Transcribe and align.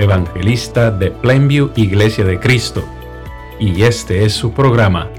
evangelista 0.00 0.90
de 0.90 1.10
Plainview 1.10 1.72
Iglesia 1.76 2.24
de 2.24 2.40
Cristo, 2.40 2.82
y 3.58 3.82
este 3.82 4.24
es 4.24 4.32
su 4.32 4.52
programa, 4.52 5.10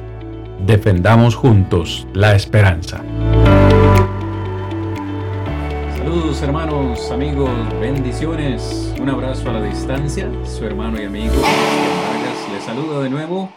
Defendamos 0.65 1.35
Juntos 1.35 2.07
la 2.13 2.35
Esperanza. 2.35 3.03
Saludos 5.97 6.41
hermanos, 6.41 7.11
amigos, 7.11 7.51
bendiciones, 7.79 8.93
un 8.99 9.09
abrazo 9.09 9.51
a 9.51 9.53
la 9.53 9.63
distancia, 9.63 10.27
su 10.45 10.65
hermano 10.65 10.99
y 10.99 11.05
amigo 11.05 11.35
Vargas 11.35 12.51
les 12.51 12.63
saluda 12.63 13.03
de 13.03 13.09
nuevo, 13.11 13.53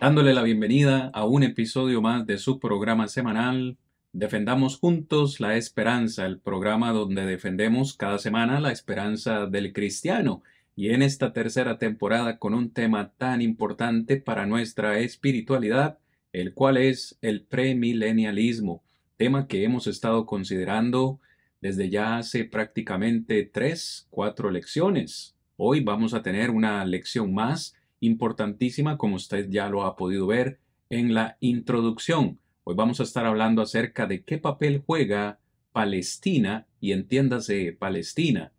dándole 0.00 0.34
la 0.34 0.42
bienvenida 0.42 1.10
a 1.14 1.24
un 1.24 1.44
episodio 1.44 2.02
más 2.02 2.26
de 2.26 2.38
su 2.38 2.58
programa 2.58 3.06
semanal 3.06 3.76
Defendamos 4.14 4.78
juntos 4.78 5.40
la 5.40 5.56
esperanza, 5.56 6.24
el 6.24 6.38
programa 6.38 6.92
donde 6.92 7.26
defendemos 7.26 7.94
cada 7.94 8.20
semana 8.20 8.60
la 8.60 8.70
esperanza 8.70 9.46
del 9.46 9.72
cristiano 9.72 10.44
y 10.76 10.90
en 10.90 11.02
esta 11.02 11.32
tercera 11.32 11.78
temporada 11.78 12.38
con 12.38 12.54
un 12.54 12.70
tema 12.70 13.12
tan 13.16 13.40
importante 13.40 14.16
para 14.16 14.46
nuestra 14.46 14.98
espiritualidad, 14.98 15.98
el 16.32 16.52
cual 16.52 16.76
es 16.76 17.16
el 17.22 17.42
premilenialismo, 17.42 18.82
tema 19.16 19.46
que 19.46 19.64
hemos 19.64 19.86
estado 19.86 20.26
considerando 20.26 21.20
desde 21.60 21.88
ya 21.88 22.18
hace 22.18 22.44
prácticamente 22.44 23.44
tres, 23.44 24.06
cuatro 24.10 24.50
lecciones. 24.50 25.36
Hoy 25.56 25.80
vamos 25.80 26.12
a 26.12 26.22
tener 26.22 26.50
una 26.50 26.84
lección 26.84 27.32
más 27.32 27.74
importantísima, 28.00 28.98
como 28.98 29.16
usted 29.16 29.48
ya 29.48 29.68
lo 29.68 29.84
ha 29.84 29.96
podido 29.96 30.26
ver 30.26 30.58
en 30.90 31.14
la 31.14 31.36
introducción. 31.40 32.38
Hoy 32.64 32.74
vamos 32.74 32.98
a 32.98 33.04
estar 33.04 33.24
hablando 33.24 33.62
acerca 33.62 34.06
de 34.06 34.24
qué 34.24 34.38
papel 34.38 34.82
juega 34.84 35.38
Palestina, 35.72 36.66
y 36.80 36.92
entiéndase 36.92 37.72
Palestina, 37.72 38.52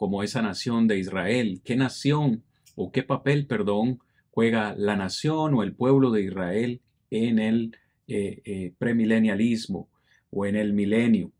como 0.00 0.22
esa 0.22 0.40
nación 0.40 0.88
de 0.88 0.98
Israel, 0.98 1.60
qué 1.62 1.76
nación 1.76 2.42
o 2.74 2.90
qué 2.90 3.02
papel, 3.02 3.44
perdón, 3.44 4.00
juega 4.30 4.74
la 4.74 4.96
nación 4.96 5.52
o 5.52 5.62
el 5.62 5.74
pueblo 5.74 6.10
de 6.10 6.22
Israel 6.22 6.80
en 7.10 7.38
el 7.38 7.76
eh, 8.08 8.40
eh, 8.46 8.72
premilenialismo 8.78 9.90
o 10.30 10.46
en 10.46 10.56
el 10.56 10.72
milenio. 10.72 11.32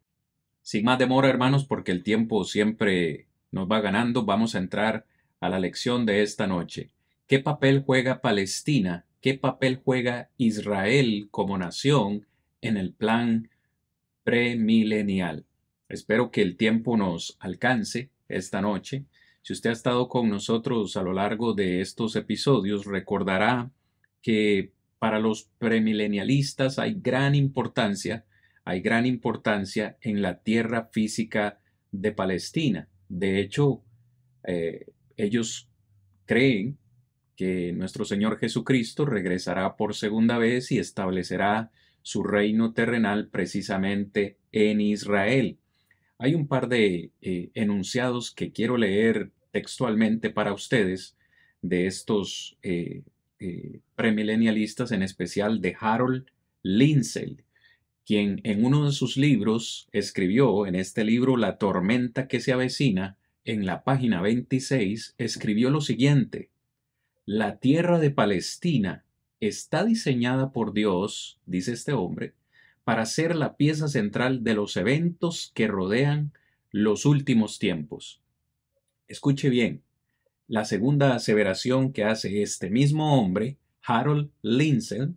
Sin 0.61 0.85
más 0.85 0.99
demora, 0.99 1.31
hermanos, 1.31 1.65
porque 1.65 1.91
el 1.91 2.03
tiempo 2.03 2.45
siempre 2.45 3.25
nos 3.51 3.67
va 3.67 3.81
ganando, 3.81 4.27
vamos 4.27 4.55
a 4.55 4.59
entrar 4.59 5.07
a 5.41 5.49
la 5.49 5.59
lección 5.59 6.05
de 6.05 6.21
esta 6.21 6.47
noche. 6.47 6.91
¿Qué 7.27 7.39
papel 7.39 7.83
juega 7.87 8.21
Palestina 8.21 9.07
qué 9.23 9.33
papel 9.39 9.81
juega 9.83 10.29
Israel 10.37 11.29
como 11.31 11.57
nación 11.57 12.27
en 12.61 12.77
el 12.77 12.93
plan 12.93 13.49
premilenial. 14.23 15.47
Espero 15.89 16.31
que 16.31 16.43
el 16.43 16.57
tiempo 16.57 16.99
nos 16.99 17.37
alcance 17.41 18.11
esta 18.31 18.61
noche. 18.61 19.05
Si 19.43 19.53
usted 19.53 19.71
ha 19.71 19.73
estado 19.75 20.09
con 20.09 20.29
nosotros 20.29 20.97
a 20.97 21.03
lo 21.03 21.13
largo 21.13 21.55
de 21.55 21.81
estos 21.81 22.17
episodios, 22.17 22.85
recordará 22.85 23.71
que 24.23 24.73
para 24.99 25.19
los 25.19 25.51
premilenialistas 25.59 26.79
hay 26.79 26.95
gran 27.01 27.35
importancia, 27.35 28.27
hay 28.65 28.81
gran 28.83 29.07
importancia 29.07 29.97
en 30.03 30.21
la 30.21 30.43
tierra 30.43 30.91
física 30.93 31.59
de 31.91 32.13
Palestina. 32.13 32.89
De 33.09 33.41
hecho, 33.41 33.83
eh, 34.45 34.87
ellos 35.17 35.71
creen 36.27 36.79
que 37.35 37.73
nuestro 37.73 38.05
Señor 38.05 38.39
Jesucristo 38.39 39.07
regresará 39.07 39.77
por 39.77 39.95
segunda 39.95 40.37
vez 40.37 40.71
y 40.71 40.79
establecerá 40.79 41.71
su 42.03 42.23
reino 42.23 42.75
terrenal 42.75 43.29
precisamente 43.29 44.37
en 44.53 44.83
Israel. 44.83 45.59
Hay 46.23 46.35
un 46.35 46.47
par 46.47 46.69
de 46.69 47.13
eh, 47.23 47.51
enunciados 47.55 48.31
que 48.31 48.53
quiero 48.53 48.77
leer 48.77 49.31
textualmente 49.53 50.29
para 50.29 50.53
ustedes 50.53 51.17
de 51.63 51.87
estos 51.87 52.59
eh, 52.63 53.05
eh, 53.39 53.81
premilenialistas, 53.97 54.93
en 54.93 55.03
especial 55.03 55.63
de 55.63 55.75
Harold 55.81 56.27
Lindsay, 56.63 57.39
quien 58.05 58.43
en 58.45 58.67
uno 58.67 58.85
de 58.85 58.93
sus 58.93 59.17
libros 59.17 59.89
escribió, 59.93 60.67
en 60.67 60.75
este 60.75 61.05
libro 61.05 61.39
La 61.39 61.57
tormenta 61.57 62.29
que 62.29 62.41
se 62.41 62.53
avecina, 62.53 63.17
en 63.47 63.65
la 63.65 63.83
página 63.83 64.21
26, 64.21 65.15
escribió 65.17 65.71
lo 65.71 65.81
siguiente, 65.81 66.51
la 67.25 67.61
tierra 67.61 67.99
de 67.99 68.11
Palestina 68.11 69.07
está 69.41 69.87
diseñada 69.87 70.53
por 70.53 70.75
Dios, 70.75 71.41
dice 71.47 71.73
este 71.73 71.95
hombre, 71.95 72.35
para 72.91 73.07
ser 73.07 73.37
la 73.37 73.57
pieza 73.57 73.87
central 73.87 74.43
de 74.43 74.55
los 74.55 74.77
eventos 74.77 75.53
que 75.55 75.69
rodean 75.69 76.33
los 76.73 77.07
últimos 77.07 77.61
tiempos. 77.61 78.21
Escuche 79.07 79.49
bien, 79.49 79.85
la 80.49 80.65
segunda 80.65 81.15
aseveración 81.15 81.93
que 81.93 82.03
hace 82.03 82.43
este 82.43 82.69
mismo 82.69 83.17
hombre, 83.17 83.59
Harold 83.85 84.33
Lindsay, 84.43 85.15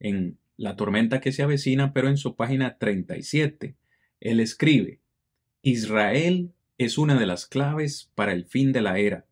en 0.00 0.36
La 0.58 0.76
tormenta 0.76 1.22
que 1.22 1.32
se 1.32 1.42
avecina, 1.42 1.94
pero 1.94 2.10
en 2.10 2.18
su 2.18 2.36
página 2.36 2.76
37, 2.76 3.74
él 4.20 4.40
escribe, 4.40 5.00
Israel 5.62 6.52
es 6.76 6.98
una 6.98 7.18
de 7.18 7.24
las 7.24 7.46
claves 7.46 8.10
para 8.14 8.34
el 8.34 8.44
fin 8.44 8.70
de 8.70 8.82
la 8.82 8.98
era 8.98 9.24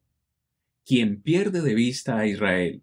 quien 0.86 1.20
pierde 1.20 1.60
de 1.60 1.74
vista 1.74 2.16
a 2.16 2.26
Israel 2.26 2.80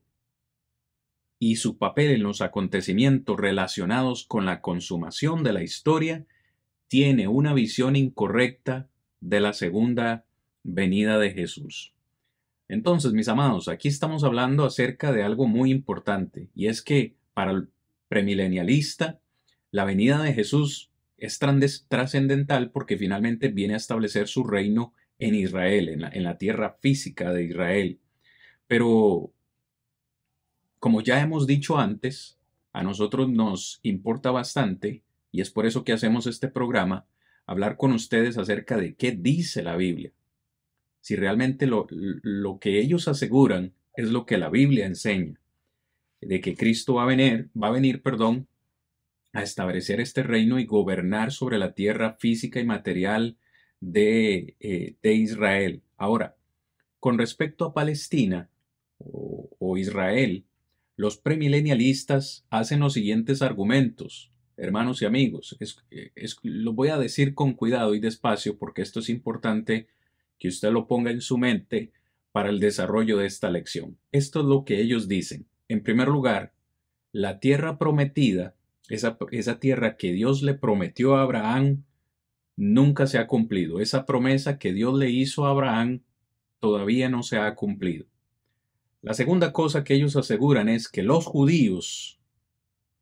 y 1.45 1.57
su 1.57 1.77
papel 1.77 2.11
en 2.11 2.23
los 2.23 2.41
acontecimientos 2.41 3.37
relacionados 3.37 4.23
con 4.25 4.45
la 4.45 4.61
consumación 4.61 5.43
de 5.43 5.51
la 5.51 5.61
historia, 5.61 6.25
tiene 6.87 7.27
una 7.27 7.53
visión 7.53 7.97
incorrecta 7.97 8.87
de 9.19 9.41
la 9.41 9.51
segunda 9.51 10.23
venida 10.63 11.19
de 11.19 11.31
Jesús. 11.31 11.93
Entonces, 12.69 13.11
mis 13.11 13.27
amados, 13.27 13.67
aquí 13.67 13.89
estamos 13.89 14.23
hablando 14.23 14.63
acerca 14.63 15.11
de 15.11 15.23
algo 15.23 15.45
muy 15.45 15.69
importante, 15.69 16.47
y 16.55 16.67
es 16.67 16.81
que 16.81 17.17
para 17.33 17.51
el 17.51 17.67
premilenialista, 18.07 19.19
la 19.69 19.83
venida 19.83 20.23
de 20.23 20.33
Jesús 20.33 20.91
es 21.17 21.39
trascendental 21.89 22.71
porque 22.71 22.95
finalmente 22.95 23.49
viene 23.49 23.73
a 23.73 23.77
establecer 23.77 24.29
su 24.29 24.45
reino 24.45 24.93
en 25.19 25.35
Israel, 25.35 25.89
en 25.89 26.23
la, 26.23 26.37
tierra 26.37 26.77
física 26.79 27.33
de 27.33 27.43
Israel. 27.43 27.99
Pero, 28.65 29.33
como 30.83 30.99
ya 30.99 31.21
hemos 31.21 31.47
dicho 31.47 31.77
antes, 31.77 32.37
a 32.73 32.83
nosotros 32.83 33.29
nos 33.29 33.79
importa 33.83 34.31
bastante, 34.31 35.01
y 35.31 35.39
es 35.39 35.49
por 35.49 35.65
eso 35.65 35.85
que 35.85 35.93
hacemos 35.93 36.27
este 36.27 36.49
programa, 36.49 37.07
hablar 37.45 37.77
con 37.77 37.93
ustedes 37.93 38.37
acerca 38.37 38.75
de 38.75 38.93
qué 38.93 39.13
dice 39.13 39.63
la 39.63 39.77
Biblia. 39.77 40.11
Si 40.99 41.15
realmente 41.15 41.67
lo, 41.67 41.87
lo 41.89 42.59
que 42.59 42.81
ellos 42.81 43.07
aseguran 43.07 43.71
es 43.95 44.09
lo 44.11 44.25
que 44.25 44.37
la 44.37 44.49
Biblia 44.49 44.85
enseña, 44.85 45.39
de 46.19 46.41
que 46.41 46.53
Cristo 46.53 46.95
va 46.95 47.03
a 47.03 47.05
venir, 47.05 47.49
va 47.55 47.67
a 47.69 47.71
venir, 47.79 48.01
perdón, 48.01 48.49
a 49.31 49.41
establecer 49.41 50.01
este 50.01 50.21
reino 50.21 50.59
y 50.59 50.65
gobernar 50.65 51.31
sobre 51.31 51.59
la 51.59 51.71
tierra 51.75 52.17
física 52.19 52.59
y 52.59 52.65
material 52.65 53.37
de, 53.79 54.57
eh, 54.59 54.97
de 55.01 55.13
Israel. 55.13 55.81
Ahora, 55.95 56.35
con 56.99 57.17
respecto 57.17 57.63
a 57.63 57.73
Palestina 57.73 58.49
o, 58.97 59.77
Israel, 59.77 60.43
los 61.03 61.17
premilenialistas 61.17 62.45
hacen 62.49 62.79
los 62.79 62.93
siguientes 62.93 63.41
argumentos, 63.41 64.31
hermanos 64.55 65.01
y 65.01 65.05
amigos. 65.05 65.57
Es, 65.59 66.37
lo 66.43 66.71
voy 66.71 66.87
a 66.87 66.97
decir 66.97 67.35
con 67.35 67.55
cuidado 67.55 67.93
y 67.93 67.99
despacio 67.99 68.57
porque 68.57 68.81
esto 68.81 69.01
es 69.01 69.09
importante 69.09 69.89
que 70.39 70.47
usted 70.47 70.71
lo 70.71 70.87
ponga 70.87 71.11
en 71.11 71.19
su 71.19 71.37
mente 71.37 71.91
para 72.31 72.49
el 72.49 72.61
desarrollo 72.61 73.17
de 73.17 73.25
esta 73.25 73.51
lección. 73.51 73.97
Esto 74.13 74.39
es 74.39 74.45
lo 74.45 74.63
que 74.63 74.79
ellos 74.79 75.09
dicen. 75.09 75.45
En 75.67 75.83
primer 75.83 76.07
lugar, 76.07 76.53
la 77.11 77.41
tierra 77.41 77.77
prometida, 77.77 78.55
esa, 78.87 79.17
esa 79.31 79.59
tierra 79.59 79.97
que 79.97 80.13
Dios 80.13 80.41
le 80.41 80.53
prometió 80.53 81.17
a 81.17 81.23
Abraham 81.23 81.83
nunca 82.55 83.07
se 83.07 83.17
ha 83.17 83.27
cumplido. 83.27 83.81
Esa 83.81 84.05
promesa 84.05 84.57
que 84.57 84.71
Dios 84.71 84.97
le 84.97 85.09
hizo 85.09 85.45
a 85.45 85.49
Abraham 85.49 85.99
todavía 86.61 87.09
no 87.09 87.23
se 87.23 87.39
ha 87.39 87.53
cumplido. 87.55 88.05
La 89.03 89.13
segunda 89.13 89.51
cosa 89.51 89.83
que 89.83 89.95
ellos 89.95 90.15
aseguran 90.15 90.69
es 90.69 90.87
que 90.87 91.03
los 91.03 91.25
judíos, 91.25 92.21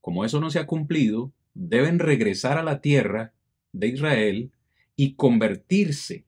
como 0.01 0.25
eso 0.25 0.41
no 0.41 0.49
se 0.49 0.57
ha 0.57 0.65
cumplido, 0.65 1.31
deben 1.53 1.99
regresar 1.99 2.57
a 2.57 2.63
la 2.63 2.81
tierra 2.81 3.33
de 3.71 3.89
Israel 3.89 4.51
y 4.95 5.13
convertirse 5.13 6.25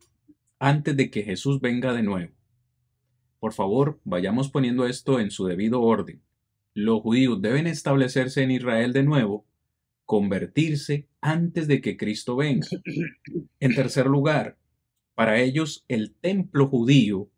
antes 0.60 0.96
de 0.96 1.10
que 1.10 1.24
Jesús 1.24 1.60
venga 1.60 1.92
de 1.92 2.04
nuevo. 2.04 2.32
Por 3.40 3.54
favor, 3.54 4.00
vayamos 4.04 4.52
poniendo 4.52 4.86
esto 4.86 5.20
en 5.20 5.32
su 5.32 5.48
debido 5.48 5.82
orden. 5.82 6.22
Los 6.76 7.02
judíos 7.02 7.42
deben 7.42 7.66
establecerse 7.66 8.44
en 8.44 8.52
Israel 8.52 8.94
de 8.94 9.02
nuevo, 9.02 9.48
convertirse 10.06 11.08
antes 11.20 11.68
de 11.68 11.82
que 11.82 11.98
Cristo 11.98 12.36
venga. 12.36 12.68
En 13.60 13.74
tercer 13.74 14.06
lugar, 14.06 14.56
para 15.16 15.42
ellos 15.42 15.84
el 15.88 16.14
templo 16.14 16.68
judío 16.68 17.32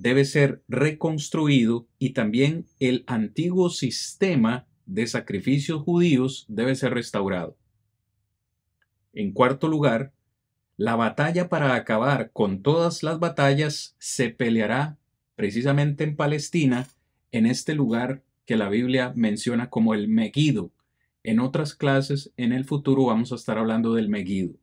debe 0.00 0.24
ser 0.24 0.62
reconstruido 0.68 1.88
y 1.98 2.10
también 2.10 2.66
el 2.78 3.02
antiguo 3.08 3.68
sistema 3.68 4.68
de 4.86 5.08
sacrificios 5.08 5.82
judíos 5.82 6.46
debe 6.48 6.76
ser 6.76 6.94
restaurado. 6.94 7.56
En 9.12 9.32
cuarto 9.32 9.66
lugar, 9.66 10.12
la 10.76 10.94
batalla 10.94 11.48
para 11.48 11.74
acabar 11.74 12.30
con 12.32 12.62
todas 12.62 13.02
las 13.02 13.18
batallas 13.18 13.96
se 13.98 14.30
peleará 14.30 14.98
precisamente 15.34 16.04
en 16.04 16.14
Palestina, 16.14 16.86
en 17.32 17.46
este 17.46 17.74
lugar 17.74 18.22
que 18.46 18.56
la 18.56 18.68
Biblia 18.68 19.12
menciona 19.16 19.68
como 19.68 19.94
el 19.94 20.06
Megiddo. 20.06 20.70
En 21.24 21.40
otras 21.40 21.74
clases, 21.74 22.32
en 22.36 22.52
el 22.52 22.64
futuro 22.64 23.06
vamos 23.06 23.32
a 23.32 23.34
estar 23.34 23.58
hablando 23.58 23.94
del 23.94 24.08
Megiddo. 24.08 24.54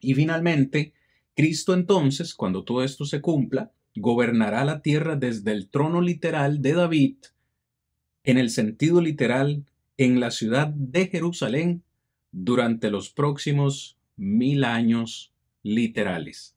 Y 0.00 0.14
finalmente, 0.14 0.92
Cristo 1.34 1.74
entonces, 1.74 2.32
cuando 2.32 2.62
todo 2.62 2.84
esto 2.84 3.04
se 3.04 3.20
cumpla, 3.20 3.72
gobernará 3.96 4.64
la 4.64 4.82
tierra 4.82 5.16
desde 5.16 5.52
el 5.52 5.68
trono 5.68 6.00
literal 6.00 6.62
de 6.62 6.74
David, 6.74 7.16
en 8.24 8.38
el 8.38 8.50
sentido 8.50 9.00
literal, 9.00 9.64
en 9.96 10.20
la 10.20 10.30
ciudad 10.30 10.68
de 10.68 11.08
Jerusalén, 11.08 11.82
durante 12.32 12.90
los 12.90 13.10
próximos 13.10 13.96
mil 14.16 14.64
años 14.64 15.32
literales. 15.62 16.54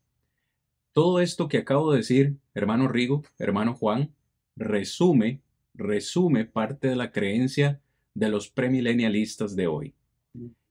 Todo 0.94 1.22
esto 1.22 1.48
que 1.48 1.60
acabo 1.60 1.92
de 1.92 2.00
decir, 2.00 2.36
hermano 2.54 2.88
Rigo, 2.88 3.24
hermano 3.38 3.74
Juan, 3.74 4.12
resume, 4.58 5.42
resume 5.74 6.46
parte 6.46 6.90
de 6.90 6.96
la 6.96 7.12
creencia 7.12 7.80
de 8.14 8.30
los 8.30 8.50
premilenialistas 8.50 9.56
de 9.56 9.68
hoy. 9.68 9.94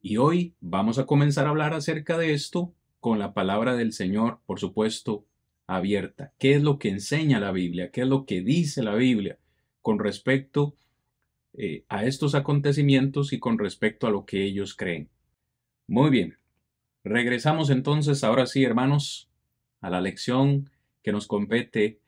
Y 0.02 0.18
hoy 0.18 0.54
vamos 0.60 0.98
a 0.98 1.06
comenzar 1.06 1.46
a 1.46 1.50
hablar 1.50 1.72
acerca 1.72 2.18
de 2.18 2.34
esto 2.34 2.74
con 3.00 3.18
la 3.18 3.32
palabra 3.32 3.74
del 3.74 3.92
Señor, 3.92 4.40
por 4.44 4.60
supuesto, 4.60 5.24
abierta. 5.68 6.32
¿Qué 6.38 6.54
es 6.54 6.62
lo 6.62 6.80
que 6.80 6.88
enseña 6.88 7.38
la 7.38 7.52
Biblia? 7.52 7.90
¿Qué 7.92 8.00
es 8.00 8.08
lo 8.08 8.26
que 8.26 8.40
dice 8.40 8.82
la 8.82 8.96
Biblia 8.96 9.38
con 9.82 10.00
respecto 10.00 10.74
eh, 11.52 11.84
a 11.88 12.04
estos 12.04 12.34
acontecimientos 12.34 13.32
y 13.32 13.38
con 13.38 13.58
respecto 13.58 14.08
a 14.08 14.10
lo 14.10 14.24
que 14.24 14.42
ellos 14.42 14.74
creen? 14.74 15.08
Muy 15.86 16.10
bien. 16.10 16.38
Regresamos 17.04 17.70
entonces, 17.70 18.24
ahora 18.24 18.46
sí, 18.46 18.64
hermanos, 18.64 19.30
a 19.80 19.90
la 19.90 20.00
lección 20.00 20.70
que 21.02 21.12
nos 21.12 21.26
compete 21.26 22.00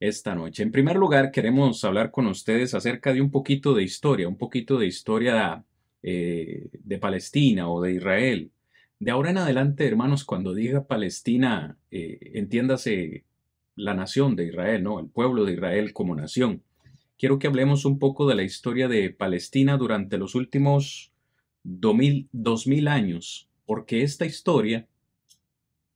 esta 0.00 0.34
noche. 0.34 0.62
En 0.62 0.72
primer 0.72 0.96
lugar, 0.96 1.30
queremos 1.30 1.84
hablar 1.84 2.10
con 2.10 2.26
ustedes 2.26 2.74
acerca 2.74 3.12
de 3.12 3.20
un 3.20 3.30
poquito 3.30 3.74
de 3.74 3.84
historia, 3.84 4.26
un 4.26 4.38
poquito 4.38 4.78
de 4.78 4.86
historia 4.86 5.64
eh, 6.02 6.68
de 6.72 6.98
Palestina 6.98 7.68
o 7.68 7.80
de 7.82 7.92
Israel. 7.92 8.50
De 9.02 9.10
ahora 9.10 9.30
en 9.30 9.38
adelante, 9.38 9.84
hermanos, 9.84 10.24
cuando 10.24 10.54
diga 10.54 10.86
Palestina, 10.86 11.76
eh, 11.90 12.20
entiéndase 12.34 13.24
la 13.74 13.94
nación 13.94 14.36
de 14.36 14.46
Israel, 14.46 14.84
¿no? 14.84 15.00
El 15.00 15.08
pueblo 15.08 15.44
de 15.44 15.54
Israel 15.54 15.92
como 15.92 16.14
nación. 16.14 16.62
Quiero 17.18 17.40
que 17.40 17.48
hablemos 17.48 17.84
un 17.84 17.98
poco 17.98 18.28
de 18.28 18.36
la 18.36 18.44
historia 18.44 18.86
de 18.86 19.10
Palestina 19.10 19.76
durante 19.76 20.18
los 20.18 20.36
últimos 20.36 21.10
dos 21.64 22.68
mil 22.68 22.86
años, 22.86 23.48
porque 23.66 24.04
esta 24.04 24.24
historia 24.24 24.86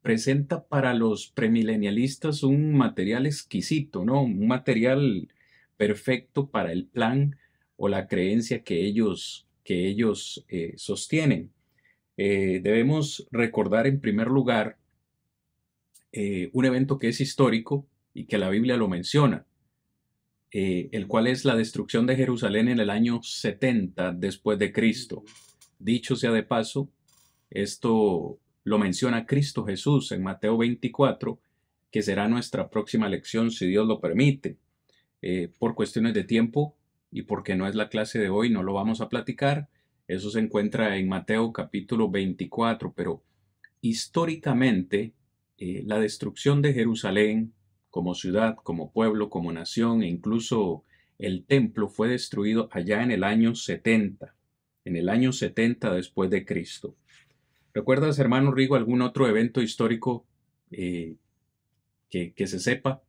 presenta 0.03 0.67
para 0.67 0.93
los 0.93 1.29
premilenialistas 1.29 2.43
un 2.43 2.75
material 2.75 3.25
exquisito, 3.27 4.05
¿no? 4.05 4.21
Un 4.25 4.49
material 4.49 5.29
perfecto 5.77 6.49
para 6.49 6.73
el 6.73 6.87
plan 6.87 7.37
o 7.77 7.87
la 7.87 8.09
creencia 8.09 8.65
que 8.65 8.85
ellos, 8.85 9.47
que 9.63 9.87
ellos 9.87 10.45
eh, 10.49 10.73
sostienen. 10.77 11.53
Eh, 12.17 12.61
debemos 12.63 13.27
recordar 13.31 13.87
en 13.87 14.01
primer 14.01 14.29
lugar 14.29 14.79
eh, 16.13 16.49
un 16.53 16.65
evento 16.65 16.99
que 16.99 17.09
es 17.09 17.21
histórico 17.21 17.87
y 18.15 18.25
que 18.25 18.39
la 18.39 18.49
Biblia 18.49 18.77
lo 18.77 18.89
menciona, 18.89 19.45
eh, 20.51 20.89
el 20.93 21.07
cual 21.07 21.27
es 21.27 21.45
la 21.45 21.57
destrucción 21.57 22.07
de 22.07 22.17
Jerusalén 22.17 22.69
en 22.69 22.81
el 22.81 22.89
año 22.89 23.23
70 23.23 24.13
después 24.13 24.59
de 24.59 24.73
Cristo. 24.73 25.25
Dicho 25.79 26.17
sea 26.17 26.33
de 26.33 26.43
paso, 26.43 26.89
esto 27.51 28.39
lo 28.65 28.79
menciona 28.79 29.27
Cristo 29.27 29.65
Jesús 29.67 30.11
en 30.13 30.23
Mateo 30.23 30.57
24, 30.57 31.39
que 31.91 32.03
será 32.03 32.29
nuestra 32.29 32.71
próxima 32.71 33.09
lección 33.09 33.51
si 33.51 33.67
Dios 33.67 33.87
lo 33.87 34.01
permite. 34.01 34.57
por 35.59 35.75
cuestiones 35.75 36.15
de 36.15 36.23
tiempo 36.23 36.77
y 37.11 37.23
porque 37.23 37.57
no 37.57 37.67
es 37.67 37.75
la 37.75 37.89
clase 37.89 38.19
de 38.21 38.29
hoy, 38.29 38.49
no 38.49 38.63
lo 38.63 38.75
vamos 38.75 39.01
a 39.01 39.09
platicar, 39.09 39.69
eso 40.09 40.31
se 40.31 40.41
encuentra 40.41 40.97
en 40.97 41.09
Mateo 41.09 41.53
capítulo 41.53 42.11
24, 42.11 42.93
pero 42.93 43.23
históricamente 43.81 45.15
eh, 45.59 45.83
la 45.85 45.99
destrucción 45.99 46.63
de 46.63 46.73
Jerusalén 46.73 47.53
como 47.91 48.15
ciudad, 48.15 48.57
como 48.63 48.93
pueblo, 48.93 49.31
como 49.31 49.53
nación 49.53 50.03
e 50.03 50.09
incluso 50.09 50.85
el 51.19 51.45
templo 51.45 51.89
fue 51.89 52.09
destruido 52.09 52.69
allá 52.73 53.03
en 53.03 53.11
el 53.11 53.25
año 53.25 53.55
70, 53.55 54.35
en 54.85 54.97
el 54.97 55.09
año 55.09 55.33
70 55.33 55.95
después 55.95 56.31
de 56.31 56.45
Cristo. 56.45 56.95
¿Recuerdas, 57.73 58.19
hermano 58.19 58.53
Rigo, 58.53 58.77
algún 58.77 59.03
otro 59.03 59.29
evento 59.29 59.63
histórico 59.63 60.27
eh, 60.71 61.17
que, 62.11 62.47
se 62.47 62.59
sepa 62.59 63.03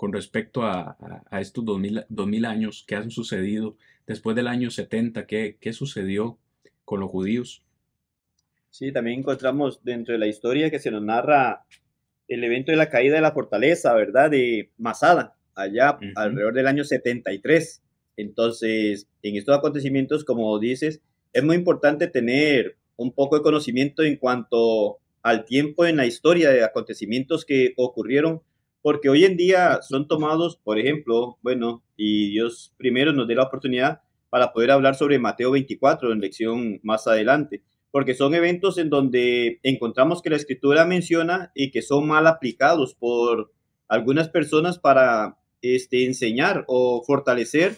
con 0.00 0.14
respecto 0.14 0.62
a, 0.62 0.96
estos 1.32 1.62
dos 1.62 1.78
mil, 1.78 2.44
años 2.46 2.84
que 2.88 2.94
han 2.94 3.10
sucedido 3.10 3.76
después 4.06 4.34
del 4.34 4.46
año 4.46 4.70
70, 4.70 5.26
¿qué, 5.26 5.58
qué 5.60 5.74
sucedió 5.74 6.38
con 6.86 7.00
los 7.00 7.10
judíos? 7.10 7.62
Sí, 8.70 8.92
también 8.92 9.18
encontramos 9.18 9.84
dentro 9.84 10.14
de 10.14 10.18
la 10.18 10.26
historia 10.26 10.70
que 10.70 10.78
se 10.78 10.90
nos 10.90 11.02
narra 11.02 11.66
el 12.28 12.42
evento 12.42 12.72
de 12.72 12.78
la 12.78 12.88
caída 12.88 13.16
de 13.16 13.20
la 13.20 13.32
fortaleza, 13.32 13.92
¿verdad? 13.92 14.30
De 14.30 14.70
Masada, 14.78 15.36
allá 15.54 15.98
alrededor 16.16 16.54
del 16.54 16.68
año 16.68 16.84
73. 16.84 17.82
Entonces, 18.16 19.06
en 19.22 19.36
estos 19.36 19.54
acontecimientos, 19.54 20.24
como 20.24 20.58
dices, 20.58 21.02
es 21.34 21.44
muy 21.44 21.56
importante 21.56 22.06
tener 22.06 22.78
un 22.96 23.12
poco 23.12 23.36
de 23.36 23.42
conocimiento 23.42 24.02
en 24.02 24.16
cuanto 24.16 24.96
al 25.22 25.44
tiempo 25.44 25.84
en 25.84 25.98
la 25.98 26.06
historia 26.06 26.48
de 26.48 26.64
acontecimientos 26.64 27.44
que 27.44 27.74
ocurrieron, 27.76 28.40
porque 28.82 29.08
hoy 29.08 29.24
en 29.24 29.36
día 29.36 29.80
son 29.82 30.08
tomados, 30.08 30.56
por 30.56 30.78
ejemplo, 30.78 31.38
bueno, 31.42 31.82
y 31.96 32.30
Dios 32.30 32.74
primero 32.76 33.12
nos 33.12 33.28
dé 33.28 33.34
la 33.34 33.44
oportunidad 33.44 34.00
para 34.30 34.52
poder 34.52 34.70
hablar 34.70 34.94
sobre 34.94 35.18
Mateo 35.18 35.50
24 35.50 36.12
en 36.12 36.20
lección 36.20 36.80
más 36.82 37.06
adelante, 37.06 37.62
porque 37.90 38.14
son 38.14 38.34
eventos 38.34 38.78
en 38.78 38.88
donde 38.88 39.58
encontramos 39.62 40.22
que 40.22 40.30
la 40.30 40.36
escritura 40.36 40.86
menciona 40.86 41.50
y 41.54 41.70
que 41.70 41.82
son 41.82 42.06
mal 42.06 42.26
aplicados 42.26 42.94
por 42.94 43.52
algunas 43.88 44.28
personas 44.28 44.78
para 44.78 45.36
este, 45.62 46.06
enseñar 46.06 46.64
o 46.68 47.02
fortalecer 47.04 47.76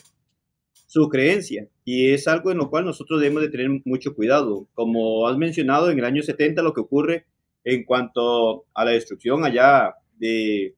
su 0.86 1.08
creencia. 1.08 1.68
Y 1.86 2.10
es 2.10 2.28
algo 2.28 2.50
en 2.50 2.58
lo 2.58 2.68
cual 2.68 2.84
nosotros 2.84 3.18
debemos 3.18 3.42
de 3.42 3.48
tener 3.48 3.70
mucho 3.86 4.14
cuidado. 4.14 4.68
Como 4.74 5.26
has 5.26 5.38
mencionado, 5.38 5.90
en 5.90 5.98
el 5.98 6.04
año 6.04 6.22
70 6.22 6.62
lo 6.62 6.74
que 6.74 6.82
ocurre 6.82 7.24
en 7.64 7.84
cuanto 7.84 8.66
a 8.74 8.84
la 8.84 8.90
destrucción 8.90 9.44
allá 9.44 9.94
de 10.18 10.76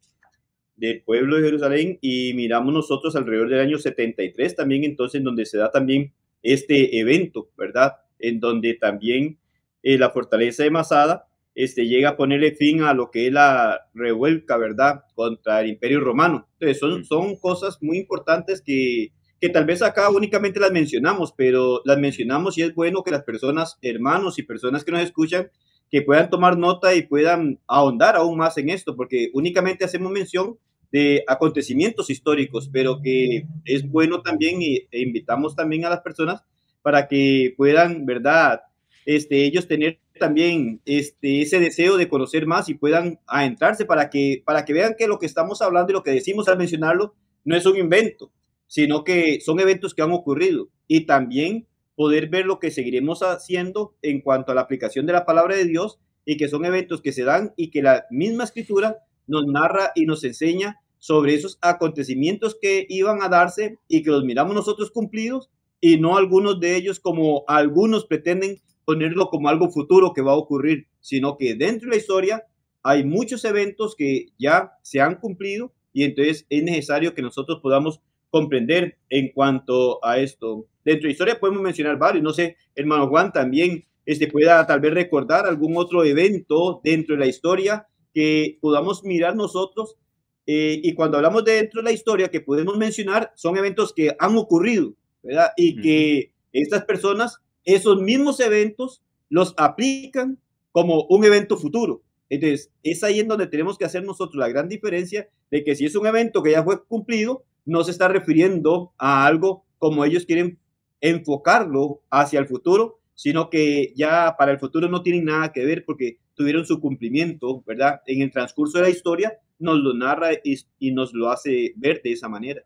del 0.87 1.03
pueblo 1.03 1.37
de 1.37 1.45
Jerusalén 1.45 1.99
y 2.01 2.33
miramos 2.35 2.73
nosotros 2.73 3.17
alrededor 3.17 3.49
del 3.49 3.61
año 3.61 3.79
73 3.79 4.57
también, 4.57 4.85
entonces, 4.85 5.19
en 5.19 5.25
donde 5.25 5.47
se 5.47 5.59
da 5.59 5.71
también 5.71 6.13
este 6.43 6.99
evento, 6.99 7.51
¿verdad? 7.57 7.95
En 8.19 8.41
donde 8.41 8.75
también 8.75 9.39
eh, 9.83 9.99
la 9.99 10.11
fortaleza 10.11 10.63
de 10.63 10.71
Masada 10.71 11.27
este, 11.55 11.87
llega 11.87 12.11
a 12.11 12.17
ponerle 12.17 12.53
fin 12.53 12.83
a 12.83 12.95
lo 12.95 13.11
que 13.11 13.29
es 13.29 13.33
la 13.33 13.89
revuelca, 13.95 14.57
¿verdad? 14.57 15.03
Contra 15.15 15.61
el 15.61 15.69
imperio 15.69 16.01
romano. 16.01 16.49
Entonces, 16.59 16.79
son, 16.79 17.01
mm. 17.01 17.05
son 17.05 17.37
cosas 17.37 17.79
muy 17.81 17.99
importantes 17.99 18.61
que, 18.61 19.13
que 19.41 19.49
tal 19.49 19.65
vez 19.65 19.83
acá 19.83 20.11
únicamente 20.11 20.59
las 20.59 20.73
mencionamos, 20.73 21.33
pero 21.37 21.81
las 21.85 21.99
mencionamos 21.99 22.59
y 22.59 22.63
es 22.63 22.75
bueno 22.75 23.03
que 23.03 23.11
las 23.11 23.25
personas, 23.25 23.79
hermanos 23.83 24.39
y 24.39 24.43
personas 24.43 24.85
que 24.85 24.93
nos 24.93 25.03
escuchan, 25.03 25.51
que 25.91 26.03
puedan 26.03 26.31
tomar 26.31 26.59
nota 26.59 26.95
y 26.95 27.03
puedan 27.03 27.61
ahondar 27.69 28.17
aún 28.17 28.39
más 28.39 28.59
en 28.59 28.71
esto, 28.71 28.97
porque 28.97 29.31
únicamente 29.33 29.85
hacemos 29.85 30.11
mención 30.11 30.59
de 30.95 31.25
acontecimientos 31.27 32.09
históricos, 32.09 32.71
pero 32.73 33.03
que 33.03 33.49
es 33.65 33.91
bueno 33.91 34.23
también 34.23 34.61
e 34.63 34.87
invitamos 34.93 35.57
también 35.57 35.85
a 35.85 35.91
las 35.91 36.03
personas 36.03 36.45
para 36.83 37.09
que 37.09 37.53
puedan, 37.57 38.07
¿verdad? 38.07 38.61
Este, 39.05 39.45
ellos 39.45 39.67
tener 39.67 39.99
también 40.21 40.81
este, 40.85 41.43
ese 41.43 41.59
deseo 41.59 41.97
de 41.97 42.07
conocer 42.09 42.47
más 42.47 42.69
y 42.69 42.75
puedan 42.75 43.19
adentrarse 43.27 43.87
para 43.87 44.09
que, 44.09 44.45
para 44.47 44.65
que 44.65 44.73
vean 44.73 44.95
que 44.97 45.09
lo 45.09 45.19
que 45.19 45.27
estamos 45.27 45.63
hablando 45.63 45.91
y 45.91 45.95
lo 45.95 46.05
que 46.05 46.13
decimos 46.13 46.47
al 46.47 46.59
mencionarlo 46.59 47.17
no 47.45 47.57
es 47.57 47.67
un 47.67 47.77
invento, 47.77 48.31
sino 48.69 49.03
que 49.03 49.41
son 49.41 49.59
eventos 49.59 49.95
que 49.95 50.03
han 50.03 50.13
ocurrido. 50.13 50.69
Y 50.87 51.07
también 51.07 51.67
poder 51.97 52.29
ver 52.29 52.47
lo 52.47 52.61
que 52.61 52.71
seguiremos 52.71 53.25
haciendo 53.25 53.97
en 54.01 54.21
cuanto 54.21 54.53
a 54.53 54.55
la 54.55 54.61
aplicación 54.61 55.07
de 55.07 55.13
la 55.13 55.27
palabra 55.27 55.57
de 55.57 55.65
Dios 55.65 55.99
y 56.25 56.37
que 56.37 56.47
son 56.47 56.65
eventos 56.65 57.03
que 57.03 57.11
se 57.11 57.25
dan 57.25 57.53
y 57.57 57.73
que 57.73 57.83
la 57.83 58.07
misma 58.13 58.45
escritura 58.45 58.99
nos 59.27 59.45
narra 59.47 59.91
y 59.97 60.07
nos 60.07 60.23
enseña 60.23 60.81
sobre 61.05 61.35
esos 61.35 61.59
acontecimientos 61.61 62.57
que 62.59 62.87
iban 62.89 63.23
a 63.23 63.29
darse 63.29 63.79
y 63.89 64.03
que 64.03 64.09
los 64.09 64.25
miramos 64.25 64.55
nosotros 64.55 64.91
cumplidos 64.91 65.51
y 65.79 65.99
no 65.99 66.17
algunos 66.17 66.61
de 66.61 66.77
ellos 66.77 66.99
como 66.99 67.45
algunos 67.47 68.07
pretenden 68.07 68.63
ponerlo 68.87 69.29
como 69.29 69.51
algo 69.51 69.69
futuro 69.69 70.15
que 70.15 70.23
va 70.23 70.33
a 70.33 70.37
ocurrir, 70.37 70.87
sino 71.01 71.37
que 71.37 71.57
dentro 71.57 71.91
de 71.91 71.97
la 71.97 72.01
historia 72.01 72.45
hay 72.83 73.05
muchos 73.05 73.45
eventos 73.45 73.95
que 73.95 74.29
ya 74.39 74.79
se 74.81 75.03
han 75.03 75.17
cumplido 75.17 75.75
y 75.93 76.05
entonces 76.05 76.47
es 76.49 76.63
necesario 76.63 77.15
que 77.15 77.21
nosotros 77.21 77.61
podamos 77.61 78.01
comprender 78.31 78.97
en 79.11 79.31
cuanto 79.31 80.03
a 80.03 80.19
esto. 80.21 80.65
Dentro 80.87 81.03
de 81.03 81.09
la 81.09 81.13
historia 81.13 81.39
podemos 81.39 81.61
mencionar 81.61 81.99
varios, 81.99 82.25
no 82.25 82.33
sé, 82.33 82.57
hermano 82.75 83.09
Juan 83.09 83.31
también 83.31 83.85
este, 84.07 84.27
pueda 84.27 84.67
tal 84.67 84.81
vez 84.81 84.95
recordar 84.95 85.45
algún 85.45 85.77
otro 85.77 86.03
evento 86.03 86.81
dentro 86.83 87.15
de 87.15 87.21
la 87.21 87.27
historia 87.27 87.89
que 88.15 88.57
podamos 88.63 89.05
mirar 89.05 89.37
nosotros 89.37 89.99
eh, 90.47 90.81
y 90.83 90.95
cuando 90.95 91.17
hablamos 91.17 91.45
de 91.45 91.53
dentro 91.53 91.81
de 91.81 91.85
la 91.85 91.93
historia 91.93 92.31
que 92.31 92.41
podemos 92.41 92.77
mencionar, 92.77 93.33
son 93.35 93.57
eventos 93.57 93.93
que 93.93 94.15
han 94.19 94.37
ocurrido, 94.37 94.95
¿verdad? 95.23 95.51
Y 95.57 95.81
que 95.81 96.33
estas 96.53 96.85
personas, 96.85 97.39
esos 97.65 98.01
mismos 98.01 98.41
eventos, 98.41 99.03
los 99.31 99.55
aplican 99.57 100.39
como 100.73 101.07
un 101.09 101.25
evento 101.25 101.57
futuro. 101.57 102.03
Entonces, 102.29 102.71
es 102.83 103.03
ahí 103.05 103.21
en 103.21 103.29
donde 103.29 103.47
tenemos 103.47 103.79
que 103.79 103.85
hacer 103.85 104.05
nosotros 104.05 104.37
la 104.37 104.49
gran 104.49 104.69
diferencia 104.69 105.29
de 105.51 105.65
que 105.65 105.75
si 105.77 105.87
es 105.87 105.95
un 105.95 106.07
evento 106.07 106.43
que 106.43 106.53
ya 106.53 106.63
fue 106.63 106.85
cumplido, 106.85 107.45
no 107.65 107.85
se 107.85 107.91
está 107.91 108.09
refiriendo 108.09 108.93
a 108.99 109.27
algo 109.27 109.65
como 109.79 110.05
ellos 110.05 110.27
quieren 110.27 110.59
enfocarlo 111.01 112.03
hacia 112.11 112.41
el 112.41 112.47
futuro, 112.47 112.99
sino 113.15 113.51
que 113.51 113.93
ya 113.95 114.35
para 114.39 114.53
el 114.53 114.59
futuro 114.59 114.89
no 114.89 115.03
tienen 115.03 115.27
nada 115.27 115.53
que 115.53 115.65
ver 115.65 115.85
porque 115.85 116.19
tuvieron 116.35 116.67
su 116.67 116.81
cumplimiento, 116.81 117.63
¿verdad? 117.67 118.01
En 118.07 118.23
el 118.23 118.31
transcurso 118.33 118.79
de 118.79 118.85
la 118.85 118.91
historia 118.91 119.39
nos 119.59 119.79
lo 119.79 119.95
narra 119.95 120.31
y, 120.43 120.91
nos 120.93 121.13
lo 121.13 121.31
hace 121.31 121.73
ver 121.77 122.03
de 122.03 122.13
esa 122.13 122.29
manera. 122.29 122.65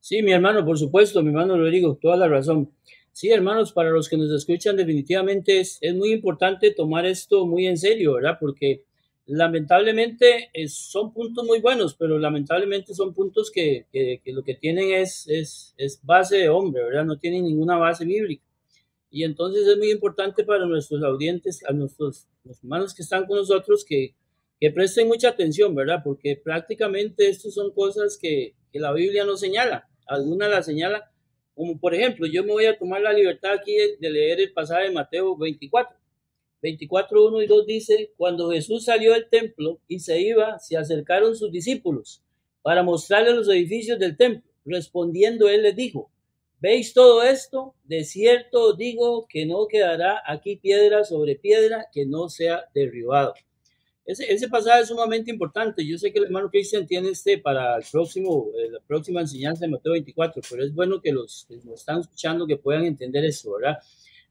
Sí, 0.00 0.22
mi 0.22 0.32
hermano, 0.32 0.64
por 0.64 0.78
supuesto, 0.78 1.22
mi 1.22 1.28
hermano 1.28 1.56
Rodrigo, 1.56 1.98
toda 2.00 2.16
la 2.16 2.28
razón. 2.28 2.70
Sí, 3.12 3.30
hermanos, 3.30 3.72
para 3.72 3.90
los 3.90 4.08
que 4.08 4.16
nos 4.16 4.30
escuchan, 4.30 4.76
definitivamente 4.76 5.60
es, 5.60 5.78
es 5.80 5.94
muy 5.94 6.12
importante 6.12 6.70
tomar 6.70 7.06
esto 7.06 7.46
muy 7.46 7.66
en 7.66 7.76
serio, 7.76 8.14
¿verdad? 8.14 8.36
Porque 8.38 8.84
lamentablemente 9.26 10.50
son 10.68 11.12
puntos 11.12 11.44
muy 11.44 11.60
buenos, 11.60 11.94
pero 11.94 12.18
lamentablemente 12.18 12.94
son 12.94 13.12
puntos 13.12 13.50
que, 13.50 13.86
que, 13.92 14.20
lo 14.32 14.44
que 14.44 14.54
tienen 14.54 14.92
es, 14.92 15.26
es, 15.28 15.74
es, 15.76 16.00
base 16.04 16.36
de 16.36 16.48
hombre, 16.48 16.84
¿verdad? 16.84 17.04
No 17.04 17.18
tienen 17.18 17.44
ninguna 17.44 17.76
base 17.76 18.04
bíblica. 18.04 18.44
Y 19.10 19.24
entonces 19.24 19.66
es 19.66 19.76
muy 19.78 19.90
importante 19.90 20.44
para 20.44 20.66
nuestros 20.66 21.02
audientes, 21.02 21.64
a 21.68 21.72
nuestros 21.72 22.28
los 22.44 22.62
hermanos 22.62 22.94
que 22.94 23.02
están 23.02 23.26
con 23.26 23.38
nosotros, 23.38 23.84
que, 23.84 24.14
que 24.60 24.70
presten 24.70 25.08
mucha 25.08 25.28
atención, 25.28 25.74
¿verdad? 25.74 26.00
Porque 26.02 26.36
prácticamente 26.36 27.28
estas 27.28 27.54
son 27.54 27.72
cosas 27.72 28.18
que, 28.20 28.54
la 28.72 28.92
Biblia 28.92 29.24
no 29.24 29.38
señala. 29.38 29.88
Algunas 30.06 30.50
las 30.50 30.66
señala, 30.66 31.10
como 31.54 31.80
por 31.80 31.94
ejemplo, 31.94 32.26
yo 32.26 32.44
me 32.44 32.52
voy 32.52 32.66
a 32.66 32.76
tomar 32.78 33.00
la 33.00 33.14
libertad 33.14 33.54
aquí 33.54 33.74
de, 33.98 34.10
leer 34.10 34.38
el 34.38 34.52
pasaje 34.52 34.84
de 34.84 34.90
Mateo 34.90 35.34
24. 35.34 35.96
24, 36.60 37.26
1 37.28 37.42
y 37.42 37.46
2 37.46 37.66
dice, 37.66 38.12
cuando 38.18 38.50
Jesús 38.50 38.84
salió 38.84 39.14
del 39.14 39.30
templo 39.30 39.80
y 39.88 40.00
se 40.00 40.20
iba, 40.20 40.58
se 40.58 40.76
acercaron 40.76 41.34
sus 41.36 41.50
discípulos 41.50 42.22
para 42.60 42.82
mostrarle 42.82 43.32
los 43.32 43.48
edificios 43.48 43.98
del 43.98 44.18
templo. 44.18 44.50
Respondiendo, 44.66 45.48
él 45.48 45.62
les 45.62 45.74
dijo, 45.74 46.10
¿veis 46.60 46.92
todo 46.92 47.22
esto? 47.22 47.74
De 47.84 48.04
cierto 48.04 48.74
digo 48.74 49.26
que 49.26 49.46
no 49.46 49.68
quedará 49.68 50.22
aquí 50.26 50.56
piedra 50.56 51.04
sobre 51.04 51.36
piedra 51.36 51.86
que 51.92 52.04
no 52.04 52.28
sea 52.28 52.68
derribado. 52.74 53.32
Ese, 54.06 54.32
ese, 54.32 54.48
pasaje 54.48 54.82
es 54.82 54.88
sumamente 54.88 55.32
importante. 55.32 55.84
Yo 55.84 55.98
sé 55.98 56.12
que 56.12 56.20
el 56.20 56.26
hermano 56.26 56.48
Cristian 56.48 56.86
tiene 56.86 57.10
este 57.10 57.38
para 57.38 57.76
el 57.76 57.84
próximo, 57.90 58.46
eh, 58.56 58.70
la 58.70 58.80
próxima 58.80 59.20
enseñanza 59.20 59.64
de 59.64 59.72
Mateo 59.72 59.92
24, 59.92 60.42
pero 60.48 60.64
es 60.64 60.72
bueno 60.72 61.00
que 61.00 61.10
los 61.10 61.44
que 61.48 61.56
nos 61.56 61.80
están 61.80 62.00
escuchando 62.00 62.46
que 62.46 62.56
puedan 62.56 62.84
entender 62.84 63.24
eso, 63.24 63.54
¿verdad? 63.54 63.78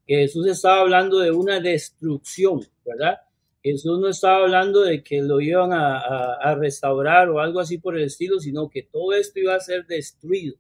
Que 0.08 0.16
Jesús 0.18 0.48
estaba 0.48 0.80
hablando 0.80 1.20
de 1.20 1.32
una 1.32 1.60
destrucción, 1.60 2.62
¿verdad? 2.86 3.18
Jesús 3.62 4.00
no 4.00 4.08
estaba 4.08 4.44
hablando 4.44 4.82
de 4.82 5.04
que 5.04 5.22
lo 5.22 5.42
iban 5.42 5.74
a, 5.74 5.98
a, 5.98 6.34
a 6.36 6.56
restaurar 6.56 7.30
o 7.30 7.40
algo 7.40 7.60
así 7.60 7.78
por 7.78 7.98
el 7.98 8.06
estilo, 8.06 8.40
sino 8.40 8.70
que 8.70 8.84
todo 8.84 9.14
esto 9.14 9.40
iba 9.40 9.56
a 9.56 9.60
ser 9.60 9.86
destruido, 9.88 10.56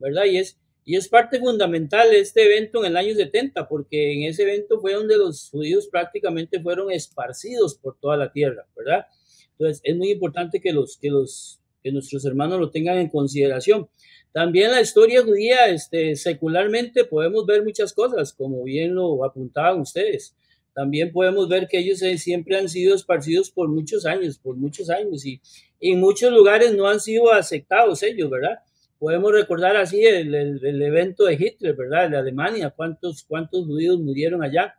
¿verdad? 0.00 0.24
Y 0.24 0.38
es, 0.38 0.58
y 0.88 0.94
es 0.94 1.08
parte 1.08 1.40
fundamental 1.40 2.08
de 2.10 2.20
este 2.20 2.44
evento 2.44 2.84
en 2.84 2.92
el 2.92 2.96
año 2.96 3.12
70, 3.12 3.66
porque 3.68 4.12
en 4.12 4.22
ese 4.22 4.44
evento 4.44 4.80
fue 4.80 4.94
donde 4.94 5.16
los 5.16 5.50
judíos 5.50 5.88
prácticamente 5.88 6.60
fueron 6.60 6.92
esparcidos 6.92 7.74
por 7.74 7.98
toda 7.98 8.16
la 8.16 8.30
tierra, 8.30 8.68
¿verdad? 8.76 9.04
Entonces 9.50 9.80
es 9.82 9.96
muy 9.96 10.12
importante 10.12 10.60
que, 10.60 10.72
los, 10.72 10.96
que, 10.96 11.10
los, 11.10 11.60
que 11.82 11.90
nuestros 11.90 12.24
hermanos 12.24 12.60
lo 12.60 12.70
tengan 12.70 12.98
en 12.98 13.08
consideración. 13.08 13.88
También 14.30 14.70
la 14.70 14.80
historia 14.80 15.24
judía, 15.24 15.66
este, 15.70 16.14
secularmente 16.14 17.04
podemos 17.04 17.44
ver 17.46 17.64
muchas 17.64 17.92
cosas, 17.92 18.32
como 18.32 18.62
bien 18.62 18.94
lo 18.94 19.24
apuntaban 19.24 19.80
ustedes. 19.80 20.36
También 20.72 21.10
podemos 21.10 21.48
ver 21.48 21.66
que 21.66 21.80
ellos 21.80 21.98
siempre 22.18 22.58
han 22.58 22.68
sido 22.68 22.94
esparcidos 22.94 23.50
por 23.50 23.68
muchos 23.68 24.06
años, 24.06 24.38
por 24.38 24.54
muchos 24.54 24.88
años, 24.88 25.26
y 25.26 25.40
en 25.80 25.98
muchos 25.98 26.32
lugares 26.32 26.76
no 26.76 26.86
han 26.86 27.00
sido 27.00 27.32
aceptados 27.32 28.04
ellos, 28.04 28.30
¿verdad? 28.30 28.60
Podemos 28.98 29.32
recordar 29.32 29.76
así 29.76 30.04
el, 30.04 30.34
el, 30.34 30.82
evento 30.82 31.24
de 31.24 31.34
Hitler, 31.34 31.74
¿verdad? 31.74 32.10
De 32.10 32.16
Alemania, 32.16 32.70
cuántos, 32.70 33.24
cuántos 33.24 33.66
judíos 33.66 33.98
murieron 33.98 34.42
allá. 34.42 34.74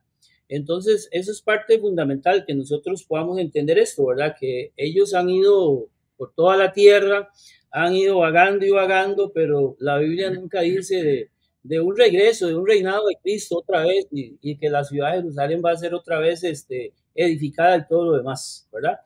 Entonces, 0.49 1.07
eso 1.11 1.31
es 1.31 1.41
parte 1.41 1.77
fundamental, 1.79 2.45
que 2.45 2.55
nosotros 2.55 3.03
podamos 3.03 3.39
entender 3.39 3.77
esto, 3.77 4.05
¿verdad? 4.05 4.35
Que 4.39 4.71
ellos 4.77 5.13
han 5.13 5.29
ido 5.29 5.87
por 6.15 6.33
toda 6.33 6.57
la 6.57 6.71
tierra, 6.71 7.29
han 7.71 7.93
ido 7.95 8.19
vagando 8.19 8.65
y 8.65 8.71
vagando, 8.71 9.31
pero 9.33 9.75
la 9.79 9.97
Biblia 9.97 10.29
nunca 10.31 10.61
dice 10.61 11.03
de, 11.03 11.29
de 11.63 11.81
un 11.81 11.95
regreso, 11.95 12.47
de 12.47 12.55
un 12.55 12.65
reinado 12.65 13.07
de 13.07 13.17
Cristo 13.21 13.57
otra 13.57 13.83
vez, 13.83 14.07
y, 14.11 14.37
y, 14.41 14.57
que 14.57 14.69
la 14.69 14.83
ciudad 14.83 15.11
de 15.11 15.17
Jerusalén 15.17 15.61
va 15.63 15.71
a 15.71 15.77
ser 15.77 15.93
otra 15.93 16.19
vez 16.19 16.43
este, 16.43 16.93
edificada 17.13 17.77
y 17.77 17.87
todo 17.87 18.05
lo 18.05 18.17
demás, 18.17 18.67
¿verdad? 18.71 18.99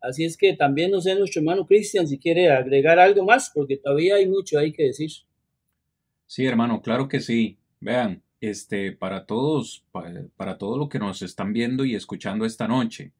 Así 0.00 0.24
es 0.24 0.36
que 0.36 0.54
también 0.54 0.90
no 0.90 1.00
sé 1.00 1.14
nuestro 1.14 1.40
hermano 1.40 1.66
Cristian 1.66 2.08
si 2.08 2.18
quiere 2.18 2.50
agregar 2.50 2.98
algo 2.98 3.24
más, 3.24 3.50
porque 3.54 3.76
todavía 3.76 4.16
hay 4.16 4.26
mucho 4.26 4.58
ahí 4.58 4.72
que 4.72 4.84
decir. 4.84 5.10
Sí, 6.26 6.46
hermano, 6.46 6.80
claro 6.80 7.08
que 7.08 7.20
sí. 7.20 7.58
Vean, 7.80 8.22
este, 8.40 8.92
para 8.92 9.26
todos, 9.26 9.84
para, 9.92 10.58
todo 10.58 10.78
lo 10.78 10.88
que 10.88 10.98
nos 10.98 11.22
están 11.22 11.52
viendo 11.52 11.84
y 11.84 11.94
escuchando 11.94 12.44
esta 12.44 12.68
noche, 12.68 13.12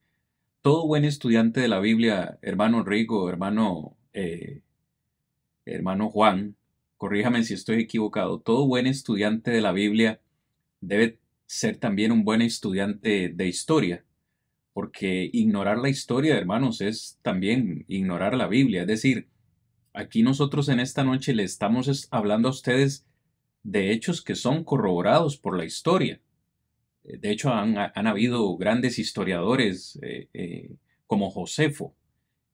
todo 0.63 0.87
buen 0.87 1.05
estudiante 1.05 1.61
de 1.61 1.69
la 1.69 1.81
Biblia, 1.81 2.39
hermano 2.43 2.83
Rigo, 2.83 3.29
hermano, 3.29 3.97
eh, 4.13 4.63
hermano 5.65 6.11
Juan, 6.11 6.57
corríjame 6.97 7.43
si 7.45 7.55
estoy 7.55 7.81
equivocado, 7.81 8.41
todo 8.41 8.67
buen 8.67 8.87
estudiante 8.87 9.51
de 9.51 9.61
la 9.61 9.73
Biblia 9.73 10.21
debe 10.81 11.19
ser 11.47 11.77
también 11.77 12.13
un 12.13 12.25
buen 12.25 12.43
estudiante 12.43 13.29
de 13.29 13.49
historia 13.49 14.05
porque 14.73 15.29
ignorar 15.33 15.79
la 15.79 15.89
historia, 15.89 16.37
hermanos, 16.37 16.81
es 16.81 17.19
también 17.23 17.85
ignorar 17.89 18.37
la 18.37 18.47
Biblia. 18.47 18.83
Es 18.83 18.87
decir, 18.87 19.29
aquí 19.93 20.23
nosotros 20.23 20.69
en 20.69 20.81
esta 20.81 21.05
noche 21.05 21.35
le 21.35 21.43
estamos 21.43 22.09
hablando 22.11 22.49
a 22.49 22.53
ustedes 22.53 23.07
de 23.63 23.93
hechos 23.93 24.23
que 24.23 24.37
son 24.37 24.65
corroborados 24.65 25.37
por 25.37 25.57
la 25.57 25.65
historia. 25.65 26.21
Eh, 27.05 27.19
de 27.19 27.31
hecho, 27.31 27.53
han, 27.53 27.77
habido 28.07 28.57
grandes 28.57 28.99
historiadores 28.99 29.99
eh, 30.03 30.29
eh, 30.33 30.71
como 31.07 31.31
Josefo, 31.31 31.95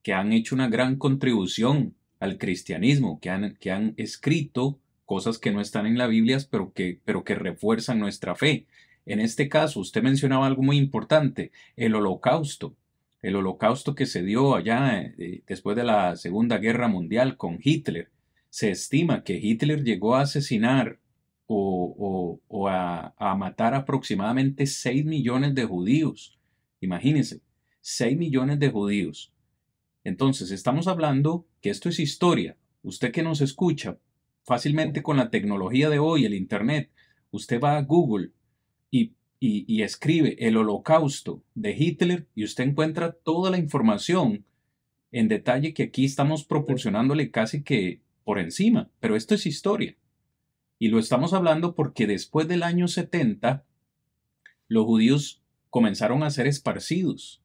que 0.03 0.13
han 0.13 0.33
hecho 0.33 0.55
una 0.55 0.69
gran 0.69 0.97
contribución 0.97 1.95
al 2.19 2.39
cristianismo, 2.39 3.21
que 3.21 3.31
han, 3.31 3.95
escrito 3.97 4.79
cosas 5.05 5.39
que 5.39 5.53
no 5.53 5.61
están 5.61 5.87
en 5.87 5.99
la 5.99 6.07
Biblia, 6.07 6.39
pero 6.51 6.73
que 6.73 7.35
refuerzan 7.35 7.99
nuestra 7.99 8.35
fe. 8.35 8.67
En 9.07 9.21
este 9.21 9.49
caso, 9.49 9.81
usted 9.81 10.03
mencionaba 10.03 10.47
algo 10.47 10.63
muy 10.63 10.77
importante, 10.77 11.53
el 11.77 11.95
holocausto. 11.95 12.75
El 13.23 13.37
holocausto 13.37 13.95
que 13.95 14.05
se 14.05 14.23
dio 14.23 14.55
allá 14.55 15.01
eh, 15.01 15.43
después 15.47 15.77
de 15.77 15.85
la 15.85 16.17
Segunda 16.17 16.59
Guerra 16.59 16.89
Mundial 16.89 17.37
con 17.37 17.59
Hitler. 17.63 18.11
Se 18.51 18.71
estima 18.71 19.23
que 19.25 19.37
Hitler 19.37 19.85
llegó 19.85 20.17
a 20.17 20.23
asesinar 20.23 20.99
o, 21.47 22.41
a, 22.69 23.15
a, 23.17 23.37
matar 23.37 23.75
aproximadamente 23.75 24.67
6 24.67 25.05
millones 25.05 25.55
de 25.55 25.65
judíos. 25.65 26.39
Imagínense, 26.81 27.41
6 27.81 28.19
millones 28.19 28.59
de 28.59 28.71
judíos. 28.71 29.33
Entonces, 30.03 30.51
estamos 30.51 30.89
hablando 30.89 31.47
que 31.61 31.71
esto 31.71 31.89
es 31.89 32.01
historia. 32.01 32.57
Usted 32.83 33.13
que 33.13 33.23
nos 33.23 33.41
escucha 33.41 33.99
fácilmente 34.45 35.03
con 35.03 35.17
la 35.17 35.31
tecnología 35.31 35.91
de 35.91 36.01
hoy, 36.01 36.25
el 36.25 36.35
Internet, 36.35 36.91
usted 37.31 37.61
va 37.61 37.77
a 37.77 37.83
Google 37.83 38.31
y, 38.91 39.13
escribe 39.83 40.37
el 40.41 40.57
holocausto 40.57 41.43
de 41.55 41.77
Hitler 41.77 42.27
y 42.35 42.45
usted 42.45 42.65
encuentra 42.65 43.13
toda 43.13 43.51
la 43.51 43.59
información 43.59 44.45
en 45.13 45.29
detalle 45.29 45.75
que 45.75 45.85
aquí 45.85 46.05
estamos 46.05 46.45
proporcionándole 46.45 47.31
casi 47.31 47.63
que 47.63 48.01
por 48.25 48.39
encima, 48.39 48.91
pero 48.99 49.15
esto 49.15 49.35
es 49.35 49.47
historia. 49.47 49.95
Y 50.79 50.89
lo 50.89 50.99
estamos 50.99 51.33
hablando 51.33 51.75
porque 51.75 52.07
después 52.07 52.49
del 52.49 52.63
año 52.63 52.89
70, 52.89 53.65
los 54.69 54.85
judíos 54.85 55.43
comenzaron 55.71 56.23
a 56.23 56.31
ser 56.31 56.47
esparcidos 56.47 57.43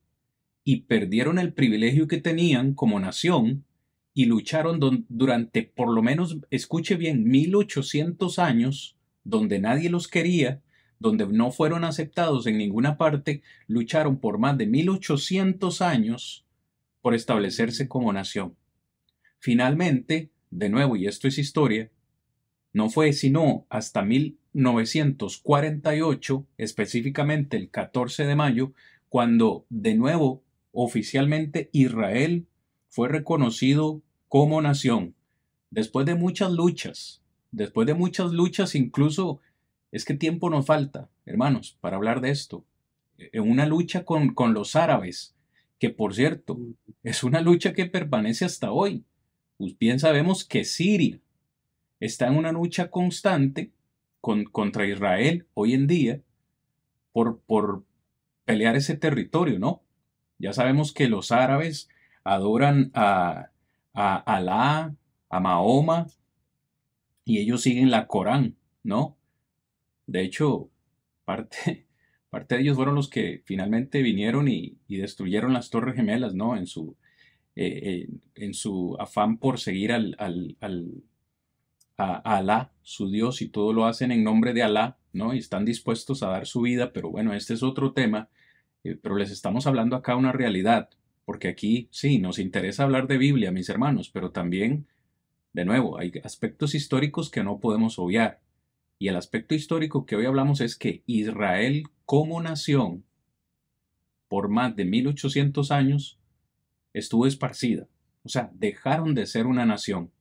y 0.64 0.82
perdieron 0.82 1.40
el 1.40 1.54
privilegio 1.54 2.08
que 2.08 2.18
tenían 2.18 2.74
como 2.74 3.00
nación 3.00 3.66
y 4.14 4.26
lucharon 4.26 5.06
durante 5.08 5.64
por 5.64 5.94
lo 5.94 6.02
menos, 6.02 6.38
escuche 6.50 6.96
bien, 6.96 7.24
1800 7.26 8.40
años, 8.40 8.98
donde 9.24 9.60
nadie 9.60 9.90
los 9.90 10.08
quería, 10.08 10.62
donde 11.02 11.26
no 11.26 11.52
fueron 11.52 11.84
aceptados 11.84 12.46
en 12.46 12.60
ninguna 12.60 12.96
parte, 12.96 13.42
lucharon 13.66 14.20
por 14.20 14.38
más 14.38 14.56
de 14.60 14.68
1800 14.68 15.82
años 15.82 16.46
por 17.02 17.16
establecerse 17.16 17.88
como 17.88 18.14
nación. 18.14 18.56
Finalmente, 19.40 20.30
de 20.52 20.70
nuevo, 20.70 20.96
y 20.96 21.08
esto 21.08 21.28
es 21.28 21.40
historia, 21.40 21.90
no 22.72 22.92
fue 22.92 23.14
sino 23.14 23.66
hasta 23.70 24.04
1948, 24.04 26.46
específicamente 26.60 27.58
el 27.58 27.72
14 27.72 28.28
de 28.28 28.36
mayo, 28.36 28.74
cuando 29.10 29.66
de 29.70 29.96
nuevo 29.96 30.44
oficialmente 30.72 31.72
Israel 31.74 32.46
fue 32.90 33.10
reconocido 33.10 34.04
como 34.28 34.62
nación. 34.62 35.16
Después 35.72 36.06
de 36.06 36.14
muchas 36.14 36.52
luchas, 36.52 37.24
después 37.52 37.88
de 37.88 37.96
muchas 37.96 38.32
luchas, 38.32 38.76
incluso 38.76 39.40
es 39.92 40.06
que 40.06 40.14
tiempo 40.14 40.50
nos 40.50 40.66
falta, 40.66 41.10
hermanos, 41.26 41.78
para 41.82 41.98
hablar 41.98 42.22
de 42.22 42.32
esto. 42.32 42.66
En 43.18 43.50
una 43.50 43.66
lucha 43.66 44.06
con, 44.06 44.34
con 44.34 44.54
los 44.54 44.76
árabes, 44.76 45.36
que 45.80 45.90
por 45.90 46.16
cierto, 46.16 46.58
es 47.04 47.24
una 47.24 47.42
lucha 47.42 47.74
que 47.74 47.86
permanece 47.86 48.46
hasta 48.46 48.72
hoy. 48.72 49.04
Pues 49.58 49.78
bien 49.78 50.00
sabemos 50.00 50.46
que 50.46 50.64
Siria 50.64 51.20
está 52.00 52.28
en 52.28 52.38
una 52.38 52.52
lucha 52.52 52.90
constante 52.90 53.72
con, 54.22 54.46
contra 54.46 54.88
Israel 54.88 55.48
hoy 55.54 55.74
en 55.74 55.88
día 55.88 56.22
por, 57.12 57.40
por 57.42 57.84
pelear 58.46 58.76
ese 58.76 58.96
territorio, 58.96 59.60
¿no? 59.60 59.82
Ya 60.38 60.54
sabemos 60.54 60.94
que 60.94 61.08
los 61.08 61.32
árabes 61.32 61.90
adoran 62.24 62.92
a, 62.94 63.50
a 63.94 64.16
Alá, 64.18 64.96
a 65.30 65.40
Mahoma, 65.40 66.08
y 67.24 67.40
ellos 67.40 67.62
siguen 67.62 67.92
la 67.92 68.08
Corán, 68.08 68.56
¿no? 68.84 69.18
De 70.12 70.22
hecho, 70.22 70.70
parte, 71.26 71.86
de 72.32 72.60
ellos 72.60 72.76
fueron 72.76 72.96
los 72.96 73.10
que 73.10 73.42
finalmente 73.46 74.02
vinieron 74.02 74.48
y, 74.48 74.78
destruyeron 74.88 75.54
las 75.54 75.70
Torres 75.70 75.96
Gemelas, 75.96 76.34
¿no? 76.34 76.56
En 76.56 76.68
su, 76.68 76.96
eh, 77.56 78.08
afán 79.00 79.38
por 79.38 79.60
seguir 79.60 79.92
al, 79.92 80.16
a, 81.98 82.38
Alá, 82.38 82.74
su 82.82 83.10
Dios, 83.10 83.42
y 83.42 83.50
todo 83.50 83.74
lo 83.74 83.86
hacen 83.86 84.12
en 84.12 84.24
nombre 84.24 84.54
de 84.54 84.64
Alá, 84.64 84.98
¿no? 85.14 85.34
Y 85.34 85.40
están 85.40 85.66
dispuestos 85.66 86.24
a 86.24 86.30
dar 86.30 86.48
su 86.48 86.62
vida, 86.62 86.94
pero 86.94 87.10
bueno, 87.10 87.34
este 87.34 87.54
es 87.54 87.64
otro 87.64 87.94
tema 87.94 88.30
eh, 88.84 88.98
pero 89.02 89.16
les 89.16 89.32
estamos 89.32 89.68
hablando 89.68 89.96
acá 89.96 90.16
una 90.16 90.32
realidad, 90.32 90.90
porque 91.26 91.48
aquí 91.48 91.88
sí, 91.92 92.20
nos 92.20 92.40
interesa 92.40 92.84
hablar 92.84 93.08
de 93.08 93.18
Biblia, 93.18 93.52
mis 93.52 93.70
hermanos, 93.70 94.10
pero 94.10 94.32
también, 94.32 94.88
de 95.54 95.66
nuevo, 95.66 96.00
hay 96.00 96.14
aspectos 96.24 96.76
históricos 96.76 97.30
que 97.30 97.44
no 97.44 97.60
podemos 97.60 98.00
obviar. 98.00 98.40
Y 99.02 99.08
el 99.08 99.16
aspecto 99.16 99.56
histórico 99.56 100.06
que 100.06 100.16
hoy 100.16 100.28
hablamos 100.28 100.62
es 100.62 100.76
que 100.76 101.02
Israel 101.08 101.86
como 102.06 102.40
nación, 102.40 103.04
por 104.28 104.48
más 104.48 104.76
de 104.76 104.86
1800 104.86 105.72
años, 105.72 106.20
estuvo 106.94 107.26
esparcida. 107.26 107.88
O 108.22 108.30
sea, 108.30 108.52
dejaron 108.54 109.16
de 109.16 109.26
ser 109.26 109.48
una 109.48 109.66
nación. 109.66 110.12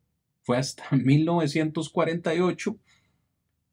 Fue 0.41 0.57
hasta 0.57 0.85
1948 0.97 2.79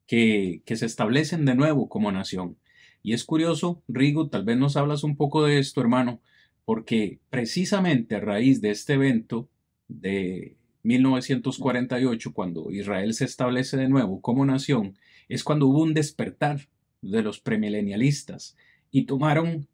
que, 0.07 0.61
que 0.65 0.75
se 0.75 0.85
establecen 0.85 1.45
de 1.45 1.55
nuevo 1.55 1.87
como 1.87 2.11
nación. 2.11 2.57
Y 3.01 3.13
es 3.13 3.23
curioso, 3.23 3.81
Rigo, 3.87 4.27
tal 4.27 4.43
vez 4.43 4.57
nos 4.57 4.75
hablas 4.75 5.05
un 5.05 5.15
poco 5.15 5.45
de 5.45 5.59
esto, 5.59 5.79
hermano, 5.79 6.19
porque 6.65 7.21
precisamente 7.29 8.15
a 8.15 8.19
raíz 8.19 8.59
de 8.59 8.71
este 8.71 8.95
evento 8.95 9.47
de 9.87 10.57
1948, 10.87 12.33
cuando 12.33 12.71
Israel 12.71 13.13
se 13.13 13.25
establece 13.25 13.75
de 13.75 13.89
nuevo 13.89 14.21
como 14.21 14.45
nación, 14.45 14.97
es 15.29 15.43
cuando 15.43 15.67
hubo 15.67 15.81
un 15.81 15.93
despertar 15.93 16.67
de 17.01 17.21
los 17.21 17.39
premilenialistas 17.39 18.55
y 18.91 19.05
tomaron 19.05 19.67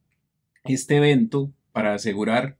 este 0.63 0.97
evento 0.97 1.51
para 1.71 1.93
asegurar 1.93 2.57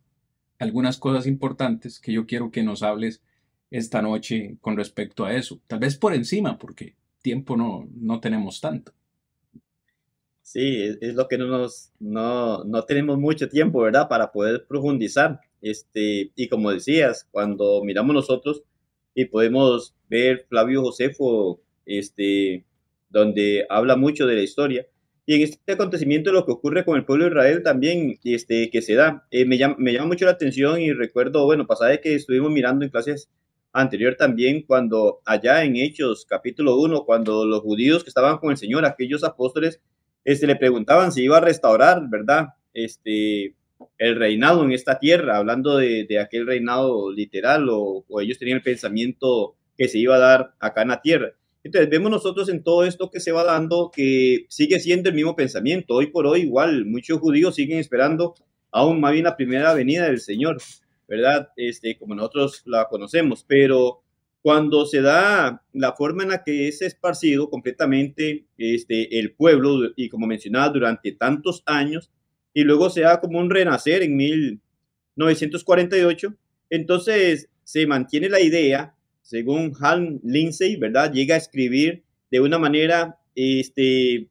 algunas 0.60 0.98
cosas 0.98 1.28
importantes 1.28 2.00
que 2.00 2.14
yo 2.14 2.26
quiero 2.26 2.52
que 2.52 2.64
nos 2.64 2.84
hables 2.84 3.22
esta 3.72 4.02
noche 4.02 4.58
con 4.62 4.78
respecto 4.78 5.26
a 5.26 5.34
eso. 5.34 5.60
Tal 5.68 5.80
vez 5.80 5.98
por 5.98 6.14
encima, 6.14 6.58
porque 6.58 6.96
tiempo 7.22 7.58
no, 7.58 7.88
no 7.96 8.20
tenemos 8.20 8.62
tanto. 8.62 8.94
Sí, 10.42 10.84
es, 11.02 11.16
lo 11.16 11.28
que 11.28 11.38
no 11.38 11.48
nos, 11.48 11.92
no, 12.00 12.64
no, 12.66 12.84
tenemos 12.84 13.18
mucho 13.18 13.48
tiempo, 13.50 13.82
¿verdad? 13.82 14.08
Para 14.10 14.32
poder 14.32 14.66
profundizar. 14.68 15.40
Este, 15.62 16.32
y 16.36 16.50
como 16.50 16.70
decías, 16.70 17.28
cuando 17.32 17.82
miramos 17.84 18.14
nosotros 18.14 18.64
y 19.16 19.26
podemos 19.26 19.96
ver 20.10 20.46
Flavio 20.50 20.82
Josefo, 20.82 21.62
este, 21.86 22.66
donde 23.14 23.66
habla 23.70 23.96
mucho 23.96 24.28
de 24.28 24.36
la 24.36 24.42
historia, 24.42 24.86
y 25.26 25.36
en 25.36 25.42
este 25.44 25.72
acontecimiento 25.72 26.34
lo 26.34 26.46
que 26.46 26.52
ocurre 26.52 26.84
con 26.84 26.98
el 26.98 27.06
pueblo 27.06 27.24
de 27.24 27.32
Israel 27.32 27.64
también, 27.64 28.20
este, 28.26 28.70
que 28.70 28.82
se 28.82 28.96
da, 28.96 29.26
eh, 29.32 29.46
me, 29.46 29.58
llama, 29.58 29.76
me 29.80 29.94
llama 29.94 30.08
mucho 30.08 30.26
la 30.26 30.32
atención 30.32 30.82
y 30.82 30.92
recuerdo, 30.92 31.46
bueno, 31.46 31.66
pasada 31.66 31.96
que 32.02 32.16
estuvimos 32.16 32.52
mirando 32.52 32.84
en 32.84 32.92
clases 32.92 33.30
anterior 33.72 34.16
también, 34.16 34.64
cuando 34.64 35.22
allá 35.26 35.64
en 35.64 35.78
Hechos 35.78 36.26
capítulo 36.26 36.78
1, 36.78 37.06
cuando 37.06 37.46
los 37.46 37.62
judíos 37.62 38.04
que 38.04 38.10
estaban 38.10 38.38
con 38.38 38.52
el 38.52 38.58
Señor, 38.58 38.86
aquellos 38.86 39.24
apóstoles, 39.24 39.80
este, 40.26 40.48
le 40.48 40.56
preguntaban 40.56 41.12
si 41.12 41.24
iba 41.24 41.38
a 41.38 41.42
restaurar, 41.42 42.02
¿verdad? 42.10 42.50
Este, 42.74 43.56
el 43.98 44.16
reinado 44.16 44.64
en 44.64 44.72
esta 44.72 45.00
tierra, 45.00 45.38
hablando 45.38 45.78
de, 45.78 46.20
aquel 46.20 46.48
reinado 46.48 47.12
literal, 47.12 47.68
o, 47.70 48.06
ellos 48.22 48.38
tenían 48.38 48.58
el 48.58 48.64
pensamiento 48.64 49.56
que 49.78 49.88
se 49.88 50.00
iba 50.00 50.16
a 50.16 50.20
dar 50.20 50.54
acá 50.60 50.82
en 50.84 50.90
la 50.90 51.02
tierra. 51.02 51.34
Entonces 51.64 51.90
vemos 51.90 52.12
nosotros 52.12 52.48
en 52.50 52.64
todo 52.64 52.86
esto 52.86 53.10
que 53.10 53.20
se 53.20 53.32
va 53.32 53.44
dando 53.44 53.90
que 53.94 54.46
sigue 54.50 54.80
siendo 54.80 55.10
el 55.10 55.16
mismo 55.16 55.36
pensamiento. 55.36 55.96
Hoy 55.96 56.08
por 56.08 56.28
hoy 56.28 56.42
igual 56.42 56.86
muchos 56.86 57.20
judíos 57.20 57.56
siguen 57.56 57.80
esperando 57.80 58.36
aún 58.72 59.00
más 59.00 59.14
bien 59.14 59.24
la 59.24 59.38
primera 59.38 59.74
venida 59.74 60.06
del 60.06 60.20
Señor, 60.20 60.58
¿verdad? 61.08 61.50
Este, 61.56 61.98
como 61.98 62.16
nosotros 62.16 62.64
la 62.66 62.88
conocemos, 62.90 63.46
pero 63.48 64.02
cuando 64.42 64.86
se 64.86 65.02
da 65.02 65.64
la 65.72 65.94
forma 65.94 66.24
en 66.24 66.30
la 66.30 66.44
que 66.44 66.68
es 66.68 66.82
esparcido 66.82 67.50
completamente 67.50 68.44
este, 68.58 69.20
el 69.20 69.32
pueblo, 69.32 69.94
y 69.96 70.10
como 70.10 70.28
mencionaba, 70.28 70.68
durante 70.70 71.14
tantos 71.14 71.64
años, 71.66 72.12
y 72.54 72.66
luego 72.66 72.90
se 72.90 73.02
da 73.02 73.22
como 73.22 73.40
un 73.40 73.50
renacer 73.50 74.04
en 74.04 74.18
1948, 74.18 76.36
entonces 76.70 77.48
se 77.64 77.88
mantiene 77.88 78.28
la 78.28 78.42
idea, 78.42 78.98
según 79.24 79.74
Han 79.80 80.20
Lindsay, 80.24 80.76
¿verdad? 80.76 81.12
Llega 81.12 81.36
a 81.36 81.40
escribir 81.40 82.04
de 82.30 82.40
una 82.40 82.60
manera, 82.60 83.18
este, 83.36 84.28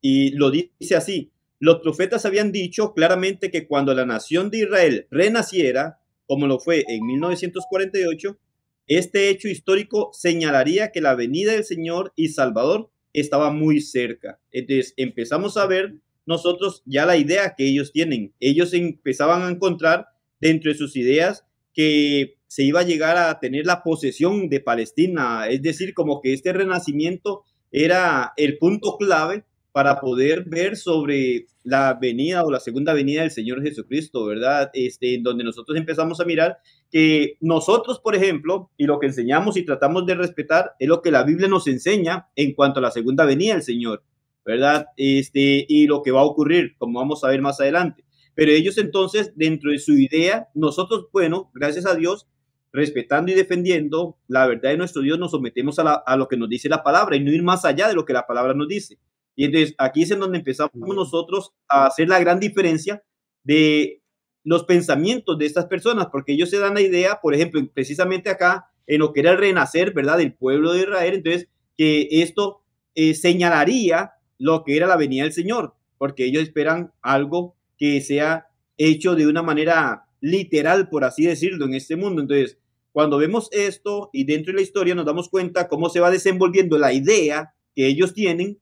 y 0.00 0.30
lo 0.30 0.50
dice 0.50 0.96
así, 0.96 1.30
los 1.60 1.80
profetas 1.80 2.24
habían 2.24 2.50
dicho 2.50 2.94
claramente 2.94 3.50
que 3.50 3.68
cuando 3.68 3.94
la 3.94 4.06
nación 4.06 4.50
de 4.50 4.60
Israel 4.60 5.06
renaciera, 5.10 6.00
como 6.26 6.46
lo 6.46 6.58
fue 6.58 6.84
en 6.88 7.06
1948, 7.06 8.38
este 8.86 9.28
hecho 9.28 9.46
histórico 9.46 10.10
señalaría 10.12 10.90
que 10.90 11.00
la 11.00 11.14
venida 11.14 11.52
del 11.52 11.64
Señor 11.64 12.12
y 12.16 12.28
Salvador 12.28 12.90
estaba 13.12 13.52
muy 13.52 13.80
cerca. 13.80 14.40
Entonces 14.50 14.94
empezamos 14.96 15.56
a 15.56 15.66
ver 15.66 15.96
nosotros 16.26 16.82
ya 16.86 17.04
la 17.06 17.16
idea 17.16 17.54
que 17.56 17.66
ellos 17.66 17.92
tienen. 17.92 18.32
Ellos 18.40 18.72
empezaban 18.72 19.42
a 19.42 19.50
encontrar 19.50 20.06
dentro 20.40 20.72
de 20.72 20.78
sus 20.78 20.96
ideas 20.96 21.44
que 21.74 22.36
se 22.50 22.64
iba 22.64 22.80
a 22.80 22.84
llegar 22.84 23.16
a 23.16 23.38
tener 23.38 23.64
la 23.64 23.84
posesión 23.84 24.48
de 24.48 24.58
Palestina, 24.58 25.46
es 25.48 25.62
decir, 25.62 25.94
como 25.94 26.20
que 26.20 26.32
este 26.32 26.52
renacimiento 26.52 27.44
era 27.70 28.32
el 28.36 28.58
punto 28.58 28.96
clave 28.96 29.44
para 29.70 30.00
poder 30.00 30.46
ver 30.48 30.76
sobre 30.76 31.46
la 31.62 31.94
venida 31.94 32.42
o 32.42 32.50
la 32.50 32.58
segunda 32.58 32.92
venida 32.92 33.20
del 33.20 33.30
Señor 33.30 33.62
Jesucristo, 33.62 34.24
¿verdad? 34.24 34.68
Este, 34.74 35.20
donde 35.22 35.44
nosotros 35.44 35.78
empezamos 35.78 36.18
a 36.18 36.24
mirar 36.24 36.58
que 36.90 37.36
nosotros, 37.40 38.00
por 38.00 38.16
ejemplo, 38.16 38.72
y 38.76 38.86
lo 38.86 38.98
que 38.98 39.06
enseñamos 39.06 39.56
y 39.56 39.64
tratamos 39.64 40.04
de 40.06 40.16
respetar 40.16 40.72
es 40.80 40.88
lo 40.88 41.02
que 41.02 41.12
la 41.12 41.22
Biblia 41.22 41.46
nos 41.46 41.68
enseña 41.68 42.26
en 42.34 42.52
cuanto 42.54 42.80
a 42.80 42.82
la 42.82 42.90
segunda 42.90 43.26
venida 43.26 43.52
del 43.52 43.62
Señor, 43.62 44.02
¿verdad? 44.44 44.86
Este, 44.96 45.66
y 45.68 45.86
lo 45.86 46.02
que 46.02 46.10
va 46.10 46.22
a 46.22 46.24
ocurrir, 46.24 46.74
como 46.78 46.98
vamos 46.98 47.22
a 47.22 47.28
ver 47.28 47.42
más 47.42 47.60
adelante. 47.60 48.04
Pero 48.34 48.50
ellos 48.50 48.76
entonces, 48.76 49.34
dentro 49.36 49.70
de 49.70 49.78
su 49.78 49.96
idea, 49.96 50.48
nosotros, 50.54 51.06
bueno, 51.12 51.52
gracias 51.54 51.86
a 51.86 51.94
Dios, 51.94 52.26
respetando 52.72 53.32
y 53.32 53.34
defendiendo 53.34 54.16
la 54.28 54.46
verdad 54.46 54.70
de 54.70 54.76
nuestro 54.76 55.02
Dios, 55.02 55.18
nos 55.18 55.32
sometemos 55.32 55.78
a, 55.78 55.94
a 55.94 56.16
lo 56.16 56.28
que 56.28 56.36
nos 56.36 56.48
dice 56.48 56.68
la 56.68 56.82
palabra 56.82 57.16
y 57.16 57.20
no 57.20 57.32
ir 57.32 57.42
más 57.42 57.64
allá 57.64 57.88
de 57.88 57.94
lo 57.94 58.04
que 58.04 58.12
la 58.12 58.26
palabra 58.26 58.54
nos 58.54 58.68
dice. 58.68 58.98
Y 59.36 59.44
entonces 59.44 59.74
aquí 59.78 60.02
es 60.02 60.10
en 60.10 60.20
donde 60.20 60.38
empezamos 60.38 60.72
nosotros 60.74 61.52
a 61.68 61.86
hacer 61.86 62.08
la 62.08 62.20
gran 62.20 62.40
diferencia 62.40 63.02
de 63.42 64.02
los 64.44 64.64
pensamientos 64.64 65.38
de 65.38 65.46
estas 65.46 65.66
personas, 65.66 66.08
porque 66.10 66.32
ellos 66.32 66.50
se 66.50 66.58
dan 66.58 66.74
la 66.74 66.80
idea, 66.80 67.20
por 67.20 67.34
ejemplo, 67.34 67.60
precisamente 67.72 68.30
acá, 68.30 68.70
en 68.86 69.00
lo 69.00 69.12
que 69.12 69.20
era 69.20 69.32
el 69.32 69.38
renacer, 69.38 69.92
¿verdad?, 69.92 70.18
del 70.18 70.34
pueblo 70.34 70.72
de 70.72 70.80
Israel, 70.80 71.14
entonces, 71.14 71.48
que 71.76 72.08
esto 72.10 72.62
eh, 72.94 73.14
señalaría 73.14 74.12
lo 74.38 74.64
que 74.64 74.76
era 74.76 74.86
la 74.86 74.96
venida 74.96 75.24
del 75.24 75.32
Señor, 75.32 75.74
porque 75.98 76.24
ellos 76.24 76.42
esperan 76.42 76.92
algo 77.02 77.54
que 77.78 78.00
sea 78.00 78.48
hecho 78.78 79.14
de 79.14 79.26
una 79.26 79.42
manera 79.42 80.06
literal, 80.20 80.88
por 80.88 81.04
así 81.04 81.24
decirlo, 81.24 81.66
en 81.66 81.74
este 81.74 81.96
mundo. 81.96 82.22
Entonces, 82.22 82.58
cuando 82.92 83.18
vemos 83.18 83.48
esto 83.52 84.10
y 84.12 84.24
dentro 84.24 84.52
de 84.52 84.56
la 84.56 84.62
historia 84.62 84.94
nos 84.94 85.06
damos 85.06 85.28
cuenta 85.28 85.68
cómo 85.68 85.88
se 85.90 86.00
va 86.00 86.10
desenvolviendo 86.10 86.78
la 86.78 86.92
idea 86.92 87.54
que 87.74 87.86
ellos 87.86 88.14
tienen 88.14 88.58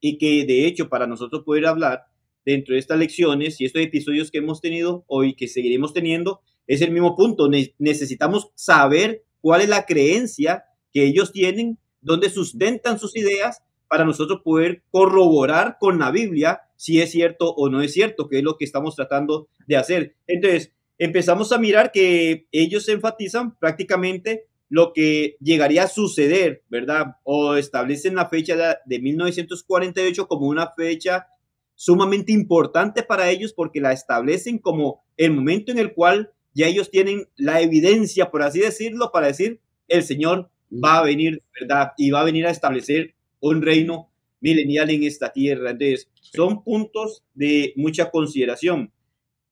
y 0.00 0.16
que 0.18 0.44
de 0.46 0.66
hecho 0.66 0.88
para 0.88 1.06
nosotros 1.06 1.42
poder 1.44 1.66
hablar 1.66 2.04
dentro 2.44 2.74
de 2.74 2.80
estas 2.80 2.98
lecciones 2.98 3.60
y 3.60 3.66
estos 3.66 3.82
episodios 3.82 4.30
que 4.30 4.38
hemos 4.38 4.60
tenido 4.60 5.04
hoy, 5.06 5.34
que 5.34 5.48
seguiremos 5.48 5.92
teniendo, 5.92 6.40
es 6.66 6.80
el 6.80 6.92
mismo 6.92 7.14
punto. 7.14 7.50
necesitamos 7.78 8.50
saber 8.54 9.24
cuál 9.40 9.60
es 9.60 9.68
la 9.68 9.84
creencia 9.84 10.64
que 10.92 11.04
ellos 11.04 11.32
tienen, 11.32 11.78
dónde 12.00 12.30
sustentan 12.30 12.98
sus 12.98 13.16
ideas 13.16 13.62
para 13.88 14.04
nosotros 14.04 14.40
poder 14.42 14.82
corroborar 14.90 15.76
con 15.78 15.98
la 15.98 16.10
Biblia 16.10 16.60
si 16.76 17.00
es 17.00 17.10
cierto 17.10 17.52
o 17.54 17.68
no 17.68 17.82
es 17.82 17.92
cierto, 17.92 18.28
que 18.28 18.38
es 18.38 18.44
lo 18.44 18.56
que 18.56 18.64
estamos 18.64 18.94
tratando 18.96 19.48
de 19.66 19.76
hacer. 19.76 20.16
Entonces, 20.26 20.72
empezamos 20.98 21.52
a 21.52 21.58
mirar 21.58 21.92
que 21.92 22.46
ellos 22.52 22.88
enfatizan 22.88 23.56
prácticamente 23.56 24.46
lo 24.68 24.92
que 24.92 25.36
llegaría 25.40 25.84
a 25.84 25.88
suceder, 25.88 26.62
¿verdad? 26.68 27.16
O 27.22 27.56
establecen 27.56 28.16
la 28.16 28.28
fecha 28.28 28.78
de 28.84 28.98
1948 28.98 30.28
como 30.28 30.46
una 30.46 30.72
fecha 30.76 31.26
sumamente 31.74 32.32
importante 32.32 33.02
para 33.02 33.30
ellos 33.30 33.52
porque 33.52 33.80
la 33.80 33.92
establecen 33.92 34.58
como 34.58 35.04
el 35.16 35.32
momento 35.32 35.72
en 35.72 35.78
el 35.78 35.94
cual 35.94 36.32
ya 36.52 36.66
ellos 36.66 36.90
tienen 36.90 37.28
la 37.36 37.60
evidencia, 37.60 38.30
por 38.30 38.42
así 38.42 38.60
decirlo, 38.60 39.10
para 39.12 39.28
decir, 39.28 39.60
el 39.86 40.02
Señor 40.02 40.50
va 40.72 40.98
a 40.98 41.04
venir, 41.04 41.42
¿verdad? 41.58 41.92
Y 41.96 42.10
va 42.10 42.20
a 42.20 42.24
venir 42.24 42.46
a 42.46 42.50
establecer 42.50 43.14
un 43.40 43.62
reino 43.62 44.10
milenial 44.40 44.90
en 44.90 45.04
esta 45.04 45.32
tierra. 45.32 45.70
Entonces, 45.70 46.08
son 46.20 46.62
puntos 46.62 47.22
de 47.34 47.72
mucha 47.76 48.10
consideración. 48.10 48.92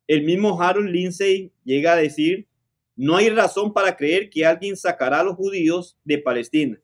El 0.07 0.23
mismo 0.23 0.61
Harold 0.61 0.89
Lindsay 0.89 1.53
llega 1.65 1.93
a 1.93 1.97
decir, 1.97 2.47
no 2.95 3.17
hay 3.17 3.29
razón 3.29 3.73
para 3.73 3.97
creer 3.97 4.31
que 4.31 4.47
alguien 4.47 4.77
sacará 4.77 5.21
a 5.21 5.25
los 5.25 5.37
judíos 5.37 5.99
de 6.05 6.19
Palestina. 6.19 6.81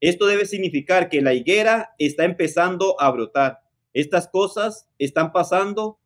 Esto 0.00 0.26
debe 0.26 0.46
significar 0.46 1.08
que 1.08 1.22
la 1.22 1.34
higuera 1.34 1.94
está 1.98 2.24
empezando 2.24 3.00
a 3.00 3.10
brotar. 3.10 3.60
Estas 3.92 4.28
cosas 4.28 4.88
están 4.98 5.32
pasando, 5.32 5.98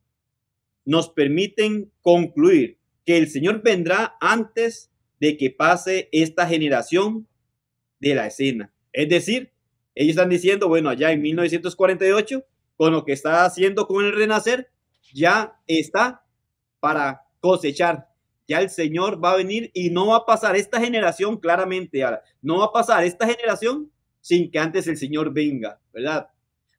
nos 0.84 1.08
permiten 1.10 1.90
concluir 2.00 2.78
que 3.04 3.18
el 3.18 3.28
Señor 3.28 3.62
vendrá 3.62 4.16
antes 4.20 4.90
de 5.18 5.36
que 5.36 5.50
pase 5.50 6.08
esta 6.12 6.46
generación 6.46 7.26
de 7.98 8.14
la 8.14 8.28
escena. 8.28 8.72
Es 8.92 9.08
decir, 9.08 9.52
ellos 9.94 10.10
están 10.10 10.30
diciendo, 10.30 10.68
bueno, 10.68 10.88
allá 10.88 11.12
en 11.12 11.20
1948, 11.20 12.44
con 12.76 12.92
lo 12.92 13.04
que 13.04 13.12
está 13.12 13.44
haciendo 13.44 13.86
con 13.86 14.04
el 14.04 14.12
renacer, 14.12 14.70
ya 15.12 15.60
está 15.66 16.24
para 16.80 17.22
cosechar. 17.40 18.08
Ya 18.48 18.60
el 18.60 18.70
Señor 18.70 19.22
va 19.22 19.32
a 19.32 19.36
venir 19.36 19.70
y 19.74 19.90
no 19.90 20.08
va 20.08 20.16
a 20.16 20.26
pasar 20.26 20.56
esta 20.56 20.80
generación 20.80 21.36
claramente, 21.36 22.04
no 22.42 22.58
va 22.58 22.64
a 22.64 22.72
pasar 22.72 23.04
esta 23.04 23.26
generación 23.26 23.90
sin 24.20 24.50
que 24.50 24.58
antes 24.58 24.88
el 24.88 24.96
Señor 24.96 25.32
venga, 25.32 25.78
¿verdad? 25.92 26.28